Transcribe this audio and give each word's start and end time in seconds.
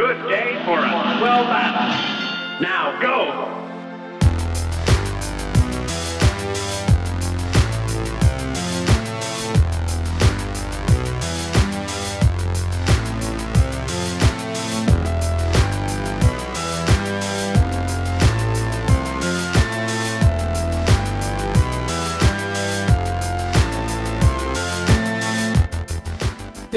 Good 0.00 0.30
day 0.30 0.54
for 0.64 0.78
a 0.78 1.18
swell 1.18 1.44
battle. 1.44 1.92
Uh, 1.92 2.60
now 2.62 2.98
go! 3.02 3.49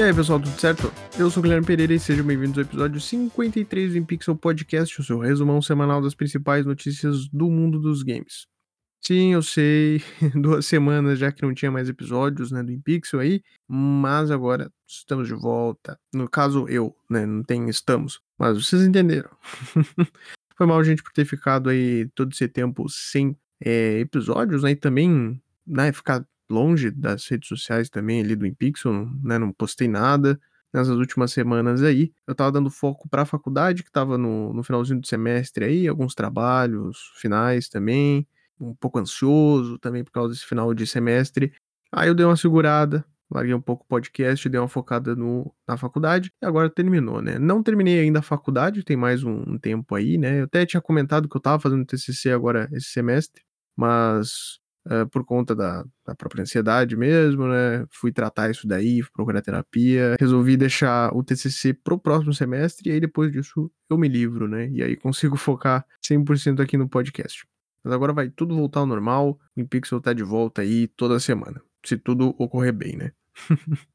Aí, 0.04 0.12
pessoal, 0.12 0.38
tudo 0.38 0.60
certo? 0.60 0.92
Eu 1.18 1.30
sou 1.30 1.40
o 1.40 1.42
Guilherme 1.42 1.66
Pereira 1.66 1.94
e 1.94 1.98
sejam 1.98 2.26
bem-vindos 2.26 2.58
ao 2.58 2.64
episódio 2.64 3.00
53 3.00 3.94
do 3.94 4.04
Pixel 4.04 4.36
Podcast, 4.36 5.00
o 5.00 5.04
seu 5.04 5.18
resumão 5.18 5.62
semanal 5.62 6.02
das 6.02 6.14
principais 6.14 6.66
notícias 6.66 7.26
do 7.28 7.50
mundo 7.50 7.80
dos 7.80 8.02
games. 8.02 8.46
Sim, 9.00 9.32
eu 9.32 9.42
sei, 9.42 10.02
duas 10.38 10.66
semanas 10.66 11.18
já 11.18 11.32
que 11.32 11.40
não 11.40 11.54
tinha 11.54 11.70
mais 11.70 11.88
episódios, 11.88 12.52
né, 12.52 12.62
do 12.62 12.70
InPixel 12.70 13.20
aí, 13.20 13.40
mas 13.66 14.30
agora 14.30 14.70
estamos 14.86 15.26
de 15.26 15.32
volta. 15.32 15.98
No 16.12 16.28
caso, 16.28 16.68
eu, 16.68 16.94
né, 17.08 17.24
não 17.24 17.42
tem 17.42 17.66
estamos, 17.70 18.20
mas 18.38 18.62
vocês 18.62 18.82
entenderam. 18.82 19.30
Foi 20.54 20.66
mal, 20.66 20.84
gente, 20.84 21.02
por 21.02 21.12
ter 21.12 21.24
ficado 21.24 21.70
aí 21.70 22.10
todo 22.14 22.30
esse 22.30 22.46
tempo 22.46 22.86
sem 22.90 23.34
é, 23.58 24.00
episódios, 24.00 24.64
né, 24.64 24.72
e 24.72 24.76
também, 24.76 25.40
né, 25.66 25.92
ficar 25.92 26.26
longe 26.50 26.90
das 26.90 27.26
redes 27.26 27.48
sociais 27.48 27.88
também 27.88 28.20
ali 28.20 28.36
do 28.36 28.46
InPixel, 28.46 29.08
né? 29.22 29.38
Não 29.38 29.52
postei 29.52 29.88
nada 29.88 30.38
nessas 30.72 30.96
últimas 30.96 31.32
semanas 31.32 31.82
aí. 31.82 32.12
Eu 32.26 32.34
tava 32.34 32.52
dando 32.52 32.68
foco 32.70 33.08
para 33.08 33.22
a 33.22 33.26
faculdade, 33.26 33.84
que 33.84 33.92
tava 33.92 34.18
no, 34.18 34.52
no 34.52 34.62
finalzinho 34.64 35.00
do 35.00 35.06
semestre 35.06 35.64
aí, 35.64 35.88
alguns 35.88 36.14
trabalhos 36.14 37.12
finais 37.16 37.68
também, 37.68 38.26
um 38.60 38.74
pouco 38.74 38.98
ansioso 38.98 39.78
também 39.78 40.02
por 40.02 40.10
causa 40.10 40.32
desse 40.34 40.44
final 40.44 40.74
de 40.74 40.86
semestre. 40.86 41.52
Aí 41.92 42.08
eu 42.08 42.14
dei 42.14 42.26
uma 42.26 42.36
segurada, 42.36 43.04
larguei 43.30 43.54
um 43.54 43.60
pouco 43.60 43.84
o 43.84 43.88
podcast, 43.88 44.48
dei 44.48 44.60
uma 44.60 44.68
focada 44.68 45.14
no, 45.14 45.54
na 45.66 45.76
faculdade 45.76 46.32
e 46.42 46.46
agora 46.46 46.68
terminou, 46.68 47.22
né? 47.22 47.38
Não 47.38 47.62
terminei 47.62 48.00
ainda 48.00 48.18
a 48.18 48.22
faculdade, 48.22 48.82
tem 48.82 48.96
mais 48.96 49.22
um, 49.22 49.44
um 49.46 49.58
tempo 49.58 49.94
aí, 49.94 50.18
né? 50.18 50.40
Eu 50.40 50.44
até 50.44 50.66
tinha 50.66 50.80
comentado 50.80 51.28
que 51.28 51.36
eu 51.36 51.40
tava 51.40 51.60
fazendo 51.60 51.84
TCC 51.84 52.32
agora 52.32 52.68
esse 52.72 52.88
semestre, 52.88 53.42
mas 53.76 54.58
uh, 54.86 55.08
por 55.10 55.24
conta 55.24 55.54
da, 55.54 55.84
da, 56.06 56.14
própria 56.14 56.42
ansiedade 56.42 56.96
mesmo, 56.96 57.46
né? 57.46 57.84
Fui 57.90 58.12
tratar 58.12 58.50
isso 58.50 58.66
daí, 58.66 59.02
fui 59.02 59.10
procurar 59.12 59.42
terapia, 59.42 60.16
resolvi 60.18 60.56
deixar 60.56 61.14
o 61.14 61.22
TCC 61.22 61.72
pro 61.74 61.98
próximo 61.98 62.32
semestre 62.32 62.90
e 62.90 62.92
aí 62.92 63.00
depois 63.00 63.32
disso 63.32 63.70
eu 63.88 63.98
me 63.98 64.08
livro, 64.08 64.48
né? 64.48 64.68
E 64.70 64.82
aí 64.82 64.96
consigo 64.96 65.36
focar 65.38 65.84
100% 66.02 66.60
aqui 66.60 66.76
no 66.76 66.88
podcast. 66.88 67.46
Mas 67.82 67.92
agora 67.92 68.12
vai 68.12 68.30
tudo 68.30 68.56
voltar 68.56 68.80
ao 68.80 68.86
normal, 68.86 69.38
o 69.56 69.60
InPixel 69.60 70.00
tá 70.00 70.12
de 70.12 70.22
volta 70.22 70.62
aí 70.62 70.88
toda 70.88 71.20
semana, 71.20 71.60
se 71.84 71.98
tudo 71.98 72.34
ocorrer 72.38 72.72
bem, 72.72 72.96
né? 72.96 73.12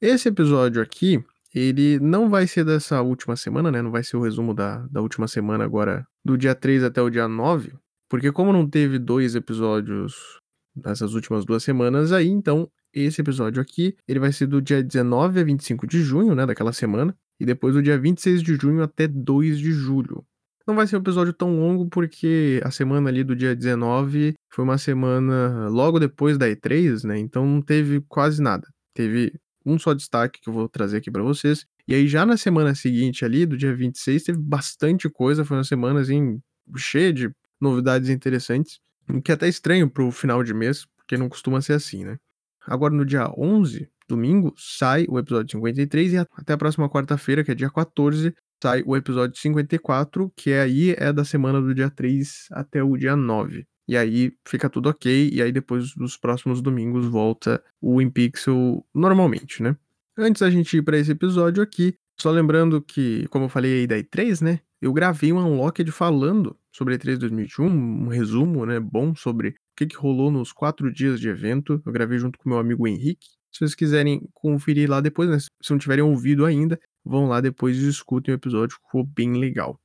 Esse 0.00 0.28
episódio 0.28 0.82
aqui, 0.82 1.24
ele 1.54 1.98
não 2.00 2.28
vai 2.28 2.46
ser 2.46 2.64
dessa 2.64 3.00
última 3.00 3.36
semana, 3.36 3.70
né? 3.70 3.80
Não 3.80 3.90
vai 3.90 4.04
ser 4.04 4.16
o 4.16 4.22
resumo 4.22 4.52
da, 4.52 4.86
da 4.88 5.00
última 5.00 5.26
semana 5.26 5.64
agora, 5.64 6.06
do 6.24 6.36
dia 6.36 6.54
3 6.54 6.84
até 6.84 7.00
o 7.00 7.08
dia 7.08 7.26
9, 7.26 7.72
porque 8.14 8.30
como 8.30 8.52
não 8.52 8.64
teve 8.64 8.96
dois 8.96 9.34
episódios 9.34 10.38
nessas 10.76 11.14
últimas 11.14 11.44
duas 11.44 11.64
semanas 11.64 12.12
aí, 12.12 12.28
então 12.28 12.70
esse 12.92 13.20
episódio 13.20 13.60
aqui, 13.60 13.96
ele 14.06 14.20
vai 14.20 14.30
ser 14.30 14.46
do 14.46 14.62
dia 14.62 14.84
19 14.84 15.40
a 15.40 15.42
25 15.42 15.84
de 15.84 16.00
junho, 16.00 16.32
né, 16.32 16.46
daquela 16.46 16.72
semana, 16.72 17.12
e 17.40 17.44
depois 17.44 17.74
do 17.74 17.82
dia 17.82 17.98
26 17.98 18.40
de 18.40 18.54
junho 18.54 18.84
até 18.84 19.08
2 19.08 19.58
de 19.58 19.72
julho. 19.72 20.24
Não 20.64 20.76
vai 20.76 20.86
ser 20.86 20.94
um 20.94 21.00
episódio 21.00 21.32
tão 21.32 21.58
longo 21.58 21.88
porque 21.88 22.60
a 22.62 22.70
semana 22.70 23.08
ali 23.08 23.24
do 23.24 23.34
dia 23.34 23.52
19 23.52 24.34
foi 24.48 24.64
uma 24.64 24.78
semana 24.78 25.66
logo 25.68 25.98
depois 25.98 26.38
da 26.38 26.46
E3, 26.46 27.02
né? 27.02 27.18
Então 27.18 27.44
não 27.44 27.60
teve 27.60 28.00
quase 28.02 28.40
nada. 28.40 28.68
Teve 28.94 29.32
um 29.66 29.76
só 29.76 29.92
destaque 29.92 30.40
que 30.40 30.48
eu 30.48 30.54
vou 30.54 30.68
trazer 30.68 30.98
aqui 30.98 31.10
para 31.10 31.24
vocês. 31.24 31.66
E 31.88 31.92
aí 31.96 32.06
já 32.06 32.24
na 32.24 32.36
semana 32.36 32.76
seguinte 32.76 33.24
ali, 33.24 33.44
do 33.44 33.56
dia 33.56 33.74
26, 33.74 34.22
teve 34.22 34.38
bastante 34.38 35.10
coisa, 35.10 35.44
foi 35.44 35.56
uma 35.56 35.64
semana 35.64 36.00
assim 36.00 36.38
cheia 36.76 37.12
de 37.12 37.28
novidades 37.64 38.08
interessantes, 38.08 38.78
o 39.08 39.20
que 39.20 39.32
é 39.32 39.34
até 39.34 39.48
estranho 39.48 39.88
pro 39.88 40.10
final 40.10 40.42
de 40.44 40.54
mês, 40.54 40.86
porque 40.96 41.16
não 41.16 41.28
costuma 41.28 41.60
ser 41.60 41.72
assim, 41.72 42.04
né? 42.04 42.18
Agora 42.66 42.94
no 42.94 43.04
dia 43.04 43.28
11, 43.36 43.88
domingo, 44.08 44.54
sai 44.56 45.06
o 45.08 45.18
episódio 45.18 45.52
53 45.52 46.12
e 46.12 46.18
até 46.18 46.52
a 46.52 46.58
próxima 46.58 46.88
quarta-feira, 46.88 47.42
que 47.42 47.50
é 47.50 47.54
dia 47.54 47.70
14, 47.70 48.34
sai 48.62 48.82
o 48.86 48.96
episódio 48.96 49.38
54, 49.38 50.32
que 50.36 50.50
é 50.50 50.62
aí 50.62 50.94
é 50.96 51.12
da 51.12 51.24
semana 51.24 51.60
do 51.60 51.74
dia 51.74 51.90
3 51.90 52.48
até 52.52 52.82
o 52.82 52.96
dia 52.96 53.16
9. 53.16 53.66
E 53.86 53.96
aí 53.96 54.32
fica 54.46 54.70
tudo 54.70 54.88
ok, 54.88 55.30
e 55.30 55.42
aí 55.42 55.52
depois 55.52 55.94
dos 55.94 56.16
próximos 56.16 56.62
domingos 56.62 57.06
volta 57.06 57.62
o 57.80 58.00
InPixel 58.00 58.84
normalmente, 58.94 59.62
né? 59.62 59.76
Antes 60.16 60.40
da 60.40 60.50
gente 60.50 60.76
ir 60.76 60.82
para 60.82 60.96
esse 60.96 61.12
episódio 61.12 61.62
aqui, 61.62 61.94
só 62.18 62.30
lembrando 62.30 62.80
que, 62.80 63.26
como 63.28 63.46
eu 63.46 63.48
falei 63.48 63.80
aí 63.80 63.86
da 63.86 63.96
E3, 63.96 64.42
né? 64.42 64.60
Eu 64.84 64.92
gravei 64.92 65.32
um 65.32 65.38
unlocked 65.38 65.90
falando 65.92 66.54
sobre 66.70 66.92
a 66.92 66.98
E3 66.98 67.16
2021, 67.16 67.64
um 67.66 68.08
resumo, 68.08 68.66
né, 68.66 68.78
bom 68.78 69.14
sobre 69.14 69.48
o 69.48 69.54
que, 69.74 69.86
que 69.86 69.96
rolou 69.96 70.30
nos 70.30 70.52
quatro 70.52 70.92
dias 70.92 71.18
de 71.18 71.26
evento. 71.26 71.80
Eu 71.86 71.90
gravei 71.90 72.18
junto 72.18 72.38
com 72.38 72.50
meu 72.50 72.58
amigo 72.58 72.86
Henrique. 72.86 73.28
Se 73.50 73.60
vocês 73.60 73.74
quiserem 73.74 74.28
conferir 74.34 74.90
lá 74.90 75.00
depois, 75.00 75.30
né, 75.30 75.38
se 75.40 75.70
não 75.70 75.78
tiverem 75.78 76.04
ouvido 76.04 76.44
ainda, 76.44 76.78
vão 77.02 77.26
lá 77.26 77.40
depois 77.40 77.78
e 77.78 77.88
escutem 77.88 78.34
o 78.34 78.36
episódio, 78.36 78.76
ficou 78.76 79.02
bem 79.02 79.32
legal. 79.38 79.80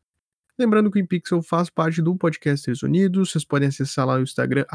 Lembrando 0.60 0.92
que 0.92 1.00
o 1.00 1.02
InPixel 1.02 1.42
faz 1.42 1.70
parte 1.70 2.02
do 2.02 2.14
Podcasters 2.18 2.84
Unidos, 2.84 3.32
vocês 3.32 3.46
podem 3.46 3.70
acessar 3.70 4.06
lá 4.06 4.18
o 4.18 4.22
Instagram, 4.22 4.66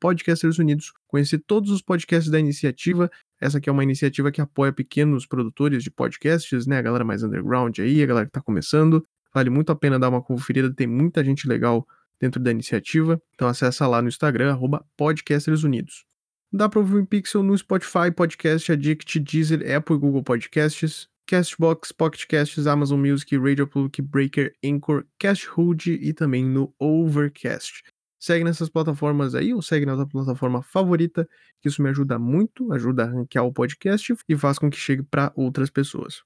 Podcasters 0.00 0.58
Unidos, 0.58 0.94
conhecer 1.06 1.40
todos 1.46 1.70
os 1.70 1.82
podcasts 1.82 2.30
da 2.30 2.40
iniciativa. 2.40 3.10
Essa 3.38 3.58
aqui 3.58 3.68
é 3.68 3.72
uma 3.72 3.82
iniciativa 3.82 4.32
que 4.32 4.40
apoia 4.40 4.72
pequenos 4.72 5.26
produtores 5.26 5.84
de 5.84 5.90
podcasts, 5.90 6.66
né? 6.66 6.78
A 6.78 6.82
galera 6.82 7.04
mais 7.04 7.22
underground 7.22 7.78
aí, 7.80 8.02
a 8.02 8.06
galera 8.06 8.24
que 8.24 8.32
tá 8.32 8.40
começando. 8.40 9.06
Vale 9.34 9.50
muito 9.50 9.72
a 9.72 9.74
pena 9.74 9.98
dar 9.98 10.08
uma 10.08 10.22
conferida, 10.22 10.72
tem 10.72 10.86
muita 10.86 11.24
gente 11.24 11.48
legal 11.48 11.86
dentro 12.20 12.40
da 12.40 12.50
iniciativa. 12.50 13.20
Então 13.34 13.48
acessa 13.48 13.86
lá 13.86 14.00
no 14.00 14.08
Instagram, 14.08 14.52
arroba 14.52 14.86
Podcasters 14.96 15.64
Unidos. 15.64 16.06
Dá 16.52 16.68
para 16.68 16.78
ouvir 16.78 16.98
o 16.98 17.06
Pixel 17.06 17.42
no 17.42 17.58
Spotify, 17.58 18.12
Podcast 18.14 18.70
Addict, 18.70 19.18
Deezer, 19.18 19.76
Apple 19.76 19.96
e 19.96 19.98
Google 19.98 20.22
Podcasts, 20.22 21.08
Castbox, 21.26 21.90
Pocket 21.90 22.26
Casts, 22.26 22.66
Amazon 22.66 23.00
Music, 23.00 23.36
Radio 23.36 23.66
Public, 23.66 24.00
Breaker, 24.00 24.54
Anchor, 24.64 25.04
Cashhood 25.18 25.90
e 25.90 26.12
também 26.12 26.44
no 26.44 26.72
Overcast. 26.78 27.82
Segue 28.20 28.44
nessas 28.44 28.68
plataformas 28.68 29.34
aí 29.34 29.52
ou 29.52 29.60
segue 29.60 29.84
na 29.84 29.96
tua 29.96 30.06
plataforma 30.06 30.62
favorita, 30.62 31.28
que 31.60 31.68
isso 31.68 31.82
me 31.82 31.90
ajuda 31.90 32.18
muito, 32.18 32.72
ajuda 32.72 33.02
a 33.02 33.06
ranquear 33.06 33.44
o 33.44 33.52
podcast 33.52 34.14
e 34.28 34.36
faz 34.36 34.58
com 34.58 34.70
que 34.70 34.78
chegue 34.78 35.02
para 35.02 35.32
outras 35.34 35.70
pessoas. 35.70 36.22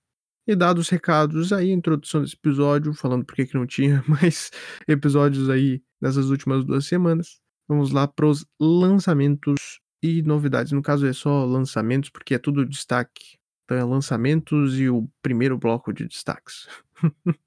E 0.48 0.56
dados 0.56 0.86
os 0.86 0.88
recados 0.88 1.52
aí, 1.52 1.70
introdução 1.70 2.22
desse 2.22 2.34
episódio, 2.34 2.94
falando 2.94 3.22
por 3.22 3.34
que 3.34 3.52
não 3.52 3.66
tinha 3.66 4.02
mais 4.08 4.50
episódios 4.88 5.50
aí 5.50 5.82
nessas 6.00 6.30
últimas 6.30 6.64
duas 6.64 6.86
semanas, 6.86 7.38
vamos 7.68 7.92
lá 7.92 8.08
para 8.08 8.24
os 8.24 8.46
lançamentos 8.58 9.78
e 10.02 10.22
novidades. 10.22 10.72
No 10.72 10.80
caso 10.80 11.06
é 11.06 11.12
só 11.12 11.44
lançamentos, 11.44 12.08
porque 12.08 12.32
é 12.34 12.38
tudo 12.38 12.64
destaque. 12.64 13.36
Então 13.64 13.76
é 13.76 13.84
lançamentos 13.84 14.80
e 14.80 14.88
o 14.88 15.06
primeiro 15.20 15.58
bloco 15.58 15.92
de 15.92 16.08
destaques. 16.08 16.66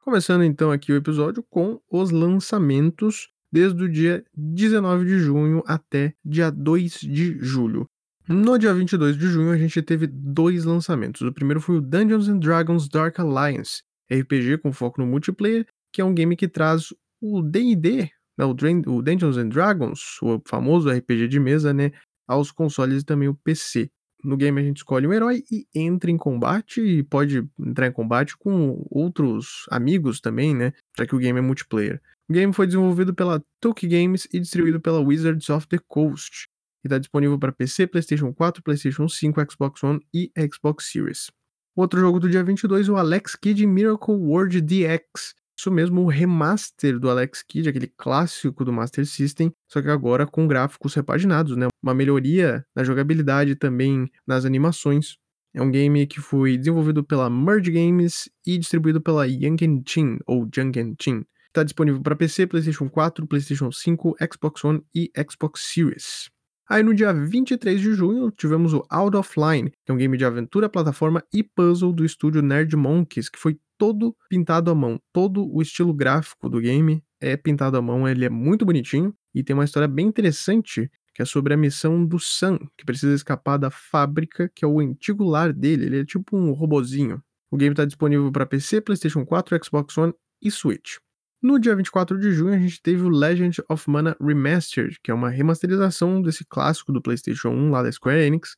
Começando 0.00 0.42
então 0.42 0.72
aqui 0.72 0.90
o 0.90 0.96
episódio 0.96 1.42
com 1.50 1.82
os 1.90 2.10
lançamentos 2.10 3.28
desde 3.52 3.84
o 3.84 3.88
dia 3.88 4.24
19 4.36 5.04
de 5.04 5.18
junho 5.18 5.62
até 5.66 6.14
dia 6.24 6.50
2 6.50 7.00
de 7.00 7.38
julho. 7.40 7.86
No 8.28 8.58
dia 8.58 8.74
22 8.74 9.16
de 9.16 9.26
junho, 9.26 9.50
a 9.50 9.56
gente 9.56 9.80
teve 9.80 10.06
dois 10.06 10.64
lançamentos. 10.64 11.22
O 11.22 11.32
primeiro 11.32 11.62
foi 11.62 11.76
o 11.76 11.80
Dungeons 11.80 12.28
and 12.28 12.38
Dragons 12.38 12.86
Dark 12.86 13.18
Alliance, 13.18 13.82
RPG 14.12 14.58
com 14.58 14.70
foco 14.70 15.00
no 15.00 15.06
multiplayer, 15.06 15.66
que 15.90 16.02
é 16.02 16.04
um 16.04 16.12
game 16.12 16.36
que 16.36 16.46
traz 16.46 16.92
o 17.22 17.40
D&D, 17.40 18.10
né, 18.36 18.44
o, 18.44 19.02
Dungeons 19.02 19.38
and 19.38 19.48
Dragons, 19.48 20.18
o 20.22 20.40
famoso 20.46 20.90
RPG 20.90 21.26
de 21.26 21.40
mesa, 21.40 21.72
né, 21.72 21.90
aos 22.26 22.52
consoles 22.52 23.02
e 23.02 23.04
também 23.04 23.28
o 23.28 23.34
PC. 23.34 23.90
No 24.22 24.36
game 24.36 24.60
a 24.60 24.64
gente 24.64 24.78
escolhe 24.78 25.06
um 25.06 25.12
herói 25.12 25.42
e 25.50 25.66
entra 25.74 26.10
em 26.10 26.16
combate 26.16 26.80
e 26.80 27.02
pode 27.02 27.48
entrar 27.58 27.86
em 27.86 27.92
combate 27.92 28.36
com 28.36 28.84
outros 28.90 29.64
amigos 29.70 30.20
também, 30.20 30.54
né, 30.54 30.72
já 30.96 31.06
que 31.06 31.16
o 31.16 31.18
game 31.18 31.38
é 31.38 31.42
multiplayer. 31.42 32.00
O 32.30 32.34
game 32.34 32.52
foi 32.52 32.66
desenvolvido 32.66 33.14
pela 33.14 33.42
Toki 33.58 33.86
Games 33.86 34.28
e 34.30 34.38
distribuído 34.38 34.78
pela 34.78 35.00
Wizards 35.00 35.48
of 35.48 35.66
the 35.66 35.78
Coast. 35.88 36.46
E 36.84 36.86
está 36.86 36.98
disponível 36.98 37.38
para 37.38 37.52
PC, 37.52 37.86
PlayStation 37.86 38.34
4, 38.34 38.62
PlayStation 38.62 39.08
5, 39.08 39.50
Xbox 39.50 39.82
One 39.82 39.98
e 40.12 40.30
Xbox 40.52 40.90
Series. 40.92 41.30
Outro 41.74 41.98
jogo 41.98 42.20
do 42.20 42.28
dia 42.28 42.44
22 42.44 42.88
é 42.88 42.92
o 42.92 42.98
Alex 42.98 43.34
Kidd 43.34 43.66
Miracle 43.66 44.14
World 44.14 44.60
DX. 44.60 45.34
Isso 45.58 45.70
mesmo, 45.70 46.02
o 46.02 46.06
remaster 46.06 46.98
do 46.98 47.08
Alex 47.08 47.42
Kidd, 47.42 47.66
aquele 47.66 47.86
clássico 47.96 48.62
do 48.62 48.72
Master 48.74 49.06
System, 49.06 49.50
só 49.66 49.80
que 49.80 49.88
agora 49.88 50.26
com 50.26 50.46
gráficos 50.46 50.94
repaginados, 50.94 51.56
né? 51.56 51.68
Uma 51.82 51.94
melhoria 51.94 52.62
na 52.76 52.84
jogabilidade 52.84 53.56
também 53.56 54.06
nas 54.26 54.44
animações. 54.44 55.16
É 55.54 55.62
um 55.62 55.70
game 55.70 56.06
que 56.06 56.20
foi 56.20 56.58
desenvolvido 56.58 57.02
pela 57.02 57.30
Merge 57.30 57.70
Games 57.70 58.28
e 58.46 58.58
distribuído 58.58 59.00
pela 59.00 59.26
Yanken 59.26 59.82
Chin, 59.86 60.18
ou 60.26 60.46
Junken 60.54 60.94
Chin. 61.00 61.24
Está 61.58 61.64
disponível 61.64 62.00
para 62.00 62.14
PC, 62.14 62.46
PlayStation 62.46 62.88
4, 62.88 63.26
PlayStation 63.26 63.72
5, 63.72 64.14
Xbox 64.32 64.64
One 64.64 64.80
e 64.94 65.10
Xbox 65.28 65.62
Series. 65.62 66.30
Aí 66.68 66.84
no 66.84 66.94
dia 66.94 67.12
23 67.12 67.80
de 67.80 67.94
junho 67.94 68.30
tivemos 68.30 68.72
o 68.72 68.86
Out 68.88 69.16
of 69.16 69.32
Line, 69.36 69.72
que 69.84 69.90
é 69.90 69.92
um 69.92 69.96
game 69.96 70.16
de 70.16 70.24
aventura, 70.24 70.68
plataforma 70.68 71.20
e 71.34 71.42
puzzle 71.42 71.92
do 71.92 72.04
estúdio 72.04 72.42
Nerd 72.42 72.76
Monkeys, 72.76 73.28
que 73.28 73.40
foi 73.40 73.58
todo 73.76 74.14
pintado 74.30 74.70
à 74.70 74.74
mão. 74.74 75.00
Todo 75.12 75.52
o 75.52 75.60
estilo 75.60 75.92
gráfico 75.92 76.48
do 76.48 76.60
game 76.60 77.02
é 77.20 77.36
pintado 77.36 77.76
à 77.76 77.82
mão, 77.82 78.06
ele 78.08 78.24
é 78.24 78.30
muito 78.30 78.64
bonitinho 78.64 79.12
e 79.34 79.42
tem 79.42 79.52
uma 79.52 79.64
história 79.64 79.88
bem 79.88 80.06
interessante 80.06 80.88
que 81.12 81.22
é 81.22 81.24
sobre 81.24 81.54
a 81.54 81.56
missão 81.56 82.06
do 82.06 82.20
Sam, 82.20 82.60
que 82.76 82.84
precisa 82.86 83.16
escapar 83.16 83.58
da 83.58 83.68
fábrica, 83.68 84.48
que 84.54 84.64
é 84.64 84.68
o 84.68 84.78
antigo 84.78 85.24
lar 85.24 85.52
dele. 85.52 85.86
Ele 85.86 86.00
é 86.02 86.04
tipo 86.04 86.36
um 86.36 86.52
robozinho. 86.52 87.20
O 87.50 87.56
game 87.56 87.72
está 87.72 87.84
disponível 87.84 88.30
para 88.30 88.46
PC, 88.46 88.80
PlayStation 88.80 89.26
4, 89.26 89.58
Xbox 89.64 89.98
One 89.98 90.14
e 90.40 90.52
Switch. 90.52 90.98
No 91.40 91.56
dia 91.56 91.76
24 91.76 92.18
de 92.18 92.32
junho, 92.32 92.52
a 92.52 92.58
gente 92.58 92.82
teve 92.82 93.02
o 93.02 93.08
Legend 93.08 93.62
of 93.68 93.88
Mana 93.88 94.16
Remastered, 94.20 94.98
que 95.00 95.10
é 95.10 95.14
uma 95.14 95.30
remasterização 95.30 96.20
desse 96.20 96.44
clássico 96.44 96.92
do 96.92 97.00
PlayStation 97.00 97.50
1 97.50 97.70
lá 97.70 97.80
da 97.80 97.92
Square 97.92 98.20
Enix, 98.20 98.56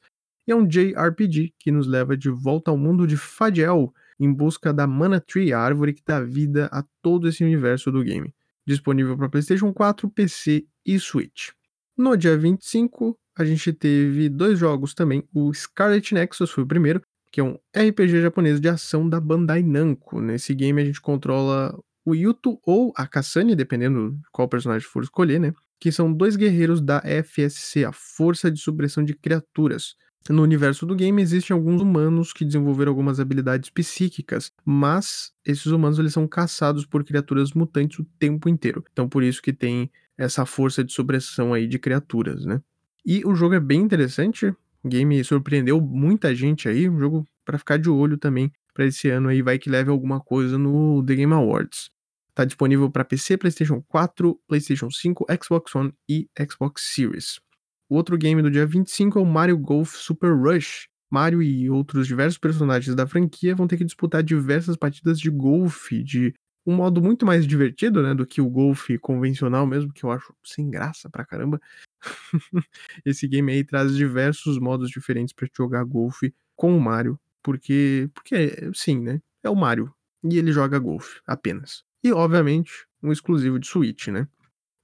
e 0.48 0.52
é 0.52 0.56
um 0.56 0.66
JRPG 0.66 1.52
que 1.58 1.70
nos 1.70 1.86
leva 1.86 2.16
de 2.16 2.30
volta 2.30 2.70
ao 2.70 2.78
mundo 2.78 3.06
de 3.06 3.18
Fadiel 3.18 3.92
em 4.18 4.32
busca 4.32 4.72
da 4.72 4.86
Mana 4.86 5.20
Tree, 5.20 5.52
a 5.52 5.60
árvore 5.60 5.92
que 5.92 6.02
dá 6.06 6.22
vida 6.22 6.70
a 6.72 6.82
todo 7.02 7.28
esse 7.28 7.44
universo 7.44 7.92
do 7.92 8.02
game. 8.02 8.34
Disponível 8.66 9.14
para 9.16 9.28
PlayStation 9.28 9.74
4, 9.74 10.08
PC 10.08 10.64
e 10.86 10.98
Switch. 10.98 11.50
No 11.96 12.16
dia 12.16 12.36
25, 12.36 13.14
a 13.36 13.44
gente 13.44 13.74
teve 13.74 14.30
dois 14.30 14.58
jogos 14.58 14.94
também. 14.94 15.22
O 15.34 15.52
Scarlet 15.52 16.14
Nexus 16.14 16.50
foi 16.50 16.64
o 16.64 16.66
primeiro, 16.66 17.02
que 17.30 17.40
é 17.40 17.44
um 17.44 17.58
RPG 17.76 18.22
japonês 18.22 18.58
de 18.58 18.68
ação 18.70 19.06
da 19.06 19.20
Bandai 19.20 19.62
Namco. 19.62 20.18
Nesse 20.20 20.54
game 20.54 20.80
a 20.80 20.84
gente 20.84 21.00
controla 21.00 21.78
o 22.04 22.14
Yuto 22.14 22.58
ou 22.64 22.92
a 22.96 23.06
Kasane, 23.06 23.54
dependendo 23.54 24.12
de 24.12 24.22
qual 24.32 24.48
personagem 24.48 24.86
for 24.86 25.02
escolher, 25.02 25.38
né? 25.38 25.52
Que 25.78 25.90
são 25.90 26.12
dois 26.12 26.36
guerreiros 26.36 26.80
da 26.80 27.00
FSC, 27.00 27.84
a 27.84 27.92
Força 27.92 28.50
de 28.50 28.60
Supressão 28.60 29.04
de 29.04 29.14
Criaturas. 29.14 29.94
No 30.28 30.42
universo 30.42 30.84
do 30.84 30.94
game 30.94 31.22
existem 31.22 31.54
alguns 31.54 31.80
humanos 31.80 32.32
que 32.32 32.44
desenvolveram 32.44 32.90
algumas 32.90 33.18
habilidades 33.18 33.70
psíquicas, 33.70 34.52
mas 34.64 35.32
esses 35.46 35.66
humanos 35.66 35.98
eles 35.98 36.12
são 36.12 36.28
caçados 36.28 36.84
por 36.84 37.02
criaturas 37.02 37.52
mutantes 37.52 37.98
o 37.98 38.04
tempo 38.18 38.48
inteiro. 38.48 38.84
Então 38.92 39.08
por 39.08 39.22
isso 39.22 39.40
que 39.40 39.52
tem 39.52 39.90
essa 40.18 40.44
força 40.44 40.84
de 40.84 40.92
supressão 40.92 41.54
aí 41.54 41.66
de 41.66 41.78
criaturas, 41.78 42.44
né? 42.44 42.60
E 43.04 43.24
o 43.24 43.34
jogo 43.34 43.54
é 43.54 43.60
bem 43.60 43.80
interessante, 43.80 44.54
o 44.84 44.88
game 44.88 45.24
surpreendeu 45.24 45.80
muita 45.80 46.34
gente 46.34 46.68
aí, 46.68 46.88
um 46.88 46.98
jogo 46.98 47.26
para 47.44 47.58
ficar 47.58 47.78
de 47.78 47.88
olho 47.88 48.18
também 48.18 48.52
para 48.80 48.86
esse 48.86 49.10
ano 49.10 49.28
aí, 49.28 49.42
vai 49.42 49.58
que 49.58 49.68
leve 49.68 49.90
alguma 49.90 50.18
coisa 50.18 50.56
no 50.56 51.04
The 51.04 51.14
Game 51.14 51.34
Awards. 51.34 51.90
Tá 52.34 52.46
disponível 52.46 52.90
para 52.90 53.04
PC, 53.04 53.36
PlayStation 53.36 53.82
4, 53.82 54.40
PlayStation 54.48 54.90
5, 54.90 55.26
Xbox 55.44 55.74
One 55.74 55.92
e 56.08 56.26
Xbox 56.50 56.94
Series. 56.94 57.38
O 57.90 57.96
outro 57.96 58.16
game 58.16 58.40
do 58.40 58.50
dia 58.50 58.64
25 58.64 59.18
é 59.18 59.22
o 59.22 59.26
Mario 59.26 59.58
Golf 59.58 59.96
Super 59.96 60.32
Rush. 60.34 60.88
Mario 61.10 61.42
e 61.42 61.68
outros 61.68 62.06
diversos 62.06 62.38
personagens 62.38 62.96
da 62.96 63.06
franquia 63.06 63.54
vão 63.54 63.66
ter 63.66 63.76
que 63.76 63.84
disputar 63.84 64.22
diversas 64.22 64.76
partidas 64.76 65.20
de 65.20 65.28
golfe 65.28 66.02
de 66.02 66.32
um 66.64 66.74
modo 66.74 67.02
muito 67.02 67.26
mais 67.26 67.46
divertido, 67.46 68.02
né, 68.02 68.14
do 68.14 68.24
que 68.24 68.40
o 68.40 68.48
golfe 68.48 68.96
convencional 68.96 69.66
mesmo, 69.66 69.92
que 69.92 70.04
eu 70.04 70.10
acho 70.10 70.34
sem 70.42 70.70
graça 70.70 71.10
pra 71.10 71.26
caramba. 71.26 71.60
Esse 73.04 73.28
game 73.28 73.52
aí 73.52 73.62
traz 73.62 73.94
diversos 73.94 74.58
modos 74.58 74.88
diferentes 74.88 75.34
para 75.34 75.46
jogar 75.54 75.84
golfe 75.84 76.32
com 76.56 76.74
o 76.74 76.80
Mario, 76.80 77.18
porque 77.42 78.08
porque 78.14 78.70
sim, 78.74 79.00
né? 79.00 79.20
É 79.42 79.50
o 79.50 79.56
Mario 79.56 79.92
e 80.24 80.38
ele 80.38 80.52
joga 80.52 80.78
golfe 80.78 81.20
apenas. 81.26 81.82
E, 82.04 82.12
obviamente, 82.12 82.86
um 83.02 83.12
exclusivo 83.12 83.58
de 83.58 83.66
Switch, 83.66 84.08
né? 84.08 84.26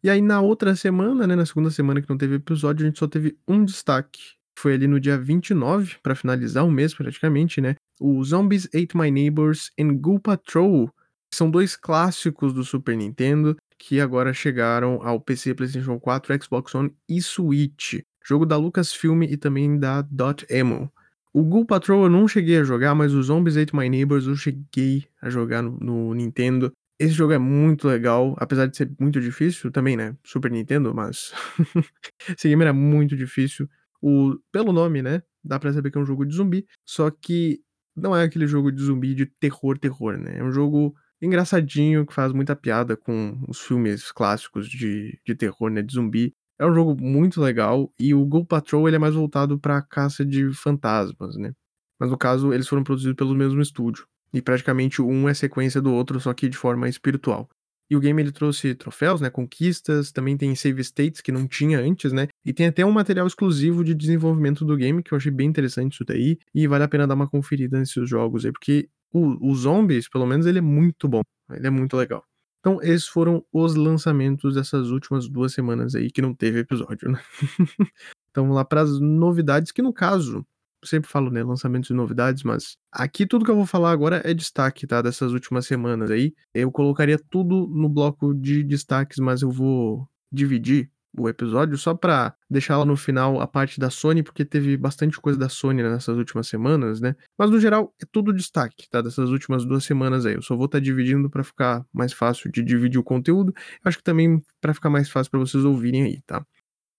E 0.02 0.10
aí, 0.10 0.20
na 0.20 0.40
outra 0.40 0.76
semana, 0.76 1.26
né, 1.26 1.34
na 1.34 1.46
segunda 1.46 1.70
semana 1.70 2.00
que 2.00 2.08
não 2.08 2.18
teve 2.18 2.36
episódio, 2.36 2.84
a 2.84 2.88
gente 2.88 2.98
só 2.98 3.06
teve 3.06 3.36
um 3.48 3.64
destaque. 3.64 4.20
Foi 4.58 4.74
ali 4.74 4.86
no 4.86 5.00
dia 5.00 5.18
29, 5.18 5.96
para 6.02 6.14
finalizar 6.14 6.64
o 6.64 6.70
mês 6.70 6.94
praticamente, 6.94 7.60
né? 7.60 7.74
O 8.00 8.22
Zombies 8.24 8.66
Ate 8.66 8.96
My 8.96 9.10
Neighbors 9.10 9.70
e 9.76 9.84
Ghoul 9.84 10.20
Patrol. 10.20 10.88
Que 11.30 11.36
são 11.36 11.50
dois 11.50 11.76
clássicos 11.76 12.52
do 12.52 12.64
Super 12.64 12.96
Nintendo 12.96 13.56
que 13.78 14.00
agora 14.00 14.32
chegaram 14.32 15.00
ao 15.02 15.20
PC, 15.20 15.54
PlayStation 15.54 15.98
4, 15.98 16.42
Xbox 16.42 16.74
One 16.74 16.94
e 17.08 17.20
Switch. 17.20 18.00
Jogo 18.24 18.46
da 18.46 18.56
Lucasfilm 18.56 19.22
e 19.22 19.36
também 19.36 19.78
da 19.78 20.02
Dot 20.02 20.46
Emo. 20.48 20.90
O 21.36 21.44
Ghoul 21.44 21.66
Patrol 21.66 22.04
eu 22.04 22.08
não 22.08 22.26
cheguei 22.26 22.56
a 22.56 22.64
jogar, 22.64 22.94
mas 22.94 23.12
o 23.12 23.22
Zombies 23.22 23.58
Ate 23.58 23.76
My 23.76 23.90
Neighbors 23.90 24.26
eu 24.26 24.34
cheguei 24.34 25.06
a 25.20 25.28
jogar 25.28 25.60
no, 25.60 25.78
no 25.78 26.14
Nintendo. 26.14 26.72
Esse 26.98 27.12
jogo 27.12 27.34
é 27.34 27.38
muito 27.38 27.86
legal, 27.86 28.34
apesar 28.38 28.64
de 28.64 28.74
ser 28.74 28.90
muito 28.98 29.20
difícil 29.20 29.70
também, 29.70 29.98
né? 29.98 30.16
Super 30.24 30.50
Nintendo, 30.50 30.94
mas. 30.94 31.34
Esse 32.26 32.48
game 32.48 32.62
era 32.62 32.72
muito 32.72 33.14
difícil. 33.14 33.68
O, 34.00 34.38
pelo 34.50 34.72
nome, 34.72 35.02
né? 35.02 35.22
Dá 35.44 35.58
pra 35.58 35.70
saber 35.74 35.90
que 35.90 35.98
é 35.98 36.00
um 36.00 36.06
jogo 36.06 36.24
de 36.24 36.34
zumbi. 36.34 36.66
Só 36.86 37.10
que 37.10 37.60
não 37.94 38.16
é 38.16 38.24
aquele 38.24 38.46
jogo 38.46 38.72
de 38.72 38.82
zumbi 38.82 39.14
de 39.14 39.26
terror, 39.26 39.78
terror, 39.78 40.16
né? 40.16 40.38
É 40.38 40.42
um 40.42 40.50
jogo 40.50 40.94
engraçadinho 41.20 42.06
que 42.06 42.14
faz 42.14 42.32
muita 42.32 42.56
piada 42.56 42.96
com 42.96 43.38
os 43.46 43.60
filmes 43.60 44.10
clássicos 44.10 44.66
de, 44.70 45.20
de 45.22 45.34
terror, 45.34 45.68
né? 45.68 45.82
De 45.82 45.92
zumbi. 45.92 46.34
É 46.58 46.66
um 46.66 46.74
jogo 46.74 46.96
muito 47.00 47.40
legal 47.40 47.92
e 47.98 48.14
o 48.14 48.24
Ghoul 48.24 48.46
Patrol 48.46 48.88
ele 48.88 48.96
é 48.96 48.98
mais 48.98 49.14
voltado 49.14 49.58
para 49.58 49.82
caça 49.82 50.24
de 50.24 50.52
fantasmas, 50.54 51.36
né? 51.36 51.52
Mas 51.98 52.10
no 52.10 52.18
caso, 52.18 52.52
eles 52.52 52.68
foram 52.68 52.84
produzidos 52.84 53.16
pelo 53.16 53.34
mesmo 53.34 53.60
estúdio. 53.60 54.06
E 54.32 54.42
praticamente 54.42 55.00
um 55.00 55.28
é 55.28 55.34
sequência 55.34 55.80
do 55.80 55.92
outro, 55.92 56.20
só 56.20 56.32
que 56.34 56.48
de 56.48 56.56
forma 56.56 56.88
espiritual. 56.88 57.48
E 57.88 57.96
o 57.96 58.00
game 58.00 58.20
ele 58.20 58.32
trouxe 58.32 58.74
troféus, 58.74 59.20
né, 59.20 59.30
conquistas, 59.30 60.10
também 60.10 60.36
tem 60.36 60.54
save 60.56 60.82
states 60.82 61.20
que 61.20 61.30
não 61.30 61.46
tinha 61.46 61.78
antes, 61.78 62.12
né? 62.12 62.26
E 62.44 62.52
tem 62.52 62.66
até 62.66 62.84
um 62.84 62.90
material 62.90 63.26
exclusivo 63.26 63.84
de 63.84 63.94
desenvolvimento 63.94 64.64
do 64.64 64.76
game 64.76 65.02
que 65.02 65.12
eu 65.12 65.16
achei 65.16 65.30
bem 65.30 65.48
interessante 65.48 65.94
isso 65.94 66.04
daí 66.04 66.36
e 66.54 66.66
vale 66.66 66.84
a 66.84 66.88
pena 66.88 67.06
dar 67.06 67.14
uma 67.14 67.28
conferida 67.28 67.78
nesses 67.78 68.08
jogos 68.08 68.44
aí, 68.44 68.52
porque 68.52 68.88
o, 69.12 69.50
o 69.50 69.54
Zombies, 69.54 70.08
pelo 70.08 70.26
menos 70.26 70.46
ele 70.46 70.58
é 70.58 70.62
muito 70.62 71.08
bom, 71.08 71.22
ele 71.50 71.66
é 71.66 71.70
muito 71.70 71.96
legal. 71.96 72.24
Então, 72.66 72.82
esses 72.82 73.06
foram 73.06 73.44
os 73.52 73.76
lançamentos 73.76 74.56
dessas 74.56 74.90
últimas 74.90 75.28
duas 75.28 75.52
semanas 75.52 75.94
aí 75.94 76.10
que 76.10 76.20
não 76.20 76.34
teve 76.34 76.58
episódio, 76.58 77.08
né? 77.08 77.20
então, 78.28 78.42
vamos 78.42 78.56
lá 78.56 78.64
para 78.64 78.80
as 78.80 78.98
novidades, 78.98 79.70
que 79.70 79.80
no 79.80 79.92
caso, 79.92 80.44
sempre 80.84 81.08
falo, 81.08 81.30
né, 81.30 81.44
lançamentos 81.44 81.90
e 81.90 81.92
novidades, 81.92 82.42
mas 82.42 82.76
aqui 82.90 83.24
tudo 83.24 83.44
que 83.44 83.52
eu 83.52 83.54
vou 83.54 83.66
falar 83.66 83.92
agora 83.92 84.20
é 84.24 84.34
destaque, 84.34 84.84
tá? 84.84 85.00
Dessas 85.00 85.30
últimas 85.30 85.64
semanas 85.64 86.10
aí. 86.10 86.34
Eu 86.52 86.72
colocaria 86.72 87.20
tudo 87.30 87.68
no 87.68 87.88
bloco 87.88 88.34
de 88.34 88.64
destaques, 88.64 89.18
mas 89.18 89.42
eu 89.42 89.50
vou 89.52 90.08
dividir 90.32 90.90
o 91.18 91.28
episódio 91.28 91.76
só 91.76 91.94
para 91.94 92.34
deixar 92.48 92.78
lá 92.78 92.84
no 92.84 92.96
final 92.96 93.40
a 93.40 93.46
parte 93.46 93.80
da 93.80 93.90
Sony, 93.90 94.22
porque 94.22 94.44
teve 94.44 94.76
bastante 94.76 95.20
coisa 95.20 95.38
da 95.38 95.48
Sony 95.48 95.82
nessas 95.82 96.16
últimas 96.16 96.46
semanas, 96.48 97.00
né? 97.00 97.14
Mas 97.38 97.50
no 97.50 97.60
geral 97.60 97.94
é 98.00 98.06
tudo 98.10 98.32
destaque, 98.32 98.88
tá? 98.90 99.00
Dessas 99.00 99.30
últimas 99.30 99.64
duas 99.64 99.84
semanas 99.84 100.26
aí. 100.26 100.34
Eu 100.34 100.42
só 100.42 100.56
vou 100.56 100.66
estar 100.66 100.78
tá 100.78 100.84
dividindo 100.84 101.28
para 101.30 101.44
ficar 101.44 101.84
mais 101.92 102.12
fácil 102.12 102.50
de 102.50 102.62
dividir 102.62 102.98
o 102.98 103.04
conteúdo. 103.04 103.52
Eu 103.56 103.88
acho 103.88 103.98
que 103.98 104.04
também 104.04 104.42
para 104.60 104.74
ficar 104.74 104.90
mais 104.90 105.08
fácil 105.08 105.30
para 105.30 105.40
vocês 105.40 105.64
ouvirem 105.64 106.02
aí, 106.02 106.20
tá? 106.26 106.44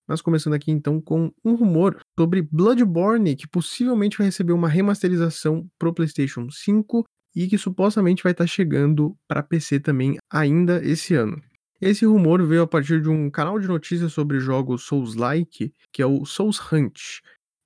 Mas 0.08 0.22
começando 0.22 0.54
aqui 0.54 0.72
então 0.72 1.02
com 1.02 1.32
um 1.44 1.56
rumor 1.56 2.00
sobre 2.18 2.42
Bloodborne, 2.42 3.36
que 3.36 3.48
possivelmente 3.48 4.18
vai 4.18 4.28
receber 4.28 4.54
uma 4.54 4.70
remasterização 4.70 5.68
pro 5.78 5.94
PlayStation 5.94 6.50
5 6.50 7.04
e 7.36 7.48
que 7.48 7.58
supostamente 7.58 8.24
vai 8.24 8.32
estar 8.32 8.46
tá 8.46 8.48
chegando 8.48 9.16
para 9.28 9.44
PC 9.44 9.80
também 9.80 10.18
ainda 10.32 10.84
esse 10.84 11.14
ano. 11.14 11.42
Esse 11.82 12.06
rumor 12.06 12.44
veio 12.44 12.64
a 12.64 12.68
partir 12.68 13.02
de 13.02 13.10
um 13.10 13.30
canal 13.30 13.60
de 13.60 13.68
notícias 13.68 14.12
sobre 14.12 14.40
jogos 14.40 14.84
Souls-like, 14.84 15.72
que 15.94 16.02
é 16.02 16.06
o 16.06 16.26
Souls 16.26 16.60
Hunt. 16.72 17.20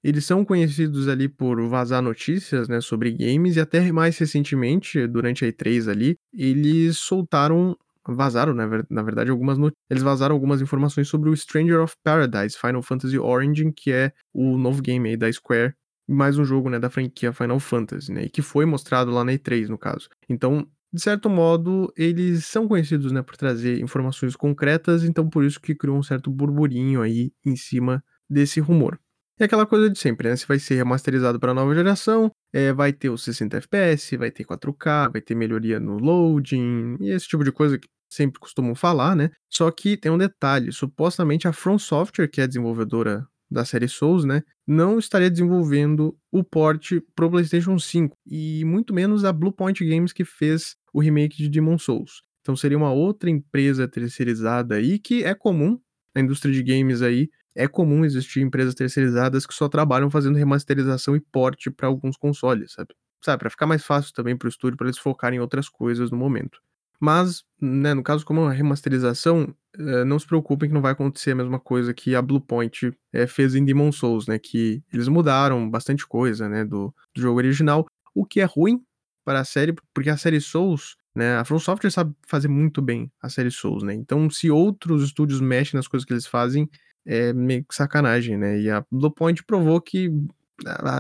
Eles 0.04 0.26
são 0.26 0.44
conhecidos 0.44 1.08
ali 1.08 1.30
por 1.30 1.62
vazar 1.68 2.02
notícias, 2.02 2.68
né, 2.68 2.82
sobre 2.82 3.12
games 3.12 3.56
e 3.56 3.60
até 3.62 3.92
mais 3.92 4.18
recentemente, 4.18 5.08
durante 5.08 5.46
a 5.46 5.48
E3 5.48 5.88
ali, 5.88 6.18
eles 6.34 6.98
soltaram, 6.98 7.78
vazaram, 8.06 8.54
na 8.54 9.02
verdade, 9.04 9.30
algumas 9.30 9.58
eles 9.90 10.04
vazaram 10.04 10.36
algumas 10.36 10.60
informações 10.62 11.08
sobre 11.08 11.30
o 11.30 11.38
Stranger 11.38 11.80
of 11.82 11.96
Paradise 12.04 12.58
Final 12.58 12.82
Fantasy 12.82 13.18
Origin, 13.18 13.72
que 13.72 13.92
é 13.92 14.12
o 14.34 14.58
novo 14.58 14.82
game 14.82 15.08
aí 15.08 15.16
da 15.16 15.32
Square, 15.32 15.74
mais 16.10 16.38
um 16.38 16.44
jogo, 16.44 16.70
né, 16.70 16.80
da 16.80 16.90
franquia 16.90 17.32
Final 17.32 17.60
Fantasy, 17.60 18.12
né, 18.12 18.24
e 18.26 18.30
que 18.30 18.42
foi 18.42 18.66
mostrado 18.66 19.12
lá 19.12 19.24
na 19.24 19.32
E3, 19.34 19.70
no 19.70 19.78
caso. 19.78 20.10
Então, 20.28 20.68
de 20.94 21.02
certo 21.02 21.30
modo, 21.30 21.92
eles 21.96 22.46
são 22.46 22.68
conhecidos, 22.68 23.12
né, 23.12 23.22
por 23.22 23.38
trazer 23.38 23.80
informações 23.82 24.36
concretas, 24.36 25.04
então 25.04 25.30
por 25.30 25.44
isso 25.44 25.60
que 25.60 25.76
criou 25.76 25.98
um 25.98 26.04
certo 26.04 26.30
burburinho 26.30 27.02
aí 27.02 27.32
em 27.46 27.56
cima 27.56 28.04
desse 28.30 28.60
rumor. 28.60 29.00
É 29.40 29.46
aquela 29.46 29.66
coisa 29.66 29.90
de 29.90 29.98
sempre, 29.98 30.30
né? 30.30 30.36
Se 30.36 30.48
vai 30.48 30.60
ser 30.60 30.76
remasterizado 30.76 31.40
para 31.40 31.54
nova 31.54 31.74
geração, 31.74 32.32
é, 32.54 32.72
vai 32.72 32.94
ter 32.94 33.10
os 33.10 33.24
60 33.24 33.58
FPS, 33.58 34.16
vai 34.16 34.30
ter 34.30 34.44
4K, 34.44 35.10
vai 35.12 35.20
ter 35.22 35.34
melhoria 35.34 35.80
no 35.80 35.98
loading 35.98 36.96
e 37.00 37.10
esse 37.10 37.28
tipo 37.28 37.44
de 37.44 37.52
coisa 37.52 37.80
que 37.80 37.88
sempre 38.08 38.40
costumam 38.40 38.76
falar, 38.76 39.16
né? 39.16 39.32
Só 39.50 39.72
que 39.72 39.98
tem 39.98 40.12
um 40.12 40.18
detalhe, 40.18 40.72
supostamente 40.72 41.48
a 41.48 41.54
From 41.54 41.80
Software, 41.80 42.28
que 42.28 42.42
é 42.42 42.44
a 42.44 42.48
desenvolvedora 42.48 43.26
da 43.52 43.66
série 43.66 43.88
Souls, 43.88 44.24
né, 44.24 44.44
não 44.66 44.98
estaria 44.98 45.30
desenvolvendo 45.30 46.18
o 46.32 46.44
port 46.44 46.94
pro 47.16 47.30
PlayStation 47.30 47.78
5 47.78 48.16
e 48.26 48.64
muito 48.66 48.94
menos 48.94 49.26
a 49.26 49.34
Bluepoint 49.34 49.84
Games 49.84 50.14
que 50.14 50.24
fez 50.24 50.76
o 50.94 51.02
remake 51.02 51.38
de 51.38 51.50
Demon 51.50 51.78
Souls. 51.78 52.24
Então 52.42 52.56
seria 52.56 52.78
uma 52.78 52.92
outra 52.92 53.30
empresa 53.30 53.88
terceirizada 53.88 54.76
aí 54.76 54.98
que 54.98 55.24
é 55.24 55.36
comum 55.36 55.80
na 56.16 56.22
indústria 56.22 56.54
de 56.54 56.64
games 56.64 57.02
aí 57.02 57.30
é 57.56 57.68
comum 57.68 58.06
existir 58.06 58.42
empresas 58.42 58.74
terceirizadas 58.74 59.46
que 59.46 59.54
só 59.54 59.68
trabalham 59.68 60.10
fazendo 60.10 60.38
remasterização 60.38 61.16
e 61.16 61.20
porte 61.20 61.70
para 61.70 61.88
alguns 61.88 62.16
consoles, 62.16 62.74
sabe? 62.74 62.96
Sabe, 63.24 63.40
para 63.40 63.50
ficar 63.50 63.68
mais 63.68 63.84
fácil 63.86 64.14
também 64.14 64.36
para 64.36 64.48
o 64.48 64.50
estúdio 64.50 64.78
para 64.78 64.88
eles 64.88 64.98
focarem 64.98 65.38
em 65.38 65.42
outras 65.42 65.70
coisas 65.70 66.10
no 66.10 66.18
momento. 66.18 66.60
Mas, 67.02 67.44
né, 67.60 67.94
no 67.94 68.04
caso 68.04 68.26
como 68.26 68.44
a 68.46 68.52
remasterização, 68.52 69.54
eh, 69.78 70.06
não 70.06 70.20
se 70.20 70.28
preocupem 70.28 70.70
que 70.70 70.74
não 70.74 70.82
vai 70.82 70.92
acontecer 70.92 71.32
a 71.32 71.36
mesma 71.36 71.60
coisa 71.60 71.94
que 71.94 72.16
a 72.16 72.22
Bluepoint 72.22 72.94
eh, 73.12 73.28
fez 73.28 73.56
em 73.56 73.66
Demon 73.66 73.92
Souls, 73.92 74.28
né, 74.28 74.38
que 74.38 74.84
eles 74.94 75.08
mudaram 75.08 75.70
bastante 75.70 76.06
coisa, 76.08 76.48
né, 76.48 76.64
do, 76.64 76.94
do 77.16 77.22
jogo 77.22 77.38
original, 77.40 77.88
o 78.14 78.26
que 78.26 78.40
é 78.40 78.46
ruim 78.46 78.84
para 79.26 79.40
a 79.40 79.46
série, 79.46 79.74
porque 79.94 80.10
a 80.10 80.18
série 80.18 80.40
Souls 80.40 80.96
né? 81.16 81.38
A 81.38 81.46
From 81.46 81.60
Software 81.60 81.92
sabe 81.92 82.16
fazer 82.26 82.48
muito 82.48 82.82
bem 82.82 83.12
a 83.22 83.30
série 83.30 83.52
Souls, 83.52 83.84
né? 83.84 83.94
Então, 83.94 84.30
se 84.30 84.50
outros 84.50 85.04
estúdios 85.04 85.42
mexem 85.42 85.78
nas 85.78 85.88
coisas 85.88 86.06
que 86.06 86.14
eles 86.14 86.26
fazem, 86.26 86.70
é 87.06 87.34
meio 87.34 87.66
que 87.66 87.76
sacanagem, 87.76 88.38
né? 88.38 88.60
E 88.60 88.70
a 88.70 88.86
Bluepoint 88.92 89.44
provou 89.44 89.82
que 89.82 90.10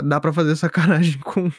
dá 0.04 0.20
para 0.20 0.34
fazer 0.34 0.56
sacanagem 0.58 1.20
com 1.20 1.50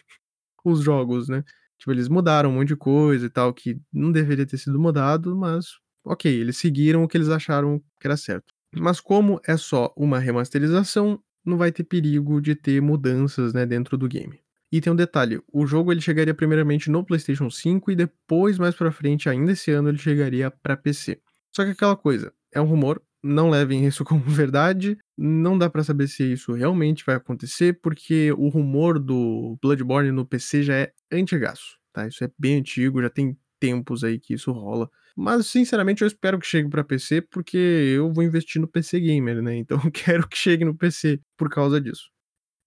os 0.64 0.80
jogos, 0.80 1.28
né? 1.28 1.44
Tipo, 1.82 1.90
eles 1.90 2.08
mudaram 2.08 2.50
um 2.50 2.52
monte 2.52 2.68
de 2.68 2.76
coisa 2.76 3.26
e 3.26 3.28
tal, 3.28 3.52
que 3.52 3.76
não 3.92 4.12
deveria 4.12 4.46
ter 4.46 4.56
sido 4.56 4.78
mudado, 4.78 5.34
mas 5.34 5.66
ok, 6.04 6.32
eles 6.32 6.56
seguiram 6.56 7.02
o 7.02 7.08
que 7.08 7.16
eles 7.16 7.28
acharam 7.28 7.82
que 8.00 8.06
era 8.06 8.16
certo. 8.16 8.54
Mas 8.72 9.00
como 9.00 9.40
é 9.44 9.56
só 9.56 9.92
uma 9.96 10.20
remasterização, 10.20 11.20
não 11.44 11.58
vai 11.58 11.72
ter 11.72 11.82
perigo 11.82 12.40
de 12.40 12.54
ter 12.54 12.80
mudanças, 12.80 13.52
né, 13.52 13.66
dentro 13.66 13.98
do 13.98 14.06
game. 14.06 14.38
E 14.70 14.80
tem 14.80 14.92
um 14.92 14.96
detalhe, 14.96 15.42
o 15.52 15.66
jogo 15.66 15.90
ele 15.90 16.00
chegaria 16.00 16.32
primeiramente 16.32 16.88
no 16.88 17.04
PlayStation 17.04 17.50
5 17.50 17.90
e 17.90 17.96
depois 17.96 18.60
mais 18.60 18.76
para 18.76 18.92
frente, 18.92 19.28
ainda 19.28 19.50
esse 19.50 19.72
ano, 19.72 19.88
ele 19.88 19.98
chegaria 19.98 20.52
para 20.52 20.76
PC. 20.76 21.20
Só 21.52 21.64
que 21.64 21.72
aquela 21.72 21.96
coisa, 21.96 22.32
é 22.54 22.60
um 22.60 22.64
rumor, 22.64 23.02
não 23.22 23.50
levem 23.50 23.86
isso 23.86 24.04
como 24.04 24.20
verdade, 24.22 24.98
não 25.16 25.56
dá 25.56 25.70
para 25.70 25.84
saber 25.84 26.08
se 26.08 26.32
isso 26.32 26.52
realmente 26.52 27.04
vai 27.04 27.16
acontecer, 27.16 27.78
porque 27.80 28.32
o 28.32 28.48
rumor 28.48 28.98
do 28.98 29.56
Bloodborne 29.62 30.10
no 30.10 30.26
PC 30.26 30.62
já 30.62 30.74
é 30.74 30.92
antigaço, 31.10 31.78
tá? 31.92 32.06
Isso 32.06 32.24
é 32.24 32.30
bem 32.38 32.56
antigo, 32.58 33.02
já 33.02 33.10
tem 33.10 33.36
tempos 33.60 34.02
aí 34.02 34.18
que 34.18 34.34
isso 34.34 34.50
rola. 34.50 34.90
Mas, 35.16 35.46
sinceramente, 35.46 36.02
eu 36.02 36.08
espero 36.08 36.38
que 36.38 36.46
chegue 36.46 36.68
para 36.68 36.82
PC, 36.82 37.20
porque 37.20 37.56
eu 37.56 38.12
vou 38.12 38.24
investir 38.24 38.60
no 38.60 38.66
PC 38.66 38.98
Gamer, 38.98 39.42
né? 39.42 39.56
Então 39.56 39.78
quero 39.92 40.26
que 40.28 40.36
chegue 40.36 40.64
no 40.64 40.74
PC 40.74 41.20
por 41.36 41.48
causa 41.48 41.80
disso. 41.80 42.10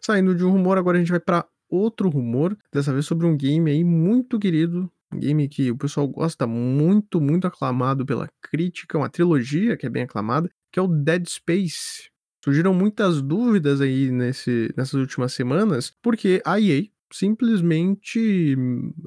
Saindo 0.02 0.36
de 0.36 0.46
um 0.46 0.52
rumor, 0.52 0.78
agora 0.78 0.98
a 0.98 1.00
gente 1.00 1.12
vai 1.12 1.20
para 1.20 1.46
outro 1.70 2.10
rumor, 2.10 2.58
dessa 2.72 2.94
vez 2.94 3.06
sobre 3.06 3.26
um 3.26 3.36
game 3.36 3.70
aí 3.70 3.84
muito 3.84 4.40
querido, 4.40 4.92
game 5.14 5.48
que 5.48 5.72
o 5.72 5.78
pessoal 5.78 6.08
gosta 6.08 6.48
muito, 6.48 7.20
muito 7.22 7.48
aclamado 7.48 8.06
pela 8.06 8.28
crítica, 8.42 8.98
uma 8.98 9.10
trilogia 9.10 9.78
que 9.78 9.86
é 9.86 9.90
bem 9.90 10.04
aclamada, 10.04 10.50
que 10.72 10.80
é 10.80 10.82
o 10.82 10.88
Dead 10.88 11.28
Space. 11.28 12.10
Surgiram 12.44 12.74
muitas 12.74 13.22
dúvidas 13.22 13.82
aí 13.82 14.12
nesse, 14.12 14.74
nessas 14.78 15.00
últimas 15.00 15.34
semanas, 15.34 15.92
porque 16.02 16.42
a 16.46 16.60
EA 16.60 16.84
simplesmente 17.12 18.56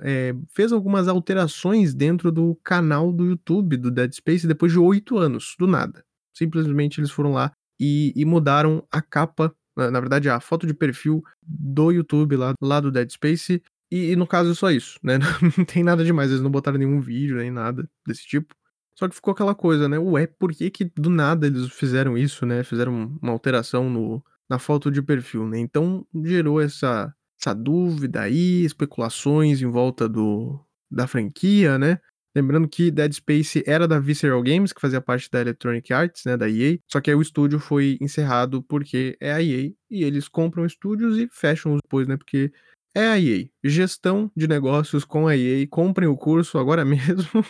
é, 0.03 0.35
fez 0.55 0.73
algumas 0.73 1.09
alterações 1.09 1.95
dentro 1.95 2.33
do 2.33 2.55
canal 2.65 3.13
do 3.13 3.27
YouTube 3.27 3.77
do 3.77 3.91
Dead 3.91 4.13
Space 4.13 4.47
depois 4.47 4.73
de 4.73 4.79
oito 4.79 5.19
anos, 5.19 5.55
do 5.59 5.67
nada. 5.67 6.05
Simplesmente 6.37 7.01
eles 7.01 7.11
foram 7.11 7.33
lá 7.33 7.53
e, 7.79 8.13
e 8.17 8.25
mudaram 8.25 8.87
a 8.91 9.03
capa 9.03 9.55
na, 9.77 10.01
verdade, 10.01 10.29
a 10.29 10.41
foto 10.41 10.67
de 10.67 10.75
perfil 10.75 11.23
do 11.41 11.93
YouTube 11.93 12.37
lá, 12.37 12.53
lá 12.61 12.81
do 12.81 12.91
Dead 12.91 13.09
Space. 13.11 13.63
E, 13.91 14.13
e 14.13 14.17
no 14.17 14.27
caso 14.27 14.53
é 14.53 14.55
só 14.55 14.71
isso, 14.71 14.99
né? 15.03 15.19
Não 15.57 15.65
tem 15.65 15.83
nada 15.83 16.05
demais, 16.05 16.31
eles 16.31 16.43
não 16.43 16.51
botaram 16.51 16.79
nenhum 16.79 17.01
vídeo 17.01 17.37
nem 17.37 17.51
nada 17.51 17.89
desse 18.07 18.27
tipo. 18.27 18.55
Só 18.95 19.09
que 19.09 19.15
ficou 19.15 19.33
aquela 19.33 19.55
coisa, 19.55 19.89
né? 19.89 19.99
Ué, 19.99 20.27
por 20.27 20.53
que 20.53 20.71
que 20.71 20.85
do 20.85 21.09
nada 21.09 21.47
eles 21.47 21.71
fizeram 21.73 22.19
isso, 22.19 22.45
né? 22.45 22.65
Fizeram 22.65 23.17
uma 23.23 23.33
alteração 23.33 23.89
no, 23.89 24.23
na 24.49 24.59
foto 24.59 24.91
de 24.91 25.01
perfil, 25.01 25.47
né? 25.47 25.59
Então 25.59 26.07
gerou 26.25 26.61
essa, 26.61 27.15
essa 27.41 27.55
dúvida 27.55 28.23
aí, 28.23 28.65
especulações 28.65 29.63
em 29.63 29.71
volta 29.71 30.09
do, 30.09 30.61
da 30.91 31.07
franquia, 31.07 31.79
né? 31.79 32.01
Lembrando 32.35 32.69
que 32.69 32.91
Dead 32.91 33.13
Space 33.13 33.63
era 33.67 33.89
da 33.89 33.99
Visceral 33.99 34.43
Games, 34.43 34.73
que 34.73 34.81
fazia 34.81 35.01
parte 35.01 35.31
da 35.31 35.41
Electronic 35.41 35.93
Arts, 35.93 36.25
né, 36.25 36.37
da 36.37 36.49
EA, 36.49 36.79
só 36.87 37.01
que 37.01 37.11
aí 37.11 37.17
o 37.17 37.23
estúdio 37.23 37.59
foi 37.59 37.99
encerrado 38.01 38.63
porque 38.63 39.17
é 39.21 39.33
a 39.33 39.43
EA 39.43 39.73
e 39.91 40.05
eles 40.05 40.29
compram 40.29 40.65
estúdios 40.67 41.19
e 41.19 41.29
fecham 41.33 41.77
depois, 41.77 42.07
né, 42.07 42.17
porque 42.17 42.53
é 42.95 43.07
a 43.07 43.19
EA. 43.21 43.49
Gestão 43.65 44.31
de 44.37 44.47
negócios 44.49 45.05
com 45.05 45.27
a 45.27 45.37
EA, 45.37 45.67
comprem 45.69 46.09
o 46.09 46.17
curso 46.17 46.59
agora 46.59 46.85
mesmo. 46.87 47.45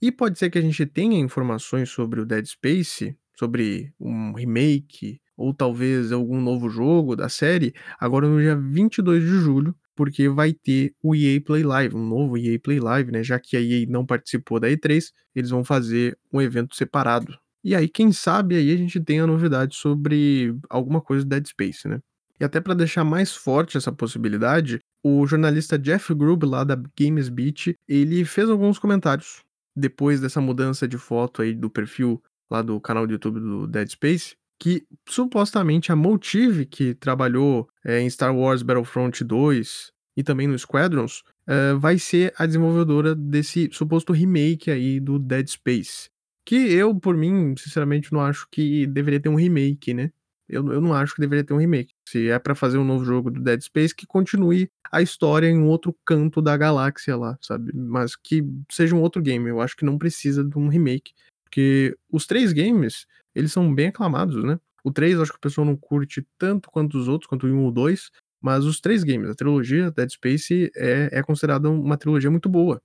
e 0.00 0.12
pode 0.12 0.38
ser 0.38 0.50
que 0.50 0.58
a 0.58 0.62
gente 0.62 0.84
tenha 0.86 1.18
informações 1.18 1.90
sobre 1.90 2.20
o 2.20 2.26
Dead 2.26 2.44
Space, 2.46 3.16
sobre 3.36 3.92
um 3.98 4.32
remake 4.32 5.20
ou 5.36 5.52
talvez 5.52 6.12
algum 6.12 6.40
novo 6.40 6.68
jogo 6.68 7.16
da 7.16 7.28
série, 7.28 7.74
agora 7.98 8.28
no 8.28 8.40
dia 8.40 8.56
22 8.56 9.22
de 9.22 9.28
julho, 9.28 9.74
porque 9.96 10.28
vai 10.28 10.52
ter 10.52 10.94
o 11.02 11.14
EA 11.14 11.40
Play 11.40 11.62
Live, 11.62 11.96
um 11.96 12.06
novo 12.06 12.36
EA 12.38 12.58
Play 12.58 12.80
Live, 12.80 13.10
né? 13.12 13.22
Já 13.22 13.38
que 13.38 13.56
a 13.56 13.60
EA 13.60 13.86
não 13.88 14.04
participou 14.06 14.60
da 14.60 14.68
E3, 14.68 15.10
eles 15.34 15.50
vão 15.50 15.64
fazer 15.64 16.18
um 16.32 16.40
evento 16.40 16.74
separado. 16.76 17.36
E 17.62 17.74
aí, 17.74 17.88
quem 17.88 18.12
sabe 18.12 18.56
aí 18.56 18.70
a 18.72 18.76
gente 18.76 19.00
tem 19.00 19.20
a 19.20 19.26
novidade 19.26 19.74
sobre 19.76 20.54
alguma 20.68 21.00
coisa 21.00 21.24
do 21.24 21.28
Dead 21.28 21.46
Space, 21.46 21.88
né? 21.88 22.00
E 22.44 22.46
até 22.46 22.60
para 22.60 22.74
deixar 22.74 23.04
mais 23.04 23.34
forte 23.34 23.78
essa 23.78 23.90
possibilidade, 23.90 24.78
o 25.02 25.26
jornalista 25.26 25.78
Jeff 25.78 26.12
Grubb 26.12 26.44
lá 26.44 26.62
da 26.62 26.78
Games 26.94 27.30
Beat, 27.30 27.74
ele 27.88 28.22
fez 28.26 28.50
alguns 28.50 28.78
comentários 28.78 29.42
depois 29.74 30.20
dessa 30.20 30.42
mudança 30.42 30.86
de 30.86 30.98
foto 30.98 31.40
aí 31.40 31.54
do 31.54 31.70
perfil 31.70 32.22
lá 32.50 32.60
do 32.60 32.78
canal 32.78 33.06
do 33.06 33.14
YouTube 33.14 33.40
do 33.40 33.66
Dead 33.66 33.88
Space, 33.88 34.36
que 34.60 34.86
supostamente 35.08 35.90
a 35.90 35.96
Motive, 35.96 36.66
que 36.66 36.92
trabalhou 36.92 37.66
é, 37.82 38.00
em 38.00 38.10
Star 38.10 38.36
Wars 38.36 38.60
Battlefront 38.60 39.24
2 39.24 39.90
e 40.14 40.22
também 40.22 40.46
no 40.46 40.58
Squadrons, 40.58 41.22
é, 41.46 41.72
vai 41.72 41.98
ser 41.98 42.34
a 42.36 42.44
desenvolvedora 42.44 43.14
desse 43.14 43.70
suposto 43.72 44.12
remake 44.12 44.70
aí 44.70 45.00
do 45.00 45.18
Dead 45.18 45.48
Space. 45.48 46.10
Que 46.44 46.56
eu, 46.56 46.94
por 46.94 47.16
mim, 47.16 47.54
sinceramente, 47.56 48.12
não 48.12 48.20
acho 48.20 48.46
que 48.52 48.86
deveria 48.86 49.18
ter 49.18 49.30
um 49.30 49.34
remake, 49.34 49.94
né? 49.94 50.10
Eu, 50.54 50.72
eu 50.72 50.80
não 50.80 50.94
acho 50.94 51.14
que 51.14 51.20
deveria 51.20 51.44
ter 51.44 51.54
um 51.54 51.58
remake. 51.58 51.92
Se 52.08 52.28
é 52.28 52.38
para 52.38 52.54
fazer 52.54 52.78
um 52.78 52.84
novo 52.84 53.04
jogo 53.04 53.30
do 53.30 53.40
Dead 53.40 53.60
Space, 53.60 53.94
que 53.94 54.06
continue 54.06 54.70
a 54.90 55.02
história 55.02 55.48
em 55.48 55.62
outro 55.62 55.94
canto 56.04 56.40
da 56.40 56.56
galáxia 56.56 57.16
lá, 57.16 57.36
sabe? 57.40 57.72
Mas 57.74 58.16
que 58.16 58.44
seja 58.70 58.94
um 58.94 59.00
outro 59.00 59.22
game. 59.22 59.48
Eu 59.48 59.60
acho 59.60 59.76
que 59.76 59.84
não 59.84 59.98
precisa 59.98 60.44
de 60.44 60.58
um 60.58 60.68
remake. 60.68 61.12
Porque 61.44 61.96
os 62.10 62.26
três 62.26 62.52
games 62.52 63.06
eles 63.34 63.52
são 63.52 63.74
bem 63.74 63.88
aclamados, 63.88 64.42
né? 64.44 64.58
O 64.82 64.92
3 64.92 65.18
acho 65.18 65.32
que 65.32 65.38
o 65.38 65.40
pessoal 65.40 65.66
não 65.66 65.76
curte 65.76 66.26
tanto 66.38 66.70
quanto 66.70 66.98
os 66.98 67.08
outros, 67.08 67.26
quanto 67.26 67.46
o 67.46 67.50
1 67.50 67.64
ou 67.64 67.72
2, 67.72 68.10
mas 68.40 68.64
os 68.66 68.80
três 68.80 69.02
games, 69.02 69.30
a 69.30 69.34
trilogia 69.34 69.90
Dead 69.90 70.10
Space 70.10 70.70
é, 70.76 71.08
é 71.10 71.22
considerada 71.22 71.70
uma 71.70 71.96
trilogia 71.96 72.30
muito 72.30 72.48
boa. 72.48 72.80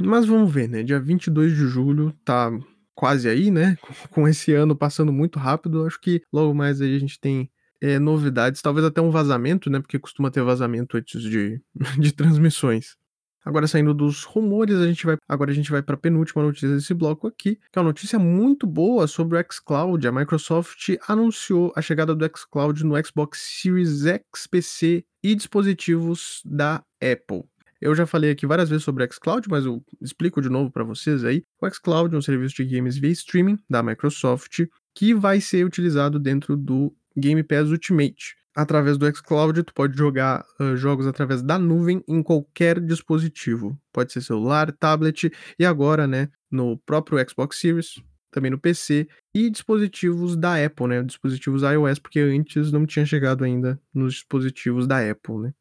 Mas 0.00 0.26
vamos 0.26 0.52
ver, 0.52 0.68
né? 0.68 0.82
Dia 0.82 0.98
22 0.98 1.52
de 1.52 1.68
julho 1.68 2.12
tá 2.24 2.50
quase 2.94 3.28
aí, 3.28 3.50
né? 3.50 3.76
Com 4.10 4.28
esse 4.28 4.52
ano 4.52 4.76
passando 4.76 5.12
muito 5.12 5.38
rápido, 5.38 5.86
acho 5.86 6.00
que 6.00 6.22
logo 6.32 6.54
mais 6.54 6.80
aí 6.80 6.96
a 6.96 6.98
gente 6.98 7.18
tem 7.20 7.50
é, 7.80 7.98
novidades, 7.98 8.62
talvez 8.62 8.86
até 8.86 9.00
um 9.00 9.10
vazamento, 9.10 9.68
né? 9.68 9.80
Porque 9.80 9.98
costuma 9.98 10.30
ter 10.30 10.42
vazamento 10.42 10.96
antes 10.96 11.22
de, 11.22 11.60
de 11.98 12.12
transmissões. 12.12 12.96
Agora 13.44 13.66
saindo 13.66 13.92
dos 13.92 14.24
rumores, 14.24 14.76
a 14.76 14.86
gente 14.86 15.04
vai 15.04 15.18
agora 15.28 15.50
a 15.50 15.54
gente 15.54 15.70
vai 15.70 15.82
para 15.82 15.96
a 15.96 15.98
penúltima 15.98 16.42
notícia 16.42 16.68
desse 16.70 16.94
bloco 16.94 17.26
aqui, 17.26 17.56
que 17.56 17.78
é 17.78 17.80
uma 17.80 17.88
notícia 17.88 18.18
muito 18.18 18.66
boa 18.66 19.06
sobre 19.06 19.38
o 19.38 19.44
xCloud. 19.52 20.08
A 20.08 20.12
Microsoft 20.12 20.96
anunciou 21.06 21.70
a 21.76 21.82
chegada 21.82 22.14
do 22.14 22.24
xCloud 22.34 22.82
no 22.84 22.94
Xbox 23.04 23.38
Series 23.60 24.06
X, 24.06 24.46
PC 24.46 25.04
e 25.22 25.34
dispositivos 25.34 26.40
da 26.42 26.82
Apple. 27.02 27.44
Eu 27.80 27.94
já 27.94 28.06
falei 28.06 28.30
aqui 28.30 28.46
várias 28.46 28.68
vezes 28.68 28.84
sobre 28.84 29.04
o 29.04 29.12
xCloud, 29.12 29.48
mas 29.48 29.64
eu 29.64 29.84
explico 30.00 30.40
de 30.40 30.48
novo 30.48 30.70
para 30.70 30.84
vocês 30.84 31.24
aí. 31.24 31.42
O 31.60 31.68
xCloud 31.68 32.14
é 32.14 32.18
um 32.18 32.22
serviço 32.22 32.56
de 32.56 32.64
games 32.64 32.96
via 32.96 33.10
streaming 33.10 33.58
da 33.68 33.82
Microsoft 33.82 34.66
que 34.94 35.12
vai 35.12 35.40
ser 35.40 35.64
utilizado 35.66 36.18
dentro 36.18 36.56
do 36.56 36.94
Game 37.16 37.42
Pass 37.42 37.68
Ultimate 37.70 38.36
através 38.54 38.96
do 38.96 39.12
xCloud, 39.12 39.62
tu 39.64 39.74
pode 39.74 39.96
jogar 39.98 40.44
uh, 40.60 40.76
jogos 40.76 41.06
através 41.06 41.42
da 41.42 41.58
nuvem 41.58 42.02
em 42.06 42.22
qualquer 42.22 42.80
dispositivo. 42.80 43.78
Pode 43.92 44.12
ser 44.12 44.20
celular, 44.20 44.70
tablet 44.72 45.30
e 45.58 45.66
agora, 45.66 46.06
né, 46.06 46.28
no 46.50 46.78
próprio 46.78 47.18
Xbox 47.28 47.58
Series, 47.58 48.00
também 48.30 48.50
no 48.50 48.58
PC 48.58 49.08
e 49.34 49.50
dispositivos 49.50 50.36
da 50.36 50.64
Apple, 50.64 50.86
né, 50.86 51.02
dispositivos 51.02 51.62
iOS, 51.62 51.98
porque 51.98 52.20
antes 52.20 52.70
não 52.70 52.86
tinha 52.86 53.04
chegado 53.04 53.44
ainda 53.44 53.80
nos 53.92 54.14
dispositivos 54.14 54.86
da 54.86 54.98
Apple, 55.10 55.38
né. 55.38 55.54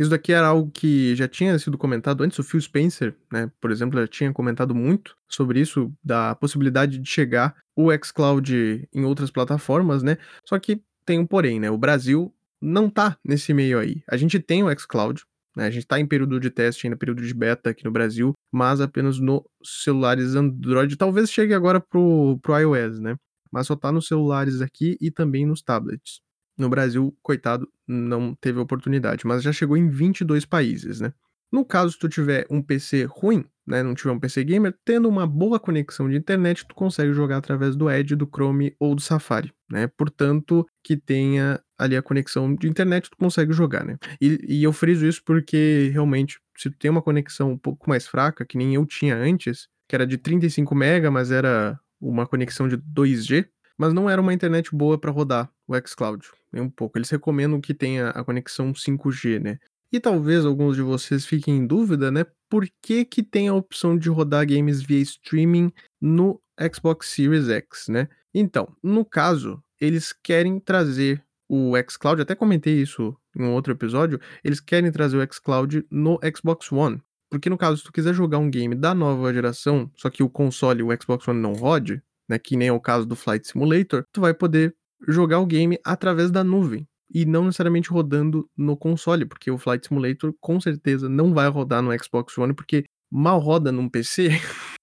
Isso 0.00 0.08
daqui 0.08 0.32
era 0.32 0.46
algo 0.46 0.70
que 0.70 1.14
já 1.14 1.28
tinha 1.28 1.58
sido 1.58 1.76
comentado 1.76 2.24
antes, 2.24 2.38
o 2.38 2.42
Phil 2.42 2.58
Spencer, 2.58 3.14
né, 3.30 3.52
por 3.60 3.70
exemplo, 3.70 4.00
já 4.00 4.06
tinha 4.06 4.32
comentado 4.32 4.74
muito 4.74 5.14
sobre 5.28 5.60
isso, 5.60 5.92
da 6.02 6.34
possibilidade 6.34 6.98
de 6.98 7.06
chegar 7.06 7.54
o 7.76 7.90
xCloud 7.92 8.88
em 8.94 9.04
outras 9.04 9.30
plataformas, 9.30 10.02
né? 10.02 10.16
Só 10.48 10.58
que 10.58 10.82
tem 11.04 11.18
um 11.18 11.26
porém, 11.26 11.60
né? 11.60 11.70
O 11.70 11.76
Brasil 11.76 12.34
não 12.62 12.88
tá 12.88 13.18
nesse 13.22 13.52
meio 13.52 13.78
aí. 13.78 14.02
A 14.08 14.16
gente 14.16 14.40
tem 14.40 14.64
o 14.64 14.78
xCloud, 14.78 15.22
né? 15.54 15.66
A 15.66 15.70
gente 15.70 15.86
tá 15.86 16.00
em 16.00 16.06
período 16.06 16.40
de 16.40 16.48
teste, 16.48 16.86
ainda 16.86 16.96
período 16.96 17.20
de 17.20 17.34
beta 17.34 17.68
aqui 17.68 17.84
no 17.84 17.90
Brasil, 17.90 18.32
mas 18.50 18.80
apenas 18.80 19.18
nos 19.18 19.42
celulares 19.62 20.34
Android. 20.34 20.96
Talvez 20.96 21.30
chegue 21.30 21.52
agora 21.52 21.78
pro, 21.78 22.38
pro 22.42 22.58
iOS, 22.58 23.00
né? 23.00 23.16
Mas 23.52 23.66
só 23.66 23.76
tá 23.76 23.92
nos 23.92 24.06
celulares 24.06 24.62
aqui 24.62 24.96
e 24.98 25.10
também 25.10 25.44
nos 25.44 25.60
tablets. 25.60 26.22
No 26.60 26.68
Brasil, 26.68 27.16
coitado, 27.22 27.66
não 27.88 28.34
teve 28.34 28.58
oportunidade, 28.58 29.26
mas 29.26 29.42
já 29.42 29.50
chegou 29.50 29.78
em 29.78 29.88
22 29.88 30.44
países, 30.44 31.00
né? 31.00 31.10
No 31.50 31.64
caso, 31.64 31.94
se 31.94 31.98
tu 31.98 32.06
tiver 32.06 32.46
um 32.50 32.60
PC 32.60 33.04
ruim, 33.04 33.46
né, 33.66 33.82
não 33.82 33.94
tiver 33.94 34.12
um 34.12 34.20
PC 34.20 34.44
gamer, 34.44 34.76
tendo 34.84 35.08
uma 35.08 35.26
boa 35.26 35.58
conexão 35.58 36.08
de 36.08 36.16
internet, 36.16 36.66
tu 36.68 36.74
consegue 36.74 37.14
jogar 37.14 37.38
através 37.38 37.74
do 37.74 37.90
Edge, 37.90 38.14
do 38.14 38.26
Chrome 38.26 38.76
ou 38.78 38.94
do 38.94 39.00
Safari, 39.00 39.50
né? 39.70 39.86
Portanto, 39.86 40.66
que 40.84 40.98
tenha 40.98 41.58
ali 41.78 41.96
a 41.96 42.02
conexão 42.02 42.54
de 42.54 42.68
internet, 42.68 43.08
tu 43.08 43.16
consegue 43.16 43.54
jogar, 43.54 43.82
né? 43.82 43.96
E, 44.20 44.38
e 44.46 44.62
eu 44.62 44.72
friso 44.72 45.06
isso 45.06 45.22
porque 45.24 45.90
realmente, 45.94 46.38
se 46.58 46.68
tu 46.68 46.76
tem 46.76 46.90
uma 46.90 47.00
conexão 47.00 47.52
um 47.52 47.58
pouco 47.58 47.88
mais 47.88 48.06
fraca, 48.06 48.44
que 48.44 48.58
nem 48.58 48.74
eu 48.74 48.84
tinha 48.84 49.16
antes, 49.16 49.66
que 49.88 49.96
era 49.96 50.06
de 50.06 50.18
35 50.18 50.74
MB, 50.74 51.08
mas 51.10 51.32
era 51.32 51.80
uma 51.98 52.26
conexão 52.26 52.68
de 52.68 52.76
2G, 52.76 53.48
mas 53.80 53.94
não 53.94 54.10
era 54.10 54.20
uma 54.20 54.34
internet 54.34 54.76
boa 54.76 54.98
para 54.98 55.10
rodar 55.10 55.50
o 55.66 55.74
xCloud, 55.74 56.28
nem 56.52 56.62
um 56.62 56.68
pouco. 56.68 56.98
Eles 56.98 57.08
recomendam 57.08 57.62
que 57.62 57.72
tenha 57.72 58.10
a 58.10 58.22
conexão 58.22 58.74
5G, 58.74 59.40
né? 59.40 59.58
E 59.90 59.98
talvez 59.98 60.44
alguns 60.44 60.76
de 60.76 60.82
vocês 60.82 61.24
fiquem 61.24 61.56
em 61.56 61.66
dúvida, 61.66 62.10
né? 62.10 62.26
Por 62.50 62.68
que, 62.82 63.06
que 63.06 63.22
tem 63.22 63.48
a 63.48 63.54
opção 63.54 63.96
de 63.96 64.10
rodar 64.10 64.46
games 64.46 64.82
via 64.82 65.00
streaming 65.00 65.72
no 65.98 66.38
Xbox 66.74 67.08
Series 67.08 67.48
X, 67.48 67.88
né? 67.88 68.06
Então, 68.34 68.68
no 68.82 69.02
caso, 69.02 69.64
eles 69.80 70.12
querem 70.12 70.60
trazer 70.60 71.24
o 71.48 71.72
xCloud, 71.88 72.20
até 72.20 72.34
comentei 72.34 72.82
isso 72.82 73.16
em 73.34 73.44
um 73.44 73.54
outro 73.54 73.72
episódio, 73.72 74.20
eles 74.44 74.60
querem 74.60 74.92
trazer 74.92 75.16
o 75.16 75.32
xCloud 75.32 75.86
no 75.90 76.20
Xbox 76.36 76.70
One. 76.70 77.00
Porque 77.30 77.48
no 77.48 77.56
caso, 77.56 77.78
se 77.78 77.84
tu 77.84 77.92
quiser 77.92 78.12
jogar 78.12 78.36
um 78.36 78.50
game 78.50 78.74
da 78.74 78.94
nova 78.94 79.32
geração, 79.32 79.90
só 79.96 80.10
que 80.10 80.22
o 80.22 80.28
console, 80.28 80.82
o 80.82 80.88
Xbox 81.00 81.26
One 81.26 81.40
não 81.40 81.54
rode, 81.54 82.02
né, 82.30 82.38
que 82.38 82.56
nem 82.56 82.68
é 82.68 82.72
o 82.72 82.80
caso 82.80 83.04
do 83.04 83.16
Flight 83.16 83.48
Simulator, 83.48 84.04
tu 84.12 84.20
vai 84.20 84.32
poder 84.32 84.72
jogar 85.08 85.40
o 85.40 85.46
game 85.46 85.76
através 85.84 86.30
da 86.30 86.44
nuvem 86.44 86.86
e 87.12 87.26
não 87.26 87.46
necessariamente 87.46 87.90
rodando 87.90 88.48
no 88.56 88.76
console, 88.76 89.26
porque 89.26 89.50
o 89.50 89.58
Flight 89.58 89.88
Simulator 89.88 90.32
com 90.40 90.60
certeza 90.60 91.08
não 91.08 91.34
vai 91.34 91.48
rodar 91.48 91.82
no 91.82 91.90
Xbox 92.00 92.38
One, 92.38 92.54
porque 92.54 92.84
mal 93.10 93.40
roda 93.40 93.72
num 93.72 93.88
PC. 93.88 94.28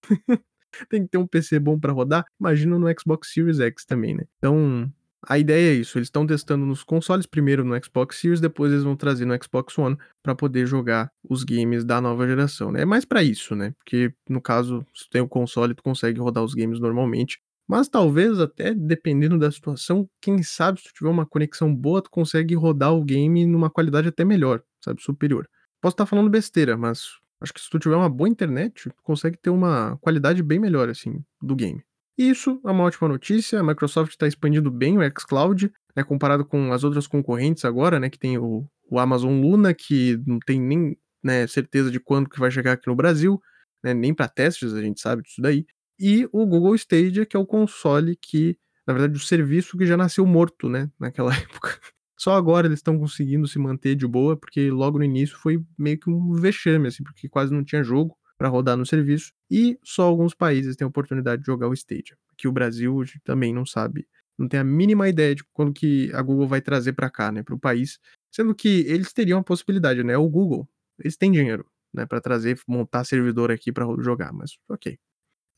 Tem 0.90 1.04
que 1.04 1.10
ter 1.10 1.18
um 1.18 1.26
PC 1.26 1.58
bom 1.58 1.80
para 1.80 1.94
rodar. 1.94 2.26
Imagina 2.40 2.78
no 2.78 2.88
Xbox 3.00 3.32
Series 3.32 3.60
X 3.60 3.86
também, 3.86 4.14
né? 4.14 4.26
Então, 4.38 4.92
a 5.26 5.38
ideia 5.38 5.72
é 5.72 5.76
isso. 5.76 5.98
Eles 5.98 6.08
estão 6.08 6.26
testando 6.26 6.66
nos 6.66 6.84
consoles, 6.84 7.26
primeiro 7.26 7.64
no 7.64 7.82
Xbox 7.84 8.18
Series, 8.18 8.40
depois 8.42 8.72
eles 8.72 8.84
vão 8.84 8.96
trazer 8.96 9.26
no 9.26 9.38
Xbox 9.42 9.78
One 9.78 9.98
para 10.22 10.36
poder 10.36 10.66
jogar 10.66 11.12
os 11.28 11.44
games 11.44 11.84
da 11.84 12.00
nova 12.02 12.28
geração. 12.28 12.72
Né? 12.72 12.82
É 12.82 12.86
mais 12.86 13.06
para 13.06 13.24
isso, 13.24 13.56
né? 13.56 13.74
Porque 13.80 14.14
no 14.30 14.42
caso, 14.42 14.86
se 14.94 15.06
tu 15.06 15.10
tem 15.12 15.22
o 15.22 15.28
console, 15.28 15.74
tu 15.74 15.84
consegue 15.84 16.20
rodar 16.20 16.44
os 16.44 16.54
games 16.54 16.80
normalmente. 16.80 17.40
Mas 17.68 17.90
talvez 17.90 18.40
até 18.40 18.74
dependendo 18.74 19.38
da 19.38 19.52
situação, 19.52 20.10
quem 20.22 20.42
sabe 20.42 20.80
se 20.80 20.88
tu 20.88 20.94
tiver 20.94 21.10
uma 21.10 21.26
conexão 21.26 21.74
boa, 21.76 22.02
tu 22.02 22.10
consegue 22.10 22.56
rodar 22.56 22.94
o 22.94 23.04
game 23.04 23.46
numa 23.46 23.70
qualidade 23.70 24.08
até 24.08 24.24
melhor, 24.24 24.64
sabe, 24.82 25.02
superior. 25.02 25.50
Posso 25.82 25.94
estar 25.94 26.06
falando 26.06 26.30
besteira, 26.30 26.78
mas 26.78 27.18
acho 27.42 27.54
que 27.54 27.60
se 27.60 27.70
tu 27.70 27.78
tiver 27.78 27.96
uma 27.96 28.10
boa 28.10 28.30
internet, 28.30 28.90
tu 28.90 29.04
consegue 29.04 29.38
ter 29.38 29.50
uma 29.50 29.98
qualidade 29.98 30.42
bem 30.42 30.60
melhor 30.60 30.88
assim 30.90 31.22
do 31.42 31.56
game. 31.56 31.84
E 32.18 32.30
isso 32.30 32.60
é 32.66 32.72
uma 32.72 32.84
ótima 32.84 33.08
notícia. 33.08 33.60
A 33.60 33.64
Microsoft 33.64 34.12
está 34.12 34.28
expandindo 34.28 34.72
bem 34.72 34.98
o 34.98 35.02
xCloud, 35.20 35.72
né, 35.96 36.04
comparado 36.04 36.46
com 36.46 36.74
as 36.74 36.84
outras 36.84 37.08
concorrentes 37.08 37.64
agora, 37.64 38.00
né, 38.00 38.10
que 38.10 38.18
tem 38.18 38.38
o, 38.38 38.68
o 38.90 39.00
Amazon 39.00 39.40
Luna, 39.42 39.74
que 39.74 40.20
não 40.26 40.40
tem 40.40 40.60
nem 40.60 40.98
né, 41.24 41.46
certeza 41.48 41.92
de 41.92 42.00
quando 42.00 42.30
que 42.30 42.40
vai 42.40 42.50
chegar 42.50 42.74
aqui 42.74 42.88
no 42.88 42.96
Brasil, 42.96 43.40
né, 43.84 43.94
nem 43.94 44.14
para 44.14 44.28
testes 44.28 44.74
a 44.74 44.82
gente 44.82 45.00
sabe 45.00 45.22
disso 45.22 45.42
daí 45.42 45.66
e 46.00 46.28
o 46.32 46.46
Google 46.46 46.76
Stadia, 46.76 47.26
que 47.26 47.36
é 47.36 47.40
o 47.40 47.46
console 47.46 48.16
que, 48.16 48.58
na 48.86 48.94
verdade, 48.94 49.18
o 49.18 49.24
serviço 49.24 49.78
que 49.78 49.86
já 49.86 49.98
nasceu 49.98 50.26
morto, 50.26 50.70
né, 50.70 50.90
naquela 51.00 51.32
época. 51.36 51.80
Só 52.20 52.34
agora 52.34 52.68
eles 52.68 52.80
estão 52.80 52.98
conseguindo 52.98 53.48
se 53.48 53.60
manter 53.60 53.96
de 53.96 54.08
boa, 54.08 54.36
porque 54.36 54.72
logo 54.72 54.98
no 54.98 55.04
início 55.04 55.38
foi 55.38 55.64
meio 55.78 56.00
que 56.00 56.10
um 56.10 56.34
vexame, 56.34 56.88
assim, 56.88 57.04
porque 57.04 57.30
quase 57.30 57.54
não 57.54 57.64
tinha 57.64 57.84
jogo 57.84 58.17
para 58.38 58.50
rodar 58.50 58.78
no 58.78 58.86
serviço, 58.86 59.32
e 59.50 59.78
só 59.84 60.04
alguns 60.04 60.34
países 60.34 60.76
têm 60.76 60.86
a 60.86 60.90
oportunidade 60.90 61.42
de 61.42 61.48
jogar 61.48 61.68
o 61.68 61.74
Stadia. 61.74 62.18
Que 62.38 62.48
o 62.48 62.52
Brasil 62.52 63.04
também 63.24 63.54
não 63.54 63.66
sabe, 63.66 64.08
não 64.38 64.48
tem 64.48 64.60
a 64.60 64.64
mínima 64.64 65.10
ideia 65.10 65.34
de 65.34 65.44
quando 65.54 65.74
que 65.74 66.12
a 66.14 66.22
Google 66.22 66.48
vai 66.48 66.62
trazer 66.62 66.94
para 66.94 67.10
cá, 67.10 67.32
né, 67.32 67.42
para 67.44 67.56
o 67.56 67.60
país, 67.60 68.00
sendo 68.32 68.54
que 68.54 68.82
eles 68.88 69.12
teriam 69.12 69.40
a 69.40 69.44
possibilidade, 69.44 70.04
né, 70.04 70.16
o 70.18 70.30
Google, 70.30 70.68
eles 71.00 71.18
têm 71.18 71.32
dinheiro, 71.32 71.66
né, 71.94 72.06
para 72.06 72.22
trazer, 72.22 72.60
montar 72.68 73.04
servidor 73.04 73.52
aqui 73.52 73.72
para 73.72 73.86
jogar, 74.02 74.32
mas 74.32 74.58
ok. 74.70 74.98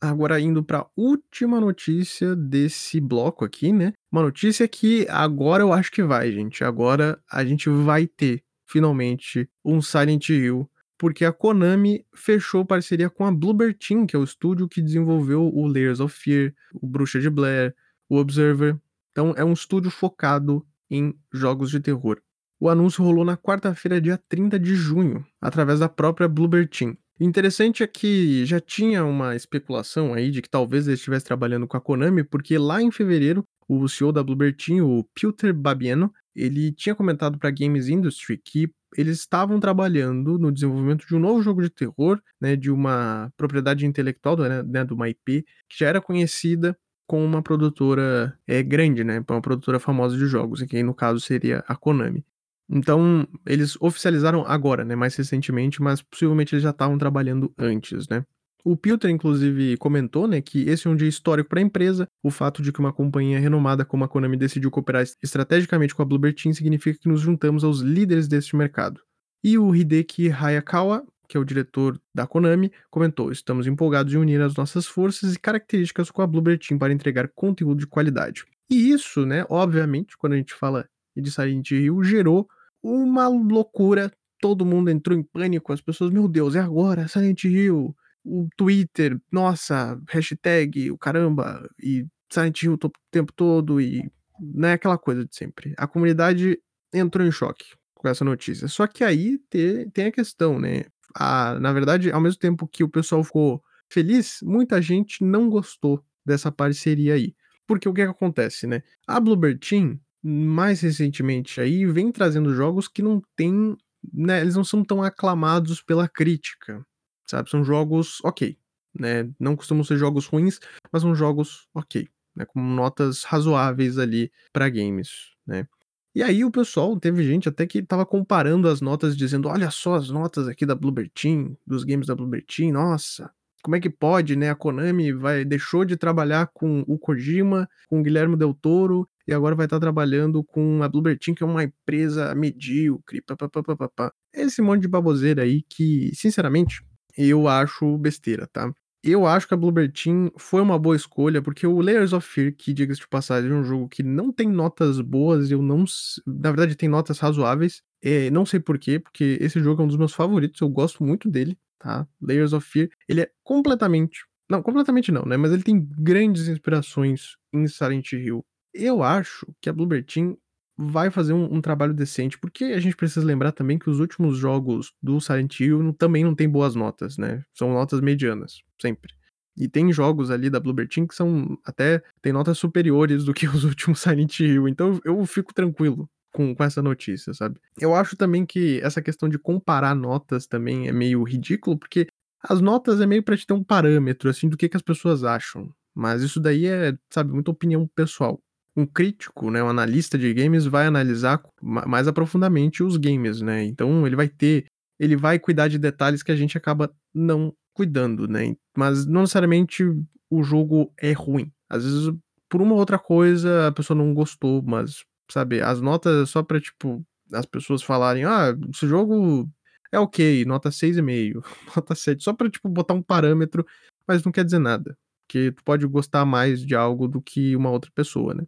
Agora 0.02 0.40
indo 0.40 0.64
para 0.64 0.78
a 0.78 0.86
última 0.96 1.60
notícia 1.60 2.34
desse 2.34 2.98
bloco 2.98 3.44
aqui, 3.44 3.70
né? 3.70 3.92
Uma 4.10 4.22
notícia 4.22 4.66
que 4.66 5.06
agora 5.10 5.62
eu 5.62 5.74
acho 5.74 5.92
que 5.92 6.02
vai, 6.02 6.32
gente. 6.32 6.64
Agora 6.64 7.22
a 7.30 7.44
gente 7.44 7.68
vai 7.68 8.06
ter 8.06 8.42
finalmente 8.66 9.46
um 9.62 9.82
Silent 9.82 10.30
Hill, 10.30 10.69
porque 11.00 11.24
a 11.24 11.32
Konami 11.32 12.04
fechou 12.14 12.62
parceria 12.62 13.08
com 13.08 13.24
a 13.24 13.32
Bloober 13.32 13.74
Team, 13.74 14.06
que 14.06 14.14
é 14.14 14.18
o 14.18 14.22
estúdio 14.22 14.68
que 14.68 14.82
desenvolveu 14.82 15.42
o 15.42 15.66
Layers 15.66 15.98
of 15.98 16.14
Fear, 16.14 16.52
o 16.74 16.86
Bruxa 16.86 17.18
de 17.18 17.30
Blair, 17.30 17.74
o 18.06 18.18
Observer. 18.18 18.78
Então 19.10 19.32
é 19.34 19.42
um 19.42 19.54
estúdio 19.54 19.90
focado 19.90 20.62
em 20.90 21.18
jogos 21.32 21.70
de 21.70 21.80
terror. 21.80 22.20
O 22.60 22.68
anúncio 22.68 23.02
rolou 23.02 23.24
na 23.24 23.34
quarta-feira, 23.34 23.98
dia 23.98 24.20
30 24.28 24.60
de 24.60 24.74
junho, 24.74 25.24
através 25.40 25.80
da 25.80 25.88
própria 25.88 26.28
Bloober 26.28 26.68
Team. 26.68 26.94
Interessante 27.18 27.82
é 27.82 27.86
que 27.86 28.44
já 28.44 28.60
tinha 28.60 29.02
uma 29.02 29.34
especulação 29.34 30.12
aí 30.12 30.30
de 30.30 30.42
que 30.42 30.50
talvez 30.50 30.86
ele 30.86 30.96
estivesse 30.96 31.24
trabalhando 31.24 31.66
com 31.66 31.78
a 31.78 31.80
Konami, 31.80 32.22
porque 32.24 32.58
lá 32.58 32.82
em 32.82 32.90
fevereiro, 32.90 33.42
o 33.66 33.88
CEO 33.88 34.12
da 34.12 34.22
Bloober 34.22 34.54
Team, 34.54 34.86
o 34.86 35.02
Peter 35.14 35.54
Babieno, 35.54 36.12
ele 36.36 36.70
tinha 36.72 36.94
comentado 36.94 37.38
para 37.38 37.50
Games 37.50 37.88
Industry 37.88 38.36
que 38.36 38.70
eles 38.96 39.18
estavam 39.18 39.60
trabalhando 39.60 40.38
no 40.38 40.52
desenvolvimento 40.52 41.06
de 41.06 41.14
um 41.14 41.20
novo 41.20 41.42
jogo 41.42 41.62
de 41.62 41.70
terror, 41.70 42.20
né, 42.40 42.56
de 42.56 42.70
uma 42.70 43.32
propriedade 43.36 43.86
intelectual, 43.86 44.36
né, 44.36 44.62
né 44.62 44.84
de 44.84 44.92
uma 44.92 45.08
IP, 45.08 45.44
que 45.68 45.78
já 45.78 45.88
era 45.88 46.00
conhecida 46.00 46.76
com 47.06 47.24
uma 47.24 47.42
produtora 47.42 48.38
é, 48.46 48.62
grande, 48.62 49.02
né, 49.04 49.24
uma 49.28 49.40
produtora 49.40 49.80
famosa 49.80 50.16
de 50.16 50.26
jogos, 50.26 50.62
que 50.62 50.82
no 50.82 50.94
caso 50.94 51.20
seria 51.20 51.64
a 51.66 51.74
Konami. 51.74 52.24
Então, 52.68 53.26
eles 53.44 53.76
oficializaram 53.80 54.44
agora, 54.46 54.84
né, 54.84 54.94
mais 54.94 55.16
recentemente, 55.16 55.82
mas 55.82 56.00
possivelmente 56.02 56.54
eles 56.54 56.62
já 56.62 56.70
estavam 56.70 56.96
trabalhando 56.98 57.52
antes, 57.58 58.08
né? 58.08 58.24
O 58.64 58.76
Pilter, 58.76 59.10
inclusive, 59.10 59.76
comentou 59.78 60.28
né, 60.28 60.40
que 60.40 60.68
esse 60.68 60.86
é 60.86 60.90
um 60.90 60.96
dia 60.96 61.08
histórico 61.08 61.48
para 61.48 61.60
a 61.60 61.62
empresa. 61.62 62.06
O 62.22 62.30
fato 62.30 62.62
de 62.62 62.72
que 62.72 62.80
uma 62.80 62.92
companhia 62.92 63.38
renomada 63.38 63.84
como 63.84 64.04
a 64.04 64.08
Konami 64.08 64.36
decidiu 64.36 64.70
cooperar 64.70 65.04
estrategicamente 65.22 65.94
com 65.94 66.02
a 66.02 66.04
Bloober 66.04 66.34
Team 66.34 66.52
significa 66.52 66.98
que 67.00 67.08
nos 67.08 67.20
juntamos 67.20 67.64
aos 67.64 67.80
líderes 67.80 68.28
deste 68.28 68.54
mercado. 68.56 69.00
E 69.42 69.56
o 69.56 69.74
Hideki 69.74 70.30
Hayakawa, 70.30 71.04
que 71.26 71.36
é 71.36 71.40
o 71.40 71.44
diretor 71.44 71.98
da 72.14 72.26
Konami, 72.26 72.70
comentou: 72.90 73.32
Estamos 73.32 73.66
empolgados 73.66 74.12
em 74.12 74.18
unir 74.18 74.40
as 74.42 74.54
nossas 74.54 74.86
forças 74.86 75.34
e 75.34 75.38
características 75.38 76.10
com 76.10 76.20
a 76.20 76.26
Bloober 76.26 76.58
Team 76.58 76.78
para 76.78 76.92
entregar 76.92 77.28
conteúdo 77.34 77.78
de 77.78 77.86
qualidade. 77.86 78.44
E 78.70 78.90
isso, 78.90 79.24
né, 79.24 79.44
obviamente, 79.48 80.16
quando 80.18 80.34
a 80.34 80.36
gente 80.36 80.54
fala 80.54 80.86
de 81.16 81.30
Silent 81.30 81.70
Hill, 81.70 82.02
gerou 82.04 82.48
uma 82.82 83.28
loucura. 83.28 84.12
Todo 84.40 84.64
mundo 84.64 84.90
entrou 84.90 85.18
em 85.18 85.22
pânico. 85.22 85.72
As 85.72 85.80
pessoas, 85.80 86.10
meu 86.10 86.28
Deus, 86.28 86.54
é 86.54 86.60
agora, 86.60 87.08
Silent 87.08 87.44
Hill. 87.44 87.94
O 88.24 88.48
Twitter, 88.56 89.18
nossa, 89.32 90.00
hashtag, 90.08 90.90
o 90.90 90.98
caramba, 90.98 91.68
e 91.82 92.06
Silent 92.30 92.62
Hill 92.62 92.74
o 92.74 92.90
tempo 93.10 93.32
todo, 93.32 93.80
e 93.80 94.10
não 94.38 94.68
é 94.68 94.74
aquela 94.74 94.98
coisa 94.98 95.24
de 95.24 95.34
sempre. 95.34 95.74
A 95.76 95.86
comunidade 95.86 96.60
entrou 96.92 97.26
em 97.26 97.32
choque 97.32 97.64
com 97.94 98.08
essa 98.08 98.24
notícia. 98.24 98.68
Só 98.68 98.86
que 98.86 99.04
aí 99.04 99.38
te, 99.50 99.88
tem 99.92 100.06
a 100.06 100.12
questão, 100.12 100.58
né? 100.58 100.84
A, 101.14 101.58
na 101.60 101.72
verdade, 101.72 102.10
ao 102.10 102.20
mesmo 102.20 102.38
tempo 102.38 102.68
que 102.68 102.84
o 102.84 102.88
pessoal 102.88 103.22
ficou 103.24 103.62
feliz, 103.88 104.38
muita 104.42 104.80
gente 104.80 105.24
não 105.24 105.50
gostou 105.50 106.02
dessa 106.24 106.52
parceria 106.52 107.14
aí. 107.14 107.34
Porque 107.66 107.88
o 107.88 107.92
que, 107.92 108.02
é 108.02 108.04
que 108.04 108.10
acontece, 108.10 108.66
né? 108.66 108.82
A 109.06 109.20
Bluebird 109.20 109.58
Team, 109.58 110.00
mais 110.22 110.80
recentemente 110.80 111.60
aí 111.60 111.86
vem 111.86 112.12
trazendo 112.12 112.54
jogos 112.54 112.88
que 112.88 113.02
não 113.02 113.22
tem, 113.34 113.76
né, 114.12 114.40
eles 114.40 114.54
não 114.54 114.64
são 114.64 114.84
tão 114.84 115.02
aclamados 115.02 115.80
pela 115.80 116.06
crítica, 116.06 116.84
sabe? 117.30 117.50
São 117.50 117.64
jogos 117.64 118.18
ok, 118.24 118.56
né? 118.98 119.30
Não 119.38 119.56
costumam 119.56 119.84
ser 119.84 119.96
jogos 119.96 120.26
ruins, 120.26 120.58
mas 120.92 121.02
são 121.02 121.14
jogos 121.14 121.68
ok, 121.74 122.08
né? 122.34 122.44
Com 122.44 122.60
notas 122.60 123.24
razoáveis 123.24 123.98
ali 123.98 124.30
para 124.52 124.68
games, 124.68 125.34
né? 125.46 125.66
E 126.14 126.24
aí 126.24 126.44
o 126.44 126.50
pessoal, 126.50 126.98
teve 126.98 127.22
gente 127.22 127.48
até 127.48 127.66
que 127.66 127.78
estava 127.78 128.04
comparando 128.04 128.68
as 128.68 128.80
notas, 128.80 129.16
dizendo: 129.16 129.48
"Olha 129.48 129.70
só 129.70 129.94
as 129.94 130.10
notas 130.10 130.48
aqui 130.48 130.66
da 130.66 130.74
Bloober 130.74 131.08
Team, 131.10 131.56
dos 131.66 131.84
games 131.84 132.06
da 132.08 132.16
Bloober 132.16 132.44
Team, 132.44 132.72
nossa, 132.72 133.30
como 133.62 133.76
é 133.76 133.80
que 133.80 133.90
pode, 133.90 134.36
né, 134.36 134.50
a 134.50 134.54
Konami 134.54 135.12
vai 135.12 135.44
deixou 135.44 135.84
de 135.84 135.96
trabalhar 135.96 136.48
com 136.52 136.82
o 136.88 136.98
Kojima, 136.98 137.68
com 137.88 138.00
o 138.00 138.02
Guilherme 138.02 138.36
Del 138.36 138.54
Toro, 138.54 139.08
e 139.26 139.32
agora 139.32 139.54
vai 139.54 139.66
estar 139.66 139.78
trabalhando 139.78 140.42
com 140.42 140.82
a 140.82 140.88
Bloober 140.88 141.16
Team, 141.18 141.34
que 141.34 141.42
é 141.44 141.46
uma 141.46 141.62
empresa 141.62 142.34
medíocre, 142.34 143.22
pá-pá-pá-pá-pá". 143.22 144.12
Esse 144.34 144.60
monte 144.62 144.82
de 144.82 144.88
baboseira 144.88 145.42
aí 145.42 145.62
que, 145.62 146.10
sinceramente, 146.14 146.82
eu 147.16 147.48
acho 147.48 147.96
besteira, 147.98 148.46
tá. 148.52 148.72
Eu 149.02 149.26
acho 149.26 149.48
que 149.48 149.54
a 149.54 149.56
Bloober 149.56 149.90
Team 149.90 150.30
foi 150.38 150.60
uma 150.60 150.78
boa 150.78 150.94
escolha, 150.94 151.40
porque 151.40 151.66
o 151.66 151.80
Layers 151.80 152.12
of 152.12 152.26
Fear, 152.28 152.54
que 152.54 152.72
diga-se 152.74 153.00
de 153.00 153.08
passagem, 153.08 153.50
é 153.50 153.54
um 153.54 153.64
jogo 153.64 153.88
que 153.88 154.02
não 154.02 154.30
tem 154.30 154.46
notas 154.48 155.00
boas, 155.00 155.50
eu 155.50 155.62
não 155.62 155.84
na 156.26 156.50
verdade 156.50 156.76
tem 156.76 156.88
notas 156.88 157.18
razoáveis, 157.18 157.82
eh, 158.02 158.30
não 158.30 158.44
sei 158.44 158.60
por 158.60 158.78
quê, 158.78 158.98
porque 158.98 159.38
esse 159.40 159.58
jogo 159.60 159.80
é 159.82 159.84
um 159.86 159.88
dos 159.88 159.96
meus 159.96 160.12
favoritos, 160.12 160.60
eu 160.60 160.68
gosto 160.68 161.02
muito 161.02 161.30
dele, 161.30 161.56
tá. 161.78 162.06
Layers 162.20 162.52
of 162.52 162.66
Fear, 162.68 162.88
ele 163.08 163.22
é 163.22 163.30
completamente 163.42 164.20
não, 164.50 164.62
completamente 164.62 165.12
não, 165.12 165.24
né, 165.24 165.36
mas 165.36 165.52
ele 165.52 165.62
tem 165.62 165.80
grandes 165.80 166.48
inspirações 166.48 167.36
em 167.52 167.68
Silent 167.68 168.12
Hill. 168.12 168.44
Eu 168.74 169.00
acho 169.00 169.46
que 169.60 169.70
a 169.70 169.72
Bloober 169.72 170.04
Team 170.04 170.36
vai 170.80 171.10
fazer 171.10 171.32
um 171.32 171.52
um 171.52 171.60
trabalho 171.60 171.94
decente, 171.94 172.38
porque 172.38 172.64
a 172.64 172.80
gente 172.80 172.96
precisa 172.96 173.24
lembrar 173.24 173.52
também 173.52 173.78
que 173.78 173.90
os 173.90 174.00
últimos 174.00 174.38
jogos 174.38 174.92
do 175.02 175.20
Silent 175.20 175.60
Hill 175.60 175.92
também 175.94 176.24
não 176.24 176.34
tem 176.34 176.48
boas 176.48 176.74
notas, 176.74 177.18
né, 177.18 177.44
são 177.54 177.72
notas 177.72 178.00
medianas, 178.00 178.62
sempre. 178.80 179.12
E 179.56 179.68
tem 179.68 179.92
jogos 179.92 180.30
ali 180.30 180.48
da 180.48 180.60
Bloober 180.60 180.88
Team 180.88 181.06
que 181.06 181.14
são 181.14 181.58
até 181.64 182.02
tem 182.22 182.32
notas 182.32 182.58
superiores 182.58 183.24
do 183.24 183.34
que 183.34 183.46
os 183.48 183.64
últimos 183.64 184.00
Silent 184.00 184.40
Hill, 184.40 184.68
então 184.68 185.00
eu 185.04 185.24
fico 185.26 185.52
tranquilo 185.54 186.08
com 186.32 186.54
com 186.54 186.64
essa 186.64 186.82
notícia, 186.82 187.34
sabe. 187.34 187.60
Eu 187.78 187.94
acho 187.94 188.16
também 188.16 188.46
que 188.46 188.80
essa 188.82 189.02
questão 189.02 189.28
de 189.28 189.38
comparar 189.38 189.94
notas 189.94 190.46
também 190.46 190.88
é 190.88 190.92
meio 190.92 191.22
ridículo, 191.24 191.78
porque 191.78 192.06
as 192.42 192.60
notas 192.60 193.00
é 193.00 193.06
meio 193.06 193.22
pra 193.22 193.36
te 193.36 193.46
ter 193.46 193.52
um 193.52 193.62
parâmetro, 193.64 194.30
assim, 194.30 194.48
do 194.48 194.56
que 194.56 194.68
que 194.68 194.76
as 194.76 194.82
pessoas 194.82 195.24
acham, 195.24 195.72
mas 195.94 196.22
isso 196.22 196.40
daí 196.40 196.66
é, 196.66 196.96
sabe, 197.10 197.32
muita 197.32 197.50
opinião 197.50 197.86
pessoal. 197.94 198.40
Um 198.80 198.86
crítico, 198.86 199.50
né, 199.50 199.62
um 199.62 199.68
analista 199.68 200.16
de 200.18 200.32
games 200.34 200.64
vai 200.66 200.86
analisar 200.86 201.42
ma 201.62 201.84
mais 201.86 202.08
aprofundadamente 202.08 202.82
os 202.82 202.96
games, 202.96 203.40
né, 203.42 203.64
então 203.64 204.06
ele 204.06 204.16
vai 204.16 204.28
ter 204.28 204.66
ele 204.98 205.16
vai 205.16 205.38
cuidar 205.38 205.68
de 205.68 205.78
detalhes 205.78 206.22
que 206.22 206.32
a 206.32 206.36
gente 206.36 206.56
acaba 206.58 206.92
não 207.14 207.52
cuidando, 207.74 208.28
né, 208.28 208.54
mas 208.76 209.06
não 209.06 209.22
necessariamente 209.22 209.84
o 210.30 210.42
jogo 210.42 210.92
é 210.98 211.12
ruim. 211.12 211.50
Às 211.68 211.84
vezes, 211.84 212.12
por 212.48 212.62
uma 212.62 212.72
ou 212.74 212.78
outra 212.80 212.98
coisa, 212.98 213.68
a 213.68 213.72
pessoa 213.72 213.96
não 213.96 214.14
gostou, 214.14 214.62
mas, 214.62 215.04
sabe, 215.30 215.60
as 215.62 215.80
notas 215.80 216.22
é 216.22 216.26
só 216.26 216.42
pra, 216.42 216.60
tipo, 216.60 217.04
as 217.32 217.46
pessoas 217.46 217.82
falarem: 217.82 218.24
"Ah, 218.24 218.54
esse 218.74 218.86
jogo 218.86 219.48
é 219.92 219.98
ok, 219.98 220.44
nota 220.44 220.70
6,5, 220.70 221.42
nota 221.76 221.94
7", 221.94 222.22
só 222.24 222.32
pra, 222.34 222.48
tipo, 222.50 222.68
botar 222.68 222.94
um 222.94 223.02
parâmetro, 223.02 223.66
mas 224.06 224.24
não 224.24 224.32
quer 224.32 224.44
dizer 224.44 224.58
nada, 224.60 224.96
porque 225.26 225.52
tu 225.52 225.62
pode 225.64 225.86
gostar 225.86 226.24
mais 226.24 226.64
de 226.64 226.74
algo 226.74 227.08
do 227.08 227.20
que 227.22 227.56
uma 227.56 227.70
outra 227.70 227.90
pessoa, 227.94 228.34
né. 228.34 228.44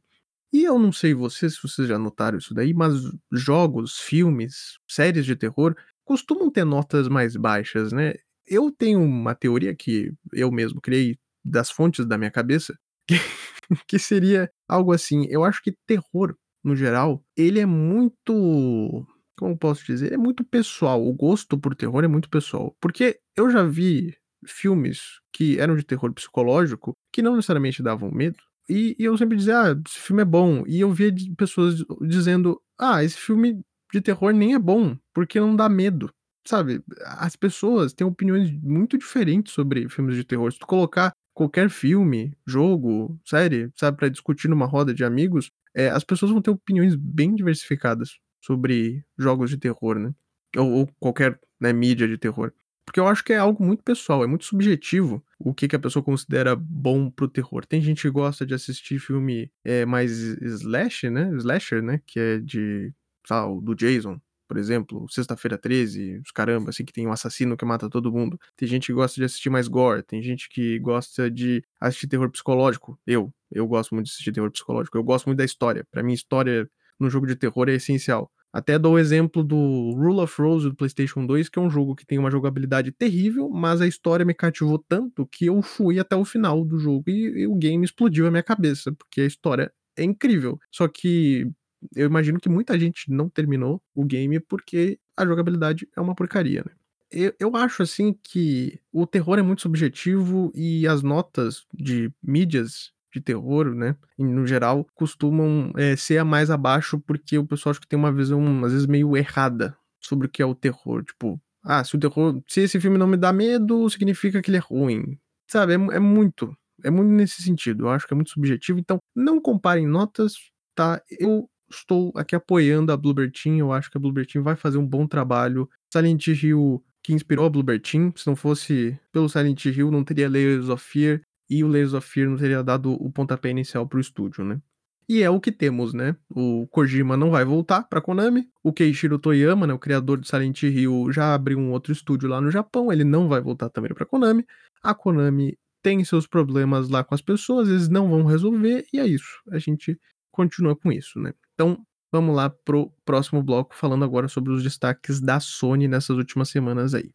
E 0.52 0.64
eu 0.64 0.78
não 0.78 0.92
sei 0.92 1.14
vocês, 1.14 1.54
se 1.54 1.62
vocês 1.62 1.88
já 1.88 1.98
notaram 1.98 2.38
isso 2.38 2.52
daí, 2.54 2.74
mas 2.74 2.94
jogos, 3.32 3.98
filmes, 3.98 4.78
séries 4.88 5.24
de 5.24 5.34
terror 5.34 5.74
costumam 6.04 6.50
ter 6.50 6.64
notas 6.64 7.08
mais 7.08 7.36
baixas, 7.36 7.92
né. 7.92 8.14
Eu 8.46 8.70
tenho 8.70 9.00
uma 9.02 9.34
teoria 9.34 9.74
que 9.74 10.12
eu 10.32 10.50
mesmo 10.50 10.80
criei 10.80 11.16
das 11.44 11.70
fontes 11.70 12.04
da 12.04 12.18
minha 12.18 12.30
cabeça, 12.30 12.74
que 13.88 13.98
seria 13.98 14.50
algo 14.68 14.92
assim, 14.92 15.26
eu 15.28 15.44
acho 15.44 15.62
que 15.62 15.74
terror, 15.86 16.36
no 16.62 16.76
geral, 16.76 17.24
ele 17.36 17.60
é 17.60 17.66
muito 17.66 19.06
como 19.42 19.58
posso 19.58 19.84
dizer? 19.84 20.12
É 20.12 20.16
muito 20.16 20.44
pessoal, 20.44 21.04
o 21.04 21.12
gosto 21.12 21.58
por 21.58 21.74
terror 21.74 22.04
é 22.04 22.08
muito 22.08 22.28
pessoal, 22.30 22.76
porque 22.80 23.18
eu 23.36 23.50
já 23.50 23.64
vi 23.64 24.14
filmes 24.46 25.20
que 25.32 25.58
eram 25.58 25.74
de 25.74 25.82
terror 25.82 26.12
psicológico, 26.12 26.92
que 27.12 27.22
não 27.22 27.34
necessariamente 27.34 27.82
davam 27.82 28.10
medo, 28.10 28.38
e 28.68 28.96
e 28.98 29.04
eu 29.04 29.16
sempre 29.18 29.36
dizia: 29.36 29.60
"Ah, 29.62 29.72
esse 29.86 29.98
filme 30.00 30.22
é 30.22 30.24
bom", 30.24 30.64
e 30.66 30.80
eu 30.80 30.92
via 30.92 31.12
pessoas 31.36 31.84
dizendo: 32.02 32.60
"Ah, 32.78 33.02
esse 33.04 33.16
filme 33.18 33.60
de 33.92 34.00
terror 34.00 34.32
nem 34.32 34.54
é 34.54 34.58
bom, 34.58 34.96
porque 35.14 35.40
não 35.40 35.54
dá 35.56 35.68
medo", 35.68 36.10
sabe. 36.46 36.82
As 37.18 37.36
pessoas 37.36 37.92
têm 37.92 38.06
opiniões 38.06 38.50
muito 38.62 38.98
diferentes 38.98 39.52
sobre 39.52 39.88
filmes 39.88 40.16
de 40.16 40.24
terror, 40.24 40.52
se 40.52 40.58
tu 40.58 40.66
colocar 40.66 41.12
qualquer 41.34 41.70
filme, 41.70 42.32
jogo, 42.46 43.18
série, 43.24 43.70
sabe, 43.76 43.96
pra 43.98 44.08
discutir 44.08 44.48
numa 44.48 44.66
roda 44.66 44.92
de 44.94 45.04
amigos, 45.04 45.50
eh, 45.74 45.88
as 45.90 46.04
pessoas 46.04 46.30
vão 46.32 46.42
ter 46.42 46.50
opiniões 46.50 46.94
bem 46.96 47.34
diversificadas 47.34 48.18
sobre 48.44 49.04
jogos 49.18 49.50
de 49.50 49.56
terror, 49.58 49.98
né, 49.98 50.12
ou 50.56 50.70
ou 50.80 50.88
qualquer, 51.00 51.38
né, 51.60 51.72
mídia 51.72 52.06
de 52.08 52.18
terror. 52.18 52.52
Porque 52.84 53.00
eu 53.00 53.06
acho 53.06 53.24
que 53.24 53.32
é 53.32 53.36
algo 53.38 53.64
muito 53.64 53.82
pessoal, 53.82 54.24
é 54.24 54.26
muito 54.26 54.44
subjetivo 54.44 55.24
o 55.38 55.54
que 55.54 55.68
que 55.68 55.76
a 55.76 55.78
pessoa 55.78 56.02
considera 56.02 56.56
bom 56.56 57.10
para 57.10 57.24
o 57.24 57.28
terror. 57.28 57.64
Tem 57.64 57.80
gente 57.80 58.02
que 58.02 58.10
gosta 58.10 58.44
de 58.44 58.54
assistir 58.54 58.98
filme, 58.98 59.50
eh, 59.64 59.86
mais 59.86 60.10
slash, 60.12 61.08
né, 61.10 61.30
slasher, 61.36 61.82
né, 61.82 62.00
que 62.06 62.18
é 62.18 62.38
de, 62.38 62.92
o 63.30 63.60
do 63.60 63.74
Jason, 63.74 64.20
por 64.52 64.58
exemplo, 64.58 65.06
Sexta-feira 65.08 65.56
13, 65.56 66.18
os 66.18 66.30
caramba, 66.30 66.68
assim, 66.68 66.84
que 66.84 66.92
tem 66.92 67.06
um 67.06 67.12
assassino 67.12 67.56
que 67.56 67.64
mata 67.64 67.88
todo 67.88 68.12
mundo. 68.12 68.38
Tem 68.54 68.68
gente 68.68 68.88
que 68.88 68.92
gosta 68.92 69.18
de 69.18 69.24
assistir 69.24 69.48
mais 69.48 69.66
gore, 69.66 70.02
tem 70.02 70.22
gente 70.22 70.48
que 70.50 70.78
gosta 70.78 71.30
de 71.30 71.64
assistir 71.80 72.06
terror 72.06 72.30
psicológico. 72.30 72.98
Eu, 73.06 73.32
eu 73.50 73.66
gosto 73.66 73.94
muito 73.94 74.08
de 74.08 74.12
assistir 74.12 74.30
terror 74.30 74.50
psicológico, 74.50 74.98
eu 74.98 75.02
gosto 75.02 75.24
muito 75.26 75.38
da 75.38 75.44
história, 75.44 75.86
pra 75.90 76.02
mim 76.02 76.12
história 76.12 76.68
no 77.00 77.08
jogo 77.08 77.26
de 77.26 77.34
terror 77.34 77.68
é 77.70 77.72
essencial. 77.74 78.30
Até 78.52 78.78
dou 78.78 78.94
o 78.94 78.98
exemplo 78.98 79.42
do 79.42 79.56
Rule 79.96 80.20
of 80.20 80.40
Rose 80.40 80.68
do 80.68 80.74
PlayStation 80.74 81.24
2, 81.26 81.48
que 81.48 81.58
é 81.58 81.62
um 81.62 81.70
jogo 81.70 81.94
que 81.96 82.04
tem 82.06 82.18
uma 82.18 82.30
jogabilidade 82.30 82.92
terrível, 82.92 83.48
mas 83.48 83.80
a 83.80 83.86
história 83.86 84.26
me 84.26 84.34
cativou 84.34 84.78
tanto 84.78 85.26
que 85.26 85.46
eu 85.46 85.62
fui 85.62 85.98
até 85.98 86.14
o 86.16 86.24
final 86.24 86.64
do 86.64 86.78
jogo 86.78 87.04
e 87.08 87.42
e 87.42 87.46
o 87.46 87.54
game 87.56 87.84
explodiu 87.84 88.26
a 88.26 88.30
minha 88.30 88.42
cabeça, 88.42 88.92
porque 88.92 89.22
a 89.22 89.26
história 89.26 89.72
é 89.96 90.04
incrível. 90.04 90.58
Só 90.70 90.86
que 90.88 91.50
eu 91.96 92.06
imagino 92.06 92.38
que 92.40 92.48
muita 92.48 92.78
gente 92.78 93.10
não 93.10 93.28
terminou 93.28 93.82
o 93.94 94.04
game, 94.04 94.38
porque 94.40 94.98
a 95.16 95.24
jogabilidade 95.26 95.88
é 95.96 96.00
uma 96.00 96.14
porcaria, 96.14 96.62
né. 96.66 96.72
Eu 97.10 97.32
eu 97.40 97.56
acho, 97.56 97.82
assim, 97.82 98.14
que 98.22 98.78
o 98.92 99.06
terror 99.06 99.38
é 99.38 99.42
muito 99.42 99.62
subjetivo 99.62 100.50
e 100.54 100.86
as 100.88 101.02
notas 101.02 101.66
de 101.74 102.10
mídias 102.22 102.92
de 103.12 103.20
terror, 103.20 103.74
né, 103.74 103.96
no 104.18 104.46
geral, 104.46 104.86
costumam, 104.94 105.72
eh, 105.76 105.96
ser 105.96 106.18
a 106.18 106.24
mais 106.24 106.50
abaixo, 106.50 106.98
porque 107.00 107.38
o 107.38 107.46
pessoal 107.46 107.72
acho 107.72 107.80
que 107.80 107.88
tem 107.88 107.98
uma 107.98 108.12
visão, 108.12 108.64
às 108.64 108.72
vezes, 108.72 108.86
meio 108.86 109.16
errada 109.16 109.76
sobre 110.00 110.26
o 110.26 110.30
que 110.30 110.42
é 110.42 110.46
o 110.46 110.54
terror, 110.54 111.04
tipo: 111.04 111.40
"Ah, 111.64 111.84
se 111.84 111.96
o 111.96 112.00
terror 112.00 112.40
se 112.48 112.60
esse 112.62 112.80
filme 112.80 112.98
não 112.98 113.06
me 113.06 113.16
dá 113.16 113.32
medo, 113.32 113.88
significa 113.90 114.40
que 114.42 114.50
ele 114.50 114.56
é 114.58 114.60
ruim", 114.60 115.18
sabe, 115.50 115.72
é 115.74 115.76
é 115.76 115.98
muito, 116.00 116.56
é 116.84 116.90
muito 116.90 117.10
nesse 117.10 117.42
sentido, 117.42 117.84
eu 117.86 117.90
acho 117.90 118.06
que 118.06 118.14
é 118.14 118.16
muito 118.16 118.30
subjetivo, 118.30 118.78
então 118.78 118.98
não 119.14 119.40
comparem 119.40 119.86
notas, 119.86 120.34
tá. 120.74 121.00
Eu 121.20 121.48
estou 121.70 122.12
aqui 122.16 122.34
apoiando 122.36 122.92
a 122.92 122.96
Team, 123.32 123.58
eu 123.58 123.72
acho 123.72 123.90
que 123.90 123.98
a 123.98 124.00
Team 124.26 124.42
vai 124.44 124.56
fazer 124.56 124.78
um 124.78 124.86
bom 124.86 125.06
trabalho. 125.06 125.68
Silent 125.92 126.26
Hill 126.28 126.82
que 127.02 127.12
inspirou 127.12 127.46
a 127.46 127.50
Bloober 127.50 127.80
Team, 127.80 128.12
se 128.16 128.26
não 128.26 128.36
fosse 128.36 128.96
pelo 129.12 129.28
Silent 129.28 129.64
Hill 129.64 129.90
não 129.90 130.04
teria 130.04 130.28
Layers 130.28 130.68
of 130.68 130.82
Fear, 130.84 131.20
e 131.52 131.62
o 131.62 131.68
Layers 131.68 131.92
of 131.92 132.08
Fear 132.08 132.28
não 132.30 132.36
teria 132.36 132.62
dado 132.62 132.92
o 132.92 133.10
pontapé 133.12 133.50
inicial 133.50 133.86
para 133.86 133.98
o 133.98 134.00
estúdio, 134.00 134.44
né. 134.44 134.60
E 135.08 135.22
é 135.22 135.28
o 135.28 135.40
que 135.40 135.52
temos, 135.52 135.92
né, 135.92 136.16
o 136.30 136.66
Kojima 136.68 137.16
não 137.16 137.30
vai 137.30 137.44
voltar 137.44 137.82
pra 137.82 138.00
Konami, 138.00 138.48
o 138.62 138.72
Keishiro 138.72 139.18
Toyama, 139.18 139.66
né, 139.66 139.74
o 139.74 139.78
criador 139.78 140.18
de 140.18 140.28
Silent 140.28 140.62
Hill, 140.62 141.12
já 141.12 141.34
abriu 141.34 141.58
um 141.58 141.72
outro 141.72 141.92
estúdio 141.92 142.28
lá 142.28 142.40
no 142.40 142.50
Japão, 142.50 142.92
ele 142.92 143.04
não 143.04 143.28
vai 143.28 143.40
voltar 143.40 143.68
também 143.68 143.92
pra 143.92 144.06
Konami. 144.06 144.46
A 144.82 144.94
Konami 144.94 145.58
tem 145.82 146.02
seus 146.04 146.26
problemas 146.26 146.88
lá 146.88 147.02
com 147.04 147.14
as 147.14 147.20
pessoas, 147.20 147.68
eles 147.68 147.88
não 147.88 148.08
vão 148.08 148.24
resolver, 148.24 148.86
e 148.92 149.00
é 149.00 149.06
isso, 149.06 149.42
a 149.50 149.58
gente 149.58 149.98
continua 150.30 150.76
com 150.76 150.90
isso, 150.90 151.18
né. 151.20 151.34
Então, 151.54 151.84
vamos 152.10 152.34
lá 152.34 152.48
para 152.48 152.76
o 152.76 152.90
próximo 153.04 153.42
bloco, 153.42 153.74
falando 153.74 154.04
agora 154.04 154.28
sobre 154.28 154.52
os 154.52 154.62
destaques 154.62 155.20
da 155.20 155.40
Sony 155.40 155.88
nessas 155.88 156.16
últimas 156.16 156.48
semanas 156.48 156.94
aí. 156.94 157.10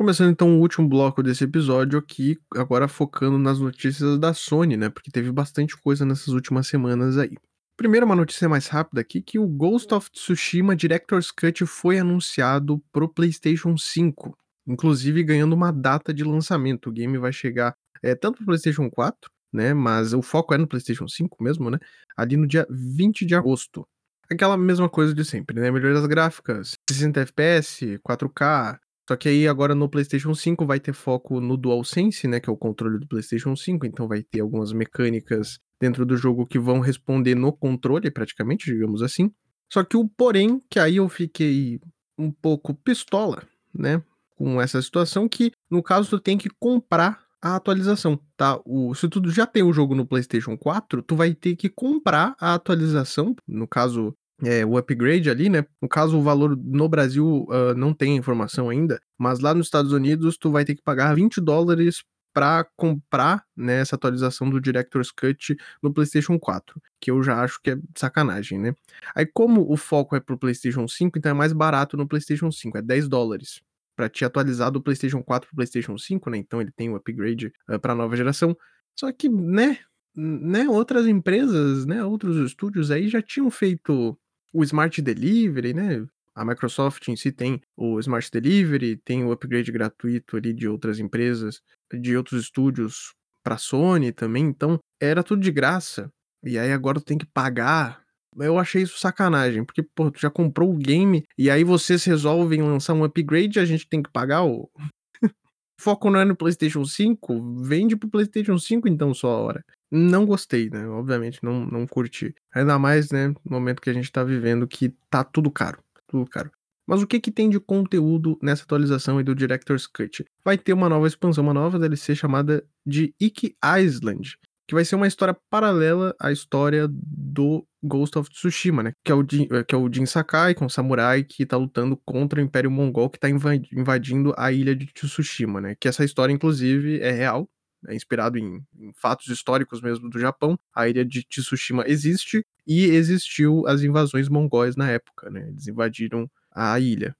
Começando 0.00 0.30
então 0.30 0.56
o 0.56 0.60
último 0.60 0.88
bloco 0.88 1.22
desse 1.22 1.44
episódio 1.44 1.98
aqui, 1.98 2.38
agora 2.56 2.88
focando 2.88 3.38
nas 3.38 3.60
notícias 3.60 4.18
da 4.18 4.32
Sony, 4.32 4.74
né, 4.74 4.88
porque 4.88 5.10
teve 5.10 5.30
bastante 5.30 5.76
coisa 5.76 6.06
nessas 6.06 6.28
últimas 6.28 6.66
semanas 6.68 7.18
aí. 7.18 7.36
Primeiro 7.76 8.06
uma 8.06 8.16
notícia 8.16 8.48
mais 8.48 8.66
rápida 8.66 9.02
aqui, 9.02 9.20
que 9.20 9.38
o 9.38 9.46
Ghost 9.46 9.92
of 9.92 10.10
Tsushima 10.10 10.74
Director's 10.74 11.30
Cut 11.30 11.66
foi 11.66 11.98
anunciado 11.98 12.82
para 12.90 13.04
o 13.04 13.08
PlayStation 13.10 13.76
5, 13.76 14.34
inclusive 14.66 15.22
ganhando 15.22 15.52
uma 15.52 15.70
data 15.70 16.14
de 16.14 16.24
lançamento, 16.24 16.88
o 16.88 16.92
game 16.92 17.18
vai 17.18 17.30
chegar, 17.30 17.76
eh, 18.02 18.14
tanto 18.14 18.36
para 18.36 18.44
o 18.44 18.46
PlayStation 18.46 18.88
4, 18.88 19.30
né, 19.52 19.74
mas 19.74 20.14
o 20.14 20.22
foco 20.22 20.54
é 20.54 20.56
no 20.56 20.66
PlayStation 20.66 21.06
5 21.06 21.44
mesmo, 21.44 21.68
né, 21.68 21.78
ali 22.16 22.38
no 22.38 22.46
dia 22.46 22.66
20 22.70 23.26
de 23.26 23.34
agosto. 23.34 23.86
Aquela 24.30 24.56
mesma 24.56 24.88
coisa 24.88 25.12
de 25.12 25.26
sempre, 25.26 25.60
né, 25.60 25.70
melhorias 25.70 26.06
gráficas, 26.06 26.72
60 26.88 27.20
FPS, 27.20 27.98
4K, 28.02 28.80
Só 29.10 29.16
que 29.16 29.28
aí 29.28 29.48
agora 29.48 29.74
no 29.74 29.88
PlayStation 29.88 30.32
5 30.32 30.64
vai 30.64 30.78
ter 30.78 30.92
foco 30.92 31.40
no 31.40 31.56
DualSense, 31.56 32.28
né, 32.28 32.38
que 32.38 32.48
é 32.48 32.52
o 32.52 32.56
controle 32.56 32.96
do 32.96 33.08
PlayStation 33.08 33.56
5, 33.56 33.84
então 33.84 34.06
vai 34.06 34.22
ter 34.22 34.38
algumas 34.38 34.72
mecânicas 34.72 35.58
dentro 35.80 36.06
do 36.06 36.16
jogo 36.16 36.46
que 36.46 36.60
vão 36.60 36.78
responder 36.78 37.34
no 37.34 37.52
controle, 37.52 38.08
praticamente, 38.08 38.72
digamos 38.72 39.02
assim. 39.02 39.28
Só 39.68 39.82
que 39.82 39.96
o 39.96 40.08
porém, 40.08 40.62
que 40.70 40.78
aí 40.78 40.98
eu 40.98 41.08
fiquei 41.08 41.80
um 42.16 42.30
pouco 42.30 42.72
pistola, 42.72 43.42
né, 43.74 44.00
com 44.36 44.60
essa 44.60 44.80
situação 44.80 45.28
que 45.28 45.50
no 45.68 45.82
caso 45.82 46.10
tu 46.10 46.20
tem 46.20 46.38
que 46.38 46.48
comprar 46.60 47.24
a 47.42 47.56
atualização, 47.56 48.16
tá? 48.36 48.60
O, 48.64 48.94
se 48.94 49.08
tu 49.08 49.28
já 49.28 49.44
tem 49.44 49.64
o 49.64 49.72
jogo 49.72 49.92
no 49.92 50.06
PlayStation 50.06 50.56
4, 50.56 51.02
tu 51.02 51.16
vai 51.16 51.34
ter 51.34 51.56
que 51.56 51.68
comprar 51.68 52.36
a 52.38 52.54
atualização, 52.54 53.34
no 53.48 53.66
caso 53.66 54.14
é, 54.44 54.64
o 54.64 54.76
upgrade 54.76 55.28
ali, 55.30 55.48
né? 55.48 55.64
No 55.80 55.88
caso, 55.88 56.18
o 56.18 56.22
valor 56.22 56.56
no 56.56 56.88
Brasil 56.88 57.46
uh, 57.48 57.74
não 57.76 57.92
tem 57.92 58.16
informação 58.16 58.68
ainda, 58.68 59.00
mas 59.18 59.40
lá 59.40 59.54
nos 59.54 59.66
Estados 59.66 59.92
Unidos 59.92 60.36
tu 60.38 60.50
vai 60.50 60.64
ter 60.64 60.74
que 60.74 60.82
pagar 60.82 61.14
20 61.14 61.40
dólares 61.40 62.02
para 62.32 62.64
comprar 62.76 63.44
né, 63.56 63.80
essa 63.80 63.96
atualização 63.96 64.48
do 64.48 64.60
Director's 64.60 65.10
Cut 65.10 65.56
no 65.82 65.92
PlayStation 65.92 66.38
4, 66.38 66.80
que 67.00 67.10
eu 67.10 67.22
já 67.22 67.42
acho 67.42 67.60
que 67.60 67.70
é 67.70 67.78
sacanagem, 67.96 68.58
né? 68.58 68.74
Aí, 69.14 69.26
como 69.26 69.70
o 69.70 69.76
foco 69.76 70.14
é 70.14 70.20
pro 70.20 70.38
PlayStation 70.38 70.86
5, 70.86 71.18
então 71.18 71.30
é 71.30 71.34
mais 71.34 71.52
barato 71.52 71.96
no 71.96 72.06
PlayStation 72.06 72.50
5, 72.50 72.78
é 72.78 72.82
10 72.82 73.08
dólares 73.08 73.60
para 73.96 74.08
te 74.08 74.24
atualizar 74.24 74.70
do 74.70 74.80
PlayStation 74.80 75.22
4 75.22 75.48
pro 75.48 75.56
PlayStation 75.56 75.98
5, 75.98 76.30
né? 76.30 76.38
Então 76.38 76.60
ele 76.60 76.70
tem 76.70 76.88
o 76.88 76.96
upgrade 76.96 77.52
uh, 77.68 77.78
para 77.78 77.94
nova 77.94 78.16
geração. 78.16 78.56
Só 78.98 79.10
que, 79.12 79.28
né, 79.28 79.78
né, 80.14 80.68
outras 80.68 81.06
empresas, 81.06 81.86
né, 81.86 82.04
outros 82.04 82.36
estúdios 82.36 82.90
aí 82.90 83.08
já 83.08 83.22
tinham 83.22 83.50
feito 83.50 84.16
o 84.52 84.62
Smart 84.62 85.00
Delivery, 85.00 85.74
né? 85.74 86.06
A 86.34 86.44
Microsoft 86.44 87.06
em 87.08 87.16
si 87.16 87.32
tem 87.32 87.60
o 87.76 87.98
Smart 88.00 88.30
Delivery, 88.30 88.96
tem 88.96 89.24
o 89.24 89.32
upgrade 89.32 89.70
gratuito 89.72 90.36
ali 90.36 90.52
de 90.52 90.68
outras 90.68 90.98
empresas, 90.98 91.60
de 91.92 92.16
outros 92.16 92.42
estúdios 92.42 93.14
para 93.42 93.58
Sony 93.58 94.12
também, 94.12 94.44
então 94.44 94.78
era 95.00 95.22
tudo 95.22 95.42
de 95.42 95.50
graça. 95.50 96.10
E 96.42 96.58
aí 96.58 96.72
agora 96.72 97.00
tu 97.00 97.04
tem 97.04 97.18
que 97.18 97.26
pagar. 97.26 98.02
Eu 98.38 98.58
achei 98.58 98.82
isso 98.82 98.98
sacanagem, 98.98 99.64
porque 99.64 99.82
pô, 99.82 100.10
tu 100.10 100.20
já 100.20 100.30
comprou 100.30 100.72
o 100.72 100.76
game 100.76 101.24
e 101.36 101.50
aí 101.50 101.64
vocês 101.64 102.04
resolvem 102.04 102.62
lançar 102.62 102.94
um 102.94 103.02
upgrade 103.02 103.58
e 103.58 103.60
a 103.60 103.64
gente 103.64 103.88
tem 103.88 104.02
que 104.02 104.10
pagar 104.10 104.44
o 104.44 104.70
foco 105.80 106.08
não 106.10 106.20
é 106.20 106.24
no 106.24 106.36
PlayStation 106.36 106.84
5, 106.84 107.62
vende 107.62 107.96
pro 107.96 108.08
PlayStation 108.08 108.56
5 108.56 108.88
então 108.88 109.12
só 109.12 109.30
a 109.30 109.38
hora. 109.38 109.64
Não 109.90 110.24
gostei, 110.24 110.70
né? 110.70 110.86
Obviamente, 110.88 111.40
não, 111.42 111.66
não 111.66 111.86
curti. 111.86 112.34
Ainda 112.54 112.78
mais, 112.78 113.10
né, 113.10 113.28
no 113.28 113.36
momento 113.44 113.82
que 113.82 113.90
a 113.90 113.92
gente 113.92 114.10
tá 114.10 114.22
vivendo 114.22 114.66
que 114.66 114.94
tá 115.10 115.24
tudo 115.24 115.50
caro. 115.50 115.82
Tudo 116.06 116.28
caro. 116.28 116.50
Mas 116.86 117.02
o 117.02 117.06
que 117.06 117.20
que 117.20 117.30
tem 117.30 117.48
de 117.48 117.60
conteúdo 117.60 118.36
nessa 118.42 118.64
atualização 118.64 119.18
aí 119.18 119.24
do 119.24 119.34
Director's 119.34 119.86
Cut? 119.86 120.24
Vai 120.44 120.58
ter 120.58 120.72
uma 120.72 120.88
nova 120.88 121.06
expansão, 121.06 121.44
uma 121.44 121.54
nova 121.54 121.78
DLC 121.78 122.16
chamada 122.16 122.64
de 122.84 123.14
Iki 123.20 123.54
Island, 123.80 124.36
que 124.66 124.74
vai 124.74 124.84
ser 124.84 124.96
uma 124.96 125.06
história 125.06 125.36
paralela 125.48 126.14
à 126.20 126.32
história 126.32 126.88
do 126.90 127.64
Ghost 127.82 128.18
of 128.18 128.30
Tsushima, 128.30 128.82
né? 128.82 128.92
Que 129.04 129.12
é 129.12 129.14
o 129.14 129.24
Jin, 129.28 129.48
que 129.66 129.74
é 129.74 129.78
o 129.78 129.92
Jin 129.92 130.06
Sakai 130.06 130.54
com 130.54 130.66
o 130.66 130.70
samurai 130.70 131.22
que 131.22 131.46
tá 131.46 131.56
lutando 131.56 131.96
contra 132.04 132.40
o 132.40 132.42
Império 132.42 132.70
Mongol 132.70 133.08
que 133.10 133.18
tá 133.18 133.28
invadindo 133.28 134.34
a 134.36 134.52
ilha 134.52 134.74
de 134.74 134.86
Tsushima, 134.86 135.60
né? 135.60 135.76
Que 135.78 135.88
essa 135.88 136.04
história, 136.04 136.32
inclusive, 136.32 137.00
é 137.00 137.10
real, 137.10 137.48
é 137.88 137.94
inspirado 137.94 138.38
em, 138.38 138.62
em, 138.78 138.92
fatos 138.94 139.28
históricos 139.28 139.80
mesmo 139.80 140.08
do 140.08 140.18
Japão. 140.18 140.58
A 140.74 140.88
ilha 140.88 141.04
de 141.04 141.22
Tsushima 141.22 141.84
existe 141.86 142.44
e 142.66 142.84
existiu 142.86 143.66
as 143.66 143.82
invasões 143.82 144.28
mongóis 144.28 144.76
na 144.76 144.90
época, 144.90 145.30
né? 145.30 145.48
Eles 145.48 145.66
invadiram 145.66 146.30
a 146.50 146.78
ilha. 146.78 147.14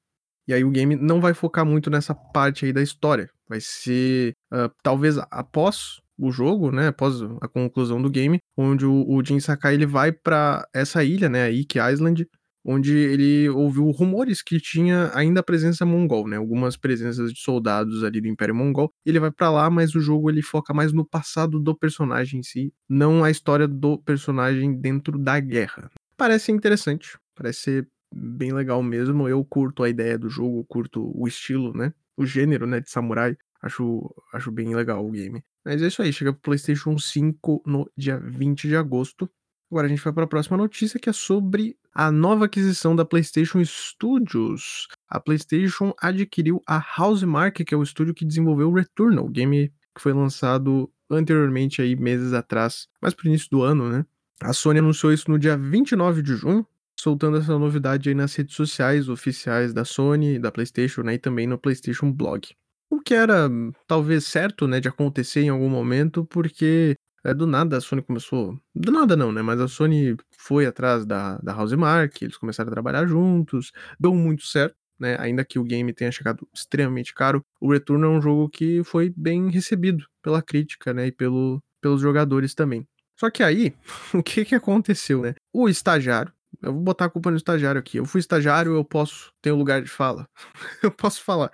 E 0.47 0.53
aí 0.53 0.65
o 0.65 0.71
game 0.71 0.97
não 0.97 1.21
vai 1.21 1.33
focar 1.33 1.65
muito 1.65 1.91
nessa 1.91 2.15
parte 2.15 2.65
aí 2.65 2.73
da 2.73 2.83
história. 2.83 3.31
Vai 3.49 3.61
ser 3.61 4.35
uh, 4.53 4.71
talvez 4.83 5.17
após 5.31 6.01
o 6.19 6.31
jogo, 6.31 6.71
né? 6.71 6.89
Após 6.89 7.23
a 7.41 7.49
conclusão 7.49 8.01
do 8.01 8.11
game, 8.11 8.39
onde 8.57 8.85
o, 8.85 9.09
o 9.09 9.25
Jin 9.25 9.41
Sakai 9.41 9.75
ele 9.75 9.87
vai 9.87 10.13
para 10.13 10.67
essa 10.75 11.03
ilha, 11.03 11.29
né? 11.29 11.45
A 11.45 11.51
Iki 11.51 11.79
Island, 11.79 12.29
onde 12.65 12.97
ele 12.97 13.49
ouviu 13.49 13.91
rumores 13.91 14.43
que 14.43 14.61
tinha 14.61 15.11
ainda 15.15 15.41
a 15.41 15.43
presença 15.43 15.87
mongol, 15.87 16.29
né? 16.29 16.37
Algumas 16.37 16.77
presenças 16.77 17.33
de 17.33 17.41
soldados 17.41 18.05
ali 18.05 18.21
do 18.21 18.29
Império 18.29 18.55
Mongol. 18.55 18.93
Ele 19.05 19.19
vai 19.19 19.31
para 19.31 19.51
lá, 19.51 19.71
mas 19.71 19.95
o 19.95 20.01
jogo 20.01 20.31
ele 20.31 20.43
foca 20.43 20.75
mais 20.75 20.93
no 20.93 21.05
passado 21.05 21.59
do 21.59 21.75
personagem 21.75 22.41
em 22.41 22.43
si, 22.43 22.73
não 22.89 23.25
a 23.25 23.31
história 23.31 23.67
do 23.67 23.99
personagem 23.99 24.79
dentro 24.79 25.19
da 25.19 25.41
guerra. 25.41 25.91
Parece 26.17 26.53
interessante, 26.53 27.19
parece 27.35 27.61
ser 27.61 27.89
bem 28.15 28.53
legal 28.53 28.83
mesmo. 28.83 29.29
Eu 29.29 29.45
curto 29.45 29.83
a 29.83 29.89
ideia 29.89 30.19
do 30.19 30.29
jogo, 30.29 30.65
curto 30.65 31.11
o 31.15 31.27
estilo, 31.27 31.73
né? 31.73 31.93
O 32.17 32.27
gênero, 32.27 32.67
né, 32.67 32.81
de 32.81 32.91
samurai. 32.91 33.37
Acho, 33.63 34.15
acho 34.33 34.51
bem 34.51 34.75
legal 34.75 35.07
o 35.07 35.11
game. 35.11 35.43
Mas 35.65 35.83
é 35.83 35.87
isso 35.87 36.03
aí, 36.03 36.13
chega 36.13 36.33
pro 36.33 36.41
PlayStation 36.41 36.99
5 36.99 37.63
no 37.67 37.91
dia 37.97 38.19
20 38.19 38.67
de 38.67 38.77
agosto. 38.77 39.31
Agora 39.71 39.87
a 39.87 39.91
gente 39.91 40.03
vai 40.03 40.13
para 40.13 40.25
a 40.25 40.29
próxima 40.29 40.57
notícia 40.57 40.99
que 40.99 41.09
é 41.09 41.13
sobre 41.13 41.77
a 41.93 42.11
nova 42.11 42.45
aquisição 42.45 42.95
da 42.95 43.05
PlayStation 43.05 43.63
Studios. 43.65 44.87
A 45.09 45.19
PlayStation 45.21 45.93
adquiriu 46.01 46.63
a 46.67 46.85
Housemarque, 46.99 47.65
que 47.65 47.75
é 47.75 47.77
o 47.77 47.83
estúdio 47.83 48.15
que 48.15 48.25
desenvolveu 48.25 48.71
o 48.71 48.75
Returnal, 48.75 49.29
game 49.29 49.73
que 49.95 50.01
foi 50.01 50.13
lançado 50.13 50.91
anteriormente 51.11 51.83
aí 51.83 51.97
meses 51.97 52.33
atrás, 52.33 52.87
mais 53.03 53.13
pro 53.13 53.27
início 53.27 53.49
do 53.51 53.63
ano, 53.63 53.91
né? 53.91 54.07
A 54.41 54.53
Sony 54.53 54.79
anunciou 54.79 55.13
isso 55.13 55.31
no 55.31 55.39
dia 55.39 55.57
29 55.57 56.23
de 56.23 56.35
junho, 56.35 56.67
soltando 56.99 57.37
essa 57.37 57.59
novidade 57.59 58.09
aí 58.09 58.15
nas 58.15 58.35
redes 58.35 58.55
sociais 58.55 59.09
oficiais 59.09 59.73
da 59.75 59.85
Sony, 59.85 60.39
da 60.39 60.53
PlayStation, 60.53 61.03
né, 61.03 61.15
e 61.15 61.19
também 61.19 61.47
no 61.47 61.59
PlayStation 61.59 62.13
Blog. 62.13 62.49
O 62.89 63.01
que 63.01 63.15
era 63.15 63.51
talvez 63.87 64.25
certo, 64.25 64.67
né, 64.67 64.81
de 64.81 64.89
acontecer 64.89 65.43
em 65.43 65.49
algum 65.49 65.69
momento, 65.69 66.25
porque 66.25 66.95
é, 67.25 67.35
do 67.35 67.47
nada 67.47 67.77
a 67.77 67.81
Sony 67.81 68.03
começou. 68.03 68.59
Do 68.75 68.91
nada 68.91 69.17
não, 69.17 69.31
né? 69.33 69.43
Mas 69.43 69.61
a 69.61 69.69
Sony 69.69 70.17
foi 70.39 70.67
atrás 70.67 71.05
da, 71.05 71.39
da 71.39 71.55
Housemark, 71.55 72.23
eles 72.23 72.37
começaram 72.37 72.69
a 72.69 72.73
trabalhar 72.73 73.07
juntos, 73.07 73.73
deu 73.99 74.15
muito 74.15 74.45
certo, 74.47 74.77
né? 74.99 75.17
Ainda 75.19 75.45
que 75.45 75.59
o 75.59 75.65
game 75.65 75.93
tenha 75.93 76.11
chegado 76.11 76.47
extremamente 76.53 77.15
caro, 77.15 77.45
o 77.61 77.73
Return 77.73 78.05
é 78.05 78.09
um 78.09 78.21
jogo 78.21 78.49
que 78.49 78.83
foi 78.85 79.13
bem 79.17 79.51
recebido 79.51 80.07
pela 80.23 80.43
crítica, 80.43 80.93
né? 80.95 81.09
E 81.09 81.13
pelo, 81.13 81.63
pelos 81.81 82.01
jogadores 82.01 82.55
também. 82.55 82.87
Só 83.19 83.31
que 83.31 83.43
aí, 83.43 83.75
o 84.15 84.23
que 84.23 84.45
que 84.45 84.55
aconteceu, 84.55 85.23
né? 85.23 85.35
O 85.53 85.69
estagiário, 85.69 86.33
eu 86.63 86.73
vou 86.73 86.83
botar 86.83 87.07
a 87.07 87.11
culpa 87.11 87.31
no 87.31 87.37
estagiário 87.37 87.79
aqui. 87.79 87.99
Eu 87.99 88.05
fui 88.05 88.21
estagiário, 88.21 88.75
eu 88.75 88.85
posso 88.85 89.33
ter 89.41 89.53
um 89.53 89.57
lugar 89.57 89.83
de 89.83 89.89
fala. 89.89 90.29
eu 90.83 90.91
posso 90.91 91.23
falar. 91.23 91.51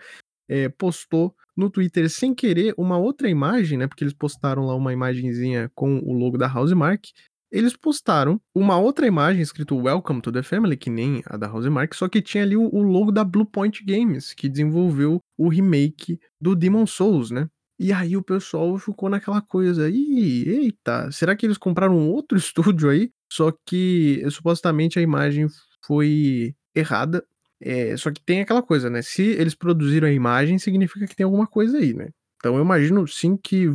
É, 0.49 0.69
postou 0.69 1.35
no 1.57 1.71
Twitter 1.71 2.11
sem 2.11 2.35
querer 2.35 2.75
uma 2.77 2.99
outra 2.99 3.29
imagem, 3.29 3.79
né? 3.79 3.87
Porque 3.87 4.05
eles 4.05 4.13
postaram 4.13 4.67
lá 4.67 4.75
uma 4.75 4.93
imagenzinha 4.93 5.71
com 5.75 5.99
o 5.99 6.13
logo 6.13 6.37
da 6.37 6.53
Housemark. 6.53 7.07
Eles 7.51 7.77
postaram 7.77 8.41
uma 8.55 8.77
outra 8.79 9.07
imagem 9.07 9.41
escrito 9.41 9.77
Welcome 9.77 10.21
to 10.21 10.33
the 10.33 10.43
Family, 10.43 10.77
que 10.77 10.91
nem 10.91 11.23
a 11.27 11.37
da 11.37 11.51
Housemark, 11.51 11.95
só 11.95 12.09
que 12.09 12.21
tinha 12.21 12.43
ali 12.43 12.57
o, 12.57 12.83
logo 12.83 13.13
da 13.13 13.25
Bluepoint 13.25 13.85
Games, 13.85 14.35
que 14.35 14.49
desenvolveu 14.49 15.21
o 15.39 15.49
remake 15.49 16.19
do 16.41 16.55
Demon 16.57 16.87
Souls, 16.87 17.31
né? 17.31 17.49
E 17.79 17.93
aí 17.93 18.17
o 18.17 18.23
pessoal 18.23 18.77
ficou 18.79 19.09
naquela 19.09 19.41
coisa, 19.41 19.89
Ih, 19.89 20.49
eita, 20.49 21.11
será 21.13 21.37
que 21.37 21.47
eles 21.47 21.59
compraram 21.59 22.09
outro 22.09 22.37
estúdio 22.39 22.91
aí? 22.91 23.11
Só 23.33 23.53
que 23.67 24.23
supostamente 24.31 24.99
a 24.99 25.03
imagem 25.03 25.47
foi 25.85 26.55
errada 26.75 27.25
é, 27.61 27.97
só 27.97 28.11
que 28.11 28.21
tem 28.21 28.41
aquela 28.41 28.63
coisa, 28.63 28.91
né? 28.91 29.03
Se 29.03 29.23
eles 29.23 29.55
produziram 29.55 30.09
a 30.09 30.13
imagem, 30.13 30.59
significa 30.59 31.07
que 31.07 31.17
tem 31.17 31.25
alguma 31.25 31.47
coisa 31.47 31.79
aí, 31.79 31.95
né? 31.95 32.11
Então 32.37 32.57
eu 32.57 32.63
imagino 32.63 33.07
sim 33.09 33.37
que 33.37 33.67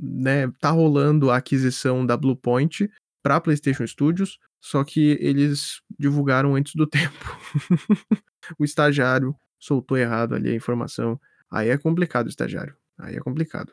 né, 0.00 0.50
tá 0.60 0.70
rolando 0.70 1.30
a 1.30 1.36
aquisição 1.36 2.06
da 2.06 2.16
Bluepoint 2.16 2.88
para 3.22 3.40
PlayStation 3.40 3.86
Studios, 3.86 4.38
só 4.60 4.84
que 4.84 5.18
eles 5.20 5.80
divulgaram 5.98 6.54
antes 6.54 6.74
do 6.74 6.86
tempo. 6.88 7.38
o 8.58 8.64
estagiário 8.64 9.34
soltou 9.58 9.98
errado 9.98 10.34
ali 10.34 10.50
a 10.50 10.54
informação. 10.54 11.20
Aí 11.50 11.68
é 11.68 11.76
complicado 11.76 12.28
estagiário. 12.28 12.76
Aí 12.98 13.16
é 13.16 13.20
complicado. 13.20 13.72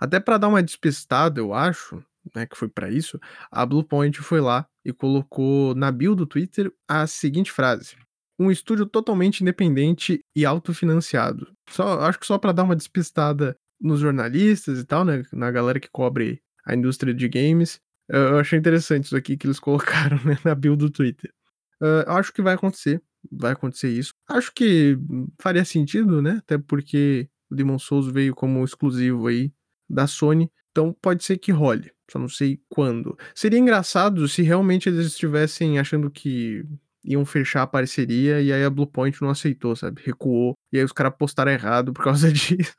Até 0.00 0.20
para 0.20 0.38
dar 0.38 0.48
uma 0.48 0.62
despistada, 0.62 1.40
eu 1.40 1.54
acho, 1.54 2.04
né, 2.34 2.46
que 2.46 2.56
foi 2.56 2.68
para 2.68 2.90
isso, 2.90 3.18
a 3.50 3.64
Bluepoint 3.64 4.18
foi 4.20 4.40
lá 4.40 4.66
e 4.84 4.92
colocou 4.92 5.74
na 5.74 5.90
bio 5.90 6.14
do 6.14 6.26
Twitter 6.26 6.72
a 6.86 7.06
seguinte 7.06 7.52
frase: 7.52 7.96
um 8.38 8.50
estúdio 8.50 8.86
totalmente 8.86 9.40
independente 9.40 10.20
e 10.34 10.46
autofinanciado. 10.46 11.50
Só, 11.68 12.00
acho 12.00 12.20
que 12.20 12.26
só 12.26 12.38
para 12.38 12.52
dar 12.52 12.64
uma 12.64 12.76
despistada 12.76 13.56
nos 13.80 14.00
jornalistas 14.00 14.78
e 14.78 14.84
tal, 14.84 15.04
né, 15.04 15.22
na 15.32 15.50
galera 15.50 15.80
que 15.80 15.90
cobre 15.90 16.40
a 16.64 16.74
indústria 16.74 17.12
de 17.12 17.28
games. 17.28 17.80
Eu 18.08 18.38
achei 18.38 18.58
interessante 18.58 19.04
isso 19.04 19.16
aqui 19.16 19.36
que 19.36 19.46
eles 19.46 19.58
colocaram 19.60 20.18
né, 20.24 20.38
na 20.44 20.54
build 20.54 20.78
do 20.78 20.90
Twitter. 20.90 21.32
Uh, 21.80 22.10
acho 22.10 22.32
que 22.32 22.42
vai 22.42 22.54
acontecer, 22.54 23.00
vai 23.30 23.52
acontecer 23.52 23.90
isso. 23.90 24.12
Acho 24.28 24.52
que 24.52 24.98
faria 25.40 25.64
sentido, 25.64 26.20
né? 26.20 26.40
Até 26.42 26.58
porque 26.58 27.28
o 27.50 27.54
Demon 27.54 27.78
Souls 27.78 28.08
veio 28.08 28.34
como 28.34 28.64
exclusivo 28.64 29.28
aí 29.28 29.52
da 29.88 30.06
Sony, 30.06 30.50
então 30.70 30.94
pode 31.00 31.24
ser 31.24 31.38
que 31.38 31.52
role. 31.52 31.92
Só 32.10 32.18
não 32.18 32.28
sei 32.28 32.60
quando. 32.68 33.16
Seria 33.34 33.58
engraçado 33.58 34.26
se 34.28 34.42
realmente 34.42 34.88
eles 34.88 35.06
estivessem 35.06 35.78
achando 35.78 36.10
que 36.10 36.64
iam 37.04 37.24
fechar 37.24 37.62
a 37.62 37.66
parceria 37.66 38.40
e 38.40 38.52
aí 38.52 38.64
a 38.64 38.70
Bluepoint 38.70 39.20
não 39.22 39.30
aceitou, 39.30 39.74
sabe? 39.76 40.02
Recuou. 40.04 40.54
E 40.72 40.78
aí 40.78 40.84
os 40.84 40.92
caras 40.92 41.14
postaram 41.18 41.52
errado 41.52 41.92
por 41.92 42.02
causa 42.04 42.32
disso. 42.32 42.74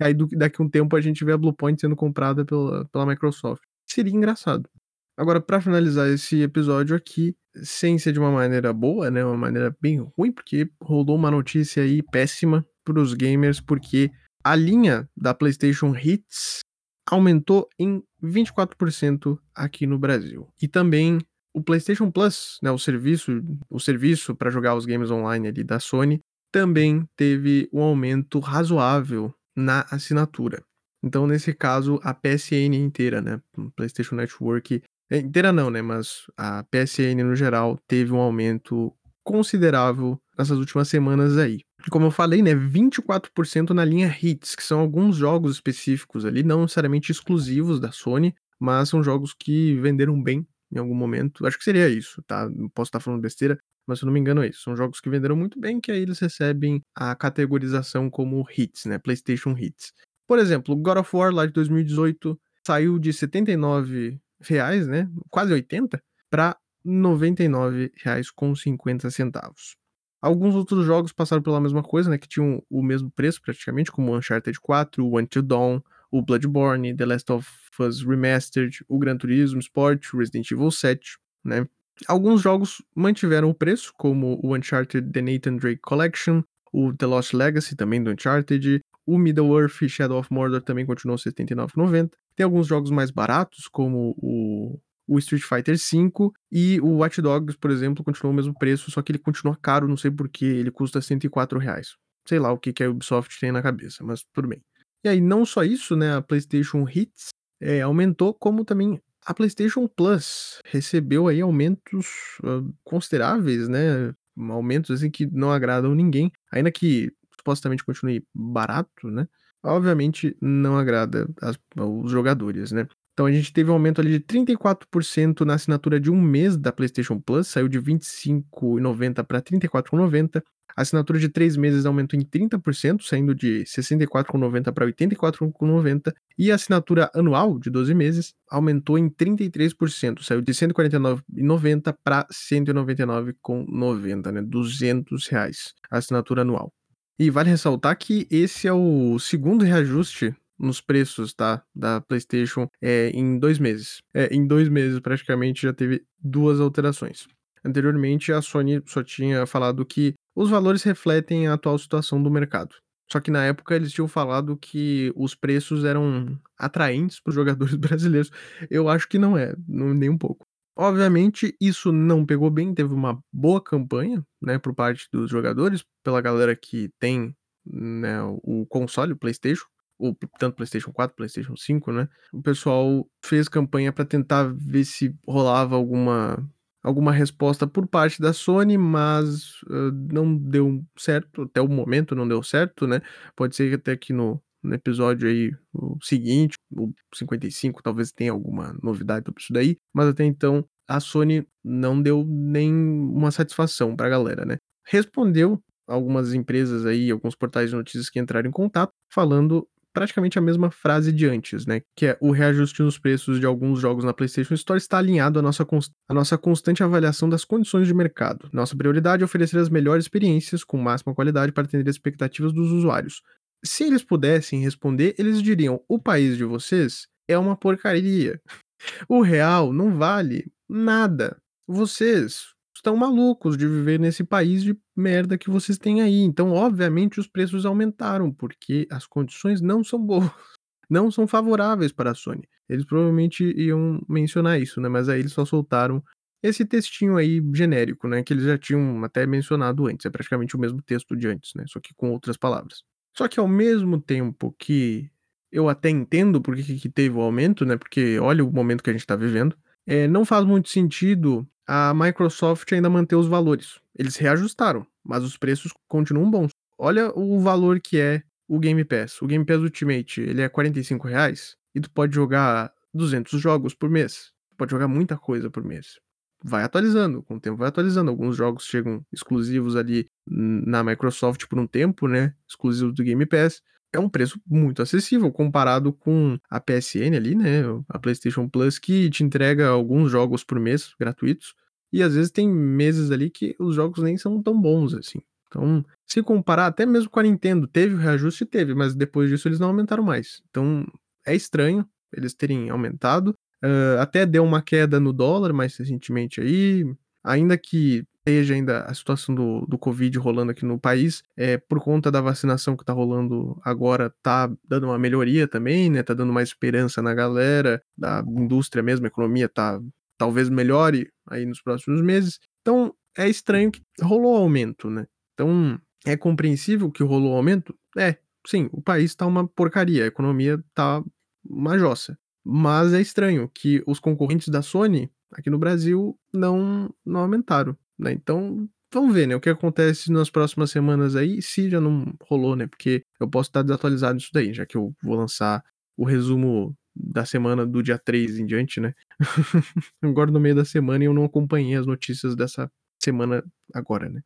aí 0.00 0.14
do, 0.14 0.26
daqui 0.28 0.62
um 0.62 0.68
tempo 0.68 0.96
a 0.96 1.00
gente 1.00 1.24
vê 1.24 1.32
a 1.32 1.38
Bluepoint 1.38 1.80
sendo 1.80 1.96
comprada 1.96 2.44
pela, 2.44 2.84
pela 2.86 3.06
Microsoft. 3.06 3.62
Seria 3.88 4.12
engraçado. 4.12 4.68
Agora, 5.16 5.40
para 5.40 5.62
finalizar 5.62 6.08
esse 6.08 6.42
episódio 6.42 6.94
aqui, 6.94 7.34
sem 7.62 7.98
ser 7.98 8.12
de 8.12 8.18
uma 8.18 8.30
maneira 8.30 8.72
boa, 8.72 9.10
né? 9.10 9.24
Uma 9.24 9.36
maneira 9.36 9.74
bem 9.80 9.98
ruim, 9.98 10.30
porque 10.30 10.70
rolou 10.82 11.16
uma 11.16 11.30
notícia 11.30 11.82
aí 11.82 12.02
péssima 12.02 12.66
para 12.84 13.00
os 13.00 13.14
gamers, 13.14 13.60
porque 13.60 14.10
a 14.44 14.54
linha 14.54 15.08
da 15.16 15.32
PlayStation 15.32 15.96
Hits 15.96 16.60
aumentou 17.08 17.68
em 17.78 18.02
24% 18.22 19.38
aqui 19.54 19.86
no 19.86 19.98
Brasil. 19.98 20.48
E 20.60 20.68
também 20.68 21.18
o 21.56 21.62
PlayStation 21.62 22.10
Plus, 22.10 22.58
né, 22.62 22.70
o 22.70 22.78
serviço, 22.78 23.42
o 23.70 23.80
serviço 23.80 24.34
para 24.34 24.50
jogar 24.50 24.74
os 24.74 24.84
games 24.84 25.10
online 25.10 25.48
ali 25.48 25.64
da 25.64 25.80
Sony, 25.80 26.20
também 26.52 27.08
teve 27.16 27.66
um 27.72 27.80
aumento 27.80 28.38
razoável 28.40 29.34
na 29.56 29.86
assinatura. 29.90 30.62
Então, 31.02 31.26
nesse 31.26 31.54
caso, 31.54 31.98
a 32.02 32.12
PSN 32.12 32.74
inteira, 32.74 33.22
né, 33.22 33.40
PlayStation 33.74 34.16
Network 34.16 34.82
é, 35.10 35.18
inteira 35.18 35.50
não, 35.50 35.70
né, 35.70 35.80
mas 35.80 36.26
a 36.36 36.62
PSN 36.64 37.24
no 37.24 37.34
geral 37.34 37.78
teve 37.88 38.12
um 38.12 38.18
aumento 38.18 38.92
considerável 39.24 40.20
nessas 40.38 40.58
últimas 40.58 40.88
semanas 40.88 41.38
aí. 41.38 41.60
Como 41.90 42.04
eu 42.04 42.10
falei, 42.10 42.42
né, 42.42 42.54
24% 42.54 43.70
na 43.70 43.84
linha 43.84 44.14
Hits, 44.22 44.54
que 44.54 44.62
são 44.62 44.80
alguns 44.80 45.16
jogos 45.16 45.52
específicos 45.52 46.26
ali, 46.26 46.42
não 46.42 46.62
necessariamente 46.62 47.10
exclusivos 47.10 47.80
da 47.80 47.92
Sony, 47.92 48.34
mas 48.60 48.90
são 48.90 49.02
jogos 49.02 49.32
que 49.32 49.74
venderam 49.76 50.22
bem 50.22 50.46
em 50.72 50.78
algum 50.78 50.94
momento. 50.94 51.46
Acho 51.46 51.58
que 51.58 51.64
seria 51.64 51.88
isso, 51.88 52.22
tá? 52.26 52.48
Posso 52.74 52.88
estar 52.88 53.00
falando 53.00 53.20
besteira, 53.20 53.58
mas 53.86 53.98
se 53.98 54.04
eu 54.04 54.06
não 54.06 54.12
me 54.12 54.20
engano 54.20 54.42
é 54.42 54.48
isso. 54.48 54.62
São 54.62 54.76
jogos 54.76 55.00
que 55.00 55.08
venderam 55.08 55.36
muito 55.36 55.58
bem, 55.60 55.80
que 55.80 55.92
aí 55.92 56.00
eles 56.00 56.18
recebem 56.18 56.82
a 56.94 57.14
categorização 57.14 58.10
como 58.10 58.44
hits, 58.56 58.84
né? 58.86 58.98
PlayStation 58.98 59.56
Hits. 59.56 59.92
Por 60.26 60.38
exemplo, 60.38 60.74
God 60.76 60.98
of 60.98 61.16
War 61.16 61.32
lá 61.32 61.46
de 61.46 61.52
2018 61.52 62.38
saiu 62.66 62.98
de 62.98 63.12
79 63.12 64.18
reais, 64.40 64.86
né? 64.86 65.08
Quase 65.30 65.52
80 65.52 66.02
para 66.28 66.56
99 66.84 67.92
reais 68.02 68.30
com 68.30 68.54
50 68.54 69.10
centavos. 69.10 69.76
Alguns 70.20 70.54
outros 70.54 70.84
jogos 70.84 71.12
passaram 71.12 71.42
pela 71.42 71.60
mesma 71.60 71.82
coisa, 71.82 72.10
né? 72.10 72.18
Que 72.18 72.28
tinham 72.28 72.62
o 72.68 72.82
mesmo 72.82 73.10
preço 73.10 73.40
praticamente, 73.40 73.92
como 73.92 74.16
Uncharted 74.16 74.58
4, 74.60 75.06
o 75.06 75.18
Until 75.18 75.42
Dawn, 75.42 75.80
o 76.10 76.22
Bloodborne, 76.22 76.96
The 76.96 77.06
Last 77.06 77.30
of 77.32 77.48
Us 77.80 78.02
Remastered, 78.02 78.84
o 78.88 78.98
Gran 78.98 79.16
Turismo 79.16 79.60
Sport, 79.60 80.12
Resident 80.14 80.50
Evil 80.50 80.70
7, 80.70 81.18
né? 81.44 81.66
Alguns 82.06 82.42
jogos 82.42 82.82
mantiveram 82.94 83.48
o 83.48 83.54
preço, 83.54 83.92
como 83.96 84.38
o 84.42 84.54
Uncharted 84.54 85.10
The 85.10 85.22
Nathan 85.22 85.56
Drake 85.56 85.80
Collection, 85.80 86.42
o 86.72 86.92
The 86.92 87.06
Lost 87.06 87.32
Legacy, 87.32 87.74
também 87.74 88.02
do 88.02 88.10
Uncharted, 88.10 88.82
o 89.06 89.16
Middle-earth 89.16 89.88
Shadow 89.88 90.18
of 90.18 90.32
Mordor 90.32 90.60
também 90.60 90.84
continuou 90.84 91.16
R$ 91.16 91.30
79,90. 91.30 92.10
Tem 92.34 92.44
alguns 92.44 92.66
jogos 92.66 92.90
mais 92.90 93.10
baratos, 93.10 93.66
como 93.68 94.14
o, 94.18 94.78
o 95.06 95.18
Street 95.18 95.42
Fighter 95.42 95.76
V 95.76 96.32
e 96.52 96.80
o 96.80 96.98
Watch 96.98 97.22
Dogs, 97.22 97.56
por 97.56 97.70
exemplo, 97.70 98.04
continuou 98.04 98.32
o 98.32 98.36
mesmo 98.36 98.52
preço, 98.58 98.90
só 98.90 99.00
que 99.00 99.12
ele 99.12 99.18
continua 99.18 99.56
caro, 99.56 99.88
não 99.88 99.96
sei 99.96 100.10
porquê, 100.10 100.44
ele 100.44 100.70
custa 100.70 100.98
R$ 100.98 101.58
reais. 101.58 101.94
Sei 102.26 102.38
lá 102.38 102.52
o 102.52 102.58
que, 102.58 102.72
que 102.72 102.82
a 102.82 102.90
Ubisoft 102.90 103.38
tem 103.40 103.52
na 103.52 103.62
cabeça, 103.62 104.04
mas 104.04 104.24
tudo 104.34 104.48
bem. 104.48 104.60
E 105.04 105.08
aí, 105.08 105.20
não 105.20 105.46
só 105.46 105.62
isso, 105.62 105.94
né? 105.94 106.16
A 106.16 106.20
PlayStation 106.20 106.84
Hits 106.88 107.28
é, 107.60 107.80
aumentou, 107.80 108.34
como 108.34 108.64
também 108.64 109.00
a 109.26 109.34
PlayStation 109.34 109.88
Plus 109.88 110.60
recebeu 110.64 111.26
aí 111.26 111.40
aumentos 111.40 112.38
uh, 112.44 112.72
consideráveis, 112.84 113.68
né? 113.68 114.14
Aumentos 114.50 114.90
assim 114.90 115.10
que 115.10 115.26
não 115.26 115.50
agradam 115.50 115.94
ninguém, 115.94 116.30
ainda 116.52 116.70
que 116.70 117.10
supostamente 117.36 117.84
continue 117.84 118.24
barato, 118.32 119.08
né? 119.10 119.26
Obviamente 119.64 120.36
não 120.40 120.78
agrada 120.78 121.28
as, 121.42 121.58
os 121.76 122.10
jogadores, 122.10 122.70
né? 122.70 122.86
Então 123.12 123.26
a 123.26 123.32
gente 123.32 123.52
teve 123.52 123.70
um 123.70 123.72
aumento 123.72 124.00
ali 124.00 124.10
de 124.10 124.20
34% 124.20 125.40
na 125.40 125.54
assinatura 125.54 125.98
de 125.98 126.10
um 126.10 126.20
mês 126.20 126.56
da 126.56 126.70
PlayStation 126.70 127.18
Plus, 127.18 127.48
saiu 127.48 127.66
de 127.66 127.78
R$ 127.78 127.84
25,90 127.94 129.24
para 129.24 129.38
R$ 129.38 129.44
34,90. 129.44 130.42
A 130.76 130.82
assinatura 130.82 131.18
de 131.18 131.30
três 131.30 131.56
meses 131.56 131.86
aumentou 131.86 132.20
em 132.20 132.22
30%, 132.22 133.00
saindo 133.02 133.34
de 133.34 133.60
R$ 133.60 133.64
64,90 133.64 134.70
para 134.72 134.84
R$ 134.84 134.92
84,90. 134.92 136.12
E 136.38 136.52
a 136.52 136.54
assinatura 136.54 137.10
anual 137.14 137.58
de 137.58 137.70
12 137.70 137.94
meses 137.94 138.34
aumentou 138.50 138.98
em 138.98 139.08
33%, 139.08 140.22
saiu 140.22 140.42
de 140.42 140.52
R$ 140.52 140.58
149,90 140.58 141.96
para 142.04 142.18
R$ 142.20 142.26
199,90, 142.30 144.32
né? 144.32 144.42
200 144.42 145.26
reais 145.28 145.72
a 145.90 145.96
assinatura 145.98 146.42
anual. 146.42 146.70
E 147.18 147.30
vale 147.30 147.48
ressaltar 147.48 147.96
que 147.96 148.26
esse 148.30 148.68
é 148.68 148.72
o 148.72 149.18
segundo 149.18 149.64
reajuste 149.64 150.36
nos 150.58 150.82
preços, 150.82 151.32
tá? 151.32 151.62
Da 151.74 152.02
PlayStation 152.02 152.68
é, 152.82 153.08
em 153.14 153.38
dois 153.38 153.58
meses. 153.58 154.02
É, 154.12 154.26
em 154.34 154.46
dois 154.46 154.68
meses, 154.68 155.00
praticamente, 155.00 155.62
já 155.62 155.72
teve 155.72 156.04
duas 156.22 156.60
alterações. 156.60 157.26
Anteriormente, 157.64 158.30
a 158.32 158.42
Sony 158.42 158.82
só 158.86 159.02
tinha 159.02 159.46
falado 159.46 159.84
que 159.84 160.14
os 160.36 160.50
valores 160.50 160.82
refletem 160.82 161.48
a 161.48 161.54
atual 161.54 161.78
situação 161.78 162.22
do 162.22 162.30
mercado. 162.30 162.76
Só 163.10 163.20
que 163.20 163.30
na 163.30 163.44
época 163.44 163.74
eles 163.74 163.92
tinham 163.92 164.06
falado 164.06 164.56
que 164.56 165.12
os 165.16 165.34
preços 165.34 165.84
eram 165.84 166.38
atraentes 166.58 167.20
para 167.20 167.30
os 167.30 167.34
jogadores 167.34 167.74
brasileiros. 167.76 168.30
Eu 168.70 168.88
acho 168.88 169.08
que 169.08 169.18
não 169.18 169.38
é, 169.38 169.54
nem 169.66 170.10
um 170.10 170.18
pouco. 170.18 170.46
Obviamente, 170.76 171.56
isso 171.58 171.90
não 171.90 172.26
pegou 172.26 172.50
bem, 172.50 172.74
teve 172.74 172.92
uma 172.92 173.18
boa 173.32 173.62
campanha, 173.62 174.22
né, 174.42 174.58
por 174.58 174.74
parte 174.74 175.08
dos 175.10 175.30
jogadores, 175.30 175.82
pela 176.04 176.20
galera 176.20 176.54
que 176.54 176.90
tem, 177.00 177.34
né, 177.64 178.20
o 178.42 178.66
console, 178.68 179.14
o 179.14 179.16
PlayStation, 179.16 179.64
ou 179.98 180.14
tanto 180.38 180.56
PlayStation 180.56 180.92
4, 180.92 181.16
PlayStation 181.16 181.56
5, 181.56 181.92
né? 181.92 182.06
O 182.30 182.42
pessoal 182.42 183.08
fez 183.24 183.48
campanha 183.48 183.90
para 183.90 184.04
tentar 184.04 184.52
ver 184.54 184.84
se 184.84 185.14
rolava 185.26 185.74
alguma 185.74 186.46
alguma 186.86 187.10
resposta 187.10 187.66
por 187.66 187.88
parte 187.88 188.20
da 188.20 188.32
Sony, 188.32 188.78
mas 188.78 189.60
uh, 189.62 189.90
não 190.12 190.36
deu 190.36 190.84
certo, 190.96 191.42
até 191.42 191.60
o 191.60 191.66
momento 191.66 192.14
não 192.14 192.28
deu 192.28 192.40
certo, 192.44 192.86
né? 192.86 193.00
Pode 193.34 193.56
ser 193.56 193.68
que 193.68 193.74
até 193.74 193.90
aqui 193.90 194.12
no, 194.12 194.40
no 194.62 194.72
episódio 194.72 195.28
aí 195.28 195.52
o 195.74 195.98
seguinte, 196.00 196.54
o 196.70 196.92
55, 197.12 197.82
talvez 197.82 198.12
tenha 198.12 198.30
alguma 198.30 198.72
novidade 198.80 199.24
sobre 199.26 199.42
isso 199.42 199.52
daí, 199.52 199.76
mas 199.92 200.06
até 200.06 200.24
então 200.24 200.64
a 200.88 201.00
Sony 201.00 201.44
não 201.64 202.00
deu 202.00 202.24
nem 202.24 202.72
uma 202.72 203.32
satisfação 203.32 203.96
pra 203.96 204.08
galera, 204.08 204.44
né? 204.44 204.56
Respondeu 204.86 205.60
algumas 205.88 206.34
empresas 206.34 206.86
aí, 206.86 207.10
alguns 207.10 207.34
portais 207.34 207.70
de 207.70 207.76
notícias 207.76 208.08
que 208.08 208.20
entraram 208.20 208.48
em 208.48 208.52
contato, 208.52 208.92
falando 209.12 209.68
praticamente 209.96 210.38
a 210.38 210.42
mesma 210.42 210.70
frase 210.70 211.10
de 211.10 211.24
antes, 211.24 211.64
né? 211.64 211.80
Que 211.96 212.08
é 212.08 212.18
o 212.20 212.30
reajuste 212.30 212.82
nos 212.82 212.98
preços 212.98 213.40
de 213.40 213.46
alguns 213.46 213.80
jogos 213.80 214.04
na 214.04 214.12
PlayStation 214.12 214.52
Store 214.52 214.76
está 214.76 214.98
alinhado 214.98 215.38
à 215.38 215.42
nossa, 215.42 215.66
à 216.06 216.12
nossa 216.12 216.36
constante 216.36 216.82
avaliação 216.82 217.30
das 217.30 217.46
condições 217.46 217.86
de 217.86 217.94
mercado. 217.94 218.46
Nossa 218.52 218.76
prioridade 218.76 219.22
é 219.22 219.24
oferecer 219.24 219.58
as 219.58 219.70
melhores 219.70 220.04
experiências 220.04 220.62
com 220.62 220.76
máxima 220.76 221.14
qualidade 221.14 221.50
para 221.50 221.64
atender 221.64 221.88
as 221.88 221.96
expectativas 221.96 222.52
dos 222.52 222.70
usuários. 222.72 223.22
Se 223.64 223.84
eles 223.84 224.04
pudessem 224.04 224.60
responder, 224.60 225.14
eles 225.18 225.40
diriam: 225.40 225.80
o 225.88 225.98
país 225.98 226.36
de 226.36 226.44
vocês 226.44 227.06
é 227.26 227.38
uma 227.38 227.56
porcaria. 227.56 228.38
O 229.08 229.22
real 229.22 229.72
não 229.72 229.94
vale 229.94 230.52
nada. 230.68 231.38
Vocês 231.66 232.48
estão 232.86 232.96
malucos 232.96 233.56
de 233.56 233.66
viver 233.66 233.98
nesse 233.98 234.22
país 234.22 234.62
de 234.62 234.78
merda 234.94 235.36
que 235.36 235.50
vocês 235.50 235.76
têm 235.76 236.00
aí. 236.00 236.20
Então, 236.20 236.52
obviamente, 236.52 237.18
os 237.18 237.26
preços 237.26 237.66
aumentaram, 237.66 238.32
porque 238.32 238.86
as 238.88 239.06
condições 239.06 239.60
não 239.60 239.82
são 239.82 240.00
boas. 240.00 240.30
Não 240.88 241.10
são 241.10 241.26
favoráveis 241.26 241.90
para 241.90 242.12
a 242.12 242.14
Sony. 242.14 242.48
Eles 242.68 242.84
provavelmente 242.84 243.42
iam 243.60 244.00
mencionar 244.08 244.60
isso, 244.60 244.80
né? 244.80 244.88
Mas 244.88 245.08
aí 245.08 245.18
eles 245.18 245.32
só 245.32 245.44
soltaram 245.44 246.00
esse 246.40 246.64
textinho 246.64 247.16
aí 247.16 247.42
genérico, 247.52 248.06
né? 248.06 248.22
Que 248.22 248.32
eles 248.32 248.44
já 248.44 248.56
tinham 248.56 249.02
até 249.02 249.26
mencionado 249.26 249.88
antes. 249.88 250.06
É 250.06 250.10
praticamente 250.10 250.54
o 250.54 250.60
mesmo 250.60 250.80
texto 250.80 251.16
de 251.16 251.26
antes, 251.26 251.54
né? 251.56 251.64
Só 251.66 251.80
que 251.80 251.92
com 251.92 252.12
outras 252.12 252.36
palavras. 252.36 252.84
Só 253.16 253.26
que 253.26 253.40
ao 253.40 253.48
mesmo 253.48 254.00
tempo 254.00 254.54
que 254.56 255.10
eu 255.50 255.68
até 255.68 255.90
entendo 255.90 256.40
por 256.40 256.54
que, 256.54 256.78
que 256.78 256.88
teve 256.88 257.16
o 257.16 257.20
aumento, 257.20 257.66
né? 257.66 257.76
Porque 257.76 258.20
olha 258.20 258.44
o 258.44 258.52
momento 258.52 258.84
que 258.84 258.90
a 258.90 258.92
gente 258.92 259.02
está 259.02 259.16
vivendo. 259.16 259.56
É, 259.84 260.06
não 260.06 260.24
faz 260.24 260.44
muito 260.44 260.68
sentido 260.68 261.44
a 261.66 261.92
Microsoft 261.94 262.72
ainda 262.72 262.88
manter 262.88 263.16
os 263.16 263.26
valores. 263.26 263.80
Eles 263.98 264.16
reajustaram, 264.16 264.86
mas 265.04 265.24
os 265.24 265.36
preços 265.36 265.72
continuam 265.88 266.30
bons. 266.30 266.50
Olha 266.78 267.10
o 267.18 267.40
valor 267.40 267.80
que 267.80 267.98
é 267.98 268.22
o 268.48 268.58
Game 268.58 268.84
Pass. 268.84 269.20
O 269.22 269.26
Game 269.26 269.44
Pass 269.44 269.58
Ultimate, 269.58 270.20
ele 270.20 270.42
é 270.42 270.48
45 270.48 271.08
reais 271.08 271.56
e 271.74 271.80
tu 271.80 271.90
pode 271.90 272.14
jogar 272.14 272.72
200 272.94 273.40
jogos 273.40 273.74
por 273.74 273.90
mês. 273.90 274.32
Tu 274.50 274.56
pode 274.56 274.70
jogar 274.70 274.88
muita 274.88 275.16
coisa 275.16 275.50
por 275.50 275.64
mês. 275.64 275.98
Vai 276.44 276.62
atualizando, 276.62 277.22
com 277.22 277.36
o 277.36 277.40
tempo 277.40 277.56
vai 277.56 277.68
atualizando. 277.68 278.10
Alguns 278.10 278.36
jogos 278.36 278.64
chegam 278.64 279.04
exclusivos 279.12 279.74
ali 279.74 280.06
na 280.26 280.84
Microsoft 280.84 281.46
por 281.46 281.58
um 281.58 281.66
tempo, 281.66 282.06
né? 282.06 282.34
Exclusivos 282.48 282.94
do 282.94 283.02
Game 283.02 283.24
Pass 283.26 283.62
é 283.92 283.98
um 283.98 284.08
preço 284.08 284.40
muito 284.46 284.82
acessível 284.82 285.30
comparado 285.32 285.92
com 285.92 286.38
a 286.50 286.60
PSN 286.60 287.16
ali, 287.16 287.34
né? 287.34 287.62
A 287.88 287.98
PlayStation 287.98 288.48
Plus 288.48 288.78
que 288.78 289.08
te 289.10 289.24
entrega 289.24 289.68
alguns 289.68 290.10
jogos 290.10 290.44
por 290.44 290.58
mês 290.60 290.94
gratuitos. 290.98 291.54
E 291.92 292.02
às 292.02 292.14
vezes 292.14 292.30
tem 292.30 292.48
meses 292.48 293.10
ali 293.10 293.30
que 293.30 293.54
os 293.58 293.74
jogos 293.74 294.02
nem 294.02 294.16
são 294.16 294.42
tão 294.42 294.60
bons 294.60 294.94
assim. 294.94 295.20
Então, 295.48 295.84
se 296.04 296.22
comparar 296.22 296.66
até 296.66 296.84
mesmo 296.84 297.08
com 297.08 297.20
a 297.20 297.22
Nintendo, 297.22 297.66
teve 297.66 297.94
o 297.94 297.98
reajuste? 297.98 298.44
Teve, 298.44 298.74
mas 298.74 298.94
depois 298.94 299.30
disso 299.30 299.48
eles 299.48 299.60
não 299.60 299.68
aumentaram 299.68 300.02
mais. 300.02 300.42
Então, 300.50 300.86
é 301.24 301.34
estranho 301.34 301.88
eles 302.12 302.34
terem 302.34 302.70
aumentado. 302.70 303.36
Uh, 303.64 304.00
até 304.00 304.26
deu 304.26 304.44
uma 304.44 304.60
queda 304.60 305.00
no 305.00 305.12
dólar 305.12 305.52
mais 305.52 305.76
recentemente 305.76 306.40
aí. 306.40 306.84
Ainda 307.24 307.56
que 307.56 308.04
esteja 308.26 308.54
ainda 308.54 308.80
a 308.80 308.92
situação 308.92 309.34
do, 309.34 309.64
do 309.66 309.78
Covid 309.78 310.18
rolando 310.18 310.50
aqui 310.50 310.64
no 310.64 310.78
país, 310.78 311.22
é, 311.36 311.56
por 311.56 311.80
conta 311.80 312.10
da 312.10 312.20
vacinação 312.20 312.76
que 312.76 312.84
tá 312.84 312.92
rolando 312.92 313.56
agora, 313.64 314.12
tá 314.20 314.50
dando 314.66 314.86
uma 314.86 314.98
melhoria 314.98 315.46
também, 315.46 315.88
né? 315.88 316.02
Tá 316.02 316.12
dando 316.12 316.32
mais 316.32 316.48
esperança 316.48 317.00
na 317.00 317.14
galera, 317.14 317.80
da 317.96 318.24
indústria 318.26 318.82
mesmo, 318.82 319.06
a 319.06 319.08
economia 319.08 319.48
tá 319.48 319.80
talvez 320.18 320.48
melhore 320.48 321.08
aí 321.28 321.46
nos 321.46 321.62
próximos 321.62 322.02
meses. 322.02 322.40
Então, 322.62 322.92
é 323.16 323.28
estranho 323.28 323.70
que 323.70 323.80
rolou 324.02 324.36
aumento, 324.36 324.90
né? 324.90 325.06
Então, 325.34 325.80
é 326.04 326.16
compreensível 326.16 326.90
que 326.90 327.04
rolou 327.04 327.36
aumento? 327.36 327.74
É, 327.96 328.16
sim, 328.46 328.68
o 328.72 328.82
país 328.82 329.14
tá 329.14 329.24
uma 329.24 329.46
porcaria, 329.46 330.04
a 330.04 330.08
economia 330.08 330.62
tá 330.74 331.02
uma 331.48 331.78
jossa. 331.78 332.18
Mas 332.44 332.92
é 332.92 333.00
estranho 333.00 333.48
que 333.52 333.82
os 333.86 334.00
concorrentes 334.00 334.48
da 334.48 334.62
Sony 334.62 335.10
aqui 335.32 335.50
no 335.50 335.58
Brasil 335.58 336.18
não, 336.32 336.92
não 337.04 337.20
aumentaram. 337.20 337.76
Né? 337.98 338.12
Então, 338.12 338.68
vamos 338.92 339.14
ver, 339.14 339.26
né? 339.26 339.36
O 339.36 339.40
que 339.40 339.50
acontece 339.50 340.10
nas 340.12 340.30
próximas 340.30 340.70
semanas 340.70 341.16
aí, 341.16 341.40
se 341.42 341.70
já 341.70 341.80
não 341.80 342.14
rolou, 342.22 342.56
né? 342.56 342.66
Porque 342.66 343.02
eu 343.20 343.28
posso 343.28 343.48
estar 343.50 343.62
desatualizado 343.62 344.14
nisso 344.14 344.30
daí, 344.32 344.52
já 344.52 344.66
que 344.66 344.76
eu 344.76 344.94
vou 345.02 345.16
lançar 345.16 345.62
o 345.96 346.04
resumo 346.04 346.76
da 346.94 347.24
semana 347.24 347.66
do 347.66 347.82
dia 347.82 347.98
3 347.98 348.38
em 348.38 348.46
diante, 348.46 348.80
né? 348.80 348.94
agora 350.02 350.30
no 350.30 350.40
meio 350.40 350.54
da 350.54 350.64
semana 350.64 351.04
eu 351.04 351.12
não 351.12 351.24
acompanhei 351.24 351.74
as 351.76 351.86
notícias 351.86 352.34
dessa 352.34 352.70
semana 353.02 353.44
agora, 353.74 354.08
né? 354.08 354.22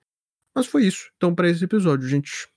Mas 0.54 0.66
foi 0.66 0.84
isso. 0.86 1.10
Então, 1.16 1.34
para 1.34 1.48
esse 1.48 1.64
episódio, 1.64 2.08
gente. 2.08 2.48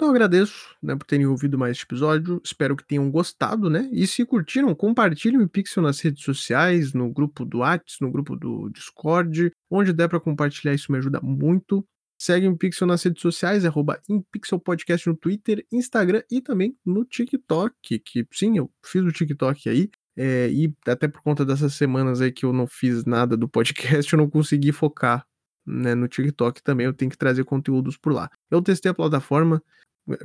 Então 0.00 0.08
eu 0.08 0.12
agradeço 0.12 0.74
né, 0.82 0.96
por 0.96 1.04
terem 1.04 1.26
ouvido 1.26 1.58
mais 1.58 1.72
este 1.72 1.82
episódio. 1.82 2.40
Espero 2.42 2.74
que 2.74 2.82
tenham 2.82 3.10
gostado, 3.10 3.68
né? 3.68 3.86
E 3.92 4.06
se 4.06 4.24
curtiram, 4.24 4.74
compartilhem 4.74 5.42
o 5.42 5.46
Pixel 5.46 5.82
nas 5.82 6.00
redes 6.00 6.24
sociais, 6.24 6.94
no 6.94 7.12
grupo 7.12 7.44
do 7.44 7.58
WhatsApp, 7.58 7.96
no 8.00 8.10
grupo 8.10 8.34
do 8.34 8.70
Discord. 8.70 9.52
Onde 9.70 9.92
der 9.92 10.08
para 10.08 10.18
compartilhar, 10.18 10.72
isso 10.72 10.90
me 10.90 10.96
ajuda 10.96 11.20
muito. 11.22 11.86
Segue 12.18 12.48
o 12.48 12.56
Pixel 12.56 12.86
nas 12.86 13.02
redes 13.02 13.20
sociais, 13.20 13.66
arroba 13.66 14.00
Podcast 14.64 15.06
no 15.06 15.14
Twitter, 15.14 15.66
Instagram 15.70 16.22
e 16.30 16.40
também 16.40 16.74
no 16.82 17.04
TikTok. 17.04 17.98
Que 17.98 18.26
sim, 18.32 18.56
eu 18.56 18.72
fiz 18.82 19.02
o 19.02 19.12
TikTok 19.12 19.68
aí. 19.68 19.90
É, 20.16 20.48
e 20.50 20.74
até 20.86 21.08
por 21.08 21.20
conta 21.20 21.44
dessas 21.44 21.74
semanas 21.74 22.22
aí 22.22 22.32
que 22.32 22.46
eu 22.46 22.54
não 22.54 22.66
fiz 22.66 23.04
nada 23.04 23.36
do 23.36 23.46
podcast, 23.46 24.10
eu 24.14 24.16
não 24.16 24.30
consegui 24.30 24.72
focar 24.72 25.26
né, 25.66 25.94
no 25.94 26.08
TikTok 26.08 26.62
também. 26.62 26.86
Eu 26.86 26.94
tenho 26.94 27.10
que 27.10 27.18
trazer 27.18 27.44
conteúdos 27.44 27.98
por 27.98 28.14
lá. 28.14 28.30
Eu 28.50 28.62
testei 28.62 28.90
a 28.90 28.94
plataforma, 28.94 29.62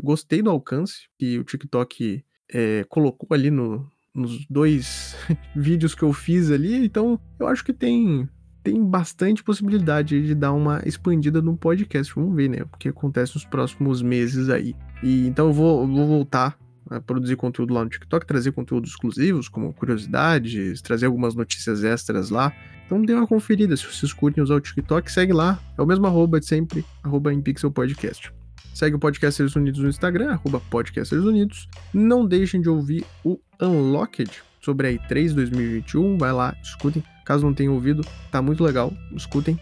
gostei 0.01 0.41
do 0.41 0.49
alcance 0.49 1.07
que 1.17 1.37
o 1.39 1.43
TikTok 1.43 2.23
é, 2.51 2.83
colocou 2.89 3.27
ali 3.31 3.49
no, 3.49 3.89
nos 4.13 4.45
dois 4.47 5.15
vídeos 5.55 5.93
que 5.93 6.03
eu 6.03 6.13
fiz 6.13 6.51
ali, 6.51 6.85
então 6.85 7.19
eu 7.39 7.47
acho 7.47 7.63
que 7.63 7.73
tem 7.73 8.27
tem 8.63 8.83
bastante 8.83 9.43
possibilidade 9.43 10.25
de 10.25 10.33
dar 10.33 10.51
uma 10.51 10.81
expandida 10.87 11.39
no 11.39 11.55
podcast. 11.55 12.11
Vamos 12.15 12.35
ver, 12.35 12.49
né? 12.49 12.63
O 12.63 12.77
que 12.79 12.89
acontece 12.89 13.35
nos 13.35 13.45
próximos 13.45 14.01
meses 14.01 14.49
aí. 14.49 14.75
E 15.03 15.27
então 15.27 15.47
eu 15.47 15.53
vou, 15.53 15.87
vou 15.87 16.07
voltar 16.07 16.57
a 16.89 16.99
produzir 16.99 17.35
conteúdo 17.35 17.75
lá 17.75 17.83
no 17.83 17.89
TikTok, 17.91 18.25
trazer 18.25 18.51
conteúdos 18.53 18.89
exclusivos, 18.89 19.47
como 19.47 19.71
curiosidades, 19.71 20.81
trazer 20.81 21.05
algumas 21.05 21.35
notícias 21.35 21.83
extras 21.83 22.31
lá. 22.31 22.51
Então 22.87 23.01
dê 23.03 23.13
uma 23.13 23.27
conferida. 23.27 23.77
Se 23.77 23.85
vocês 23.85 24.11
curtem 24.11 24.43
usar 24.43 24.55
o 24.55 24.61
TikTok, 24.61 25.11
segue 25.11 25.31
lá. 25.33 25.59
É 25.77 25.81
o 25.83 25.85
mesmo 25.85 26.07
arroba 26.07 26.39
de 26.39 26.47
sempre, 26.47 26.83
arroba 27.03 27.31
em 27.31 27.41
Pixel 27.41 27.71
Podcast. 27.71 28.33
Segue 28.75 28.97
o 28.97 28.99
Podcasters 28.99 29.55
Unidos 29.55 29.79
no 29.79 29.87
Instagram, 29.87 30.33
arroba 30.33 30.59
Podcasters 30.69 31.23
Unidos. 31.23 31.69
Não 31.93 32.25
deixem 32.25 32.59
de 32.59 32.67
ouvir 32.67 33.05
o 33.23 33.39
Unlocked 33.61 34.43
sobre 34.59 34.87
a 34.87 34.91
E3 34.91 35.33
2021. 35.33 36.17
Vai 36.17 36.33
lá, 36.33 36.53
escutem. 36.61 37.01
Caso 37.25 37.45
não 37.45 37.53
tenham 37.53 37.73
ouvido, 37.73 38.05
tá 38.29 38.41
muito 38.41 38.61
legal. 38.61 38.93
Escutem. 39.15 39.57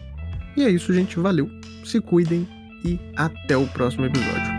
E 0.56 0.64
é 0.64 0.68
isso, 0.68 0.92
gente. 0.92 1.16
Valeu. 1.20 1.48
Se 1.84 2.00
cuidem 2.00 2.48
e 2.84 2.98
até 3.14 3.56
o 3.56 3.68
próximo 3.68 4.04
episódio. 4.04 4.53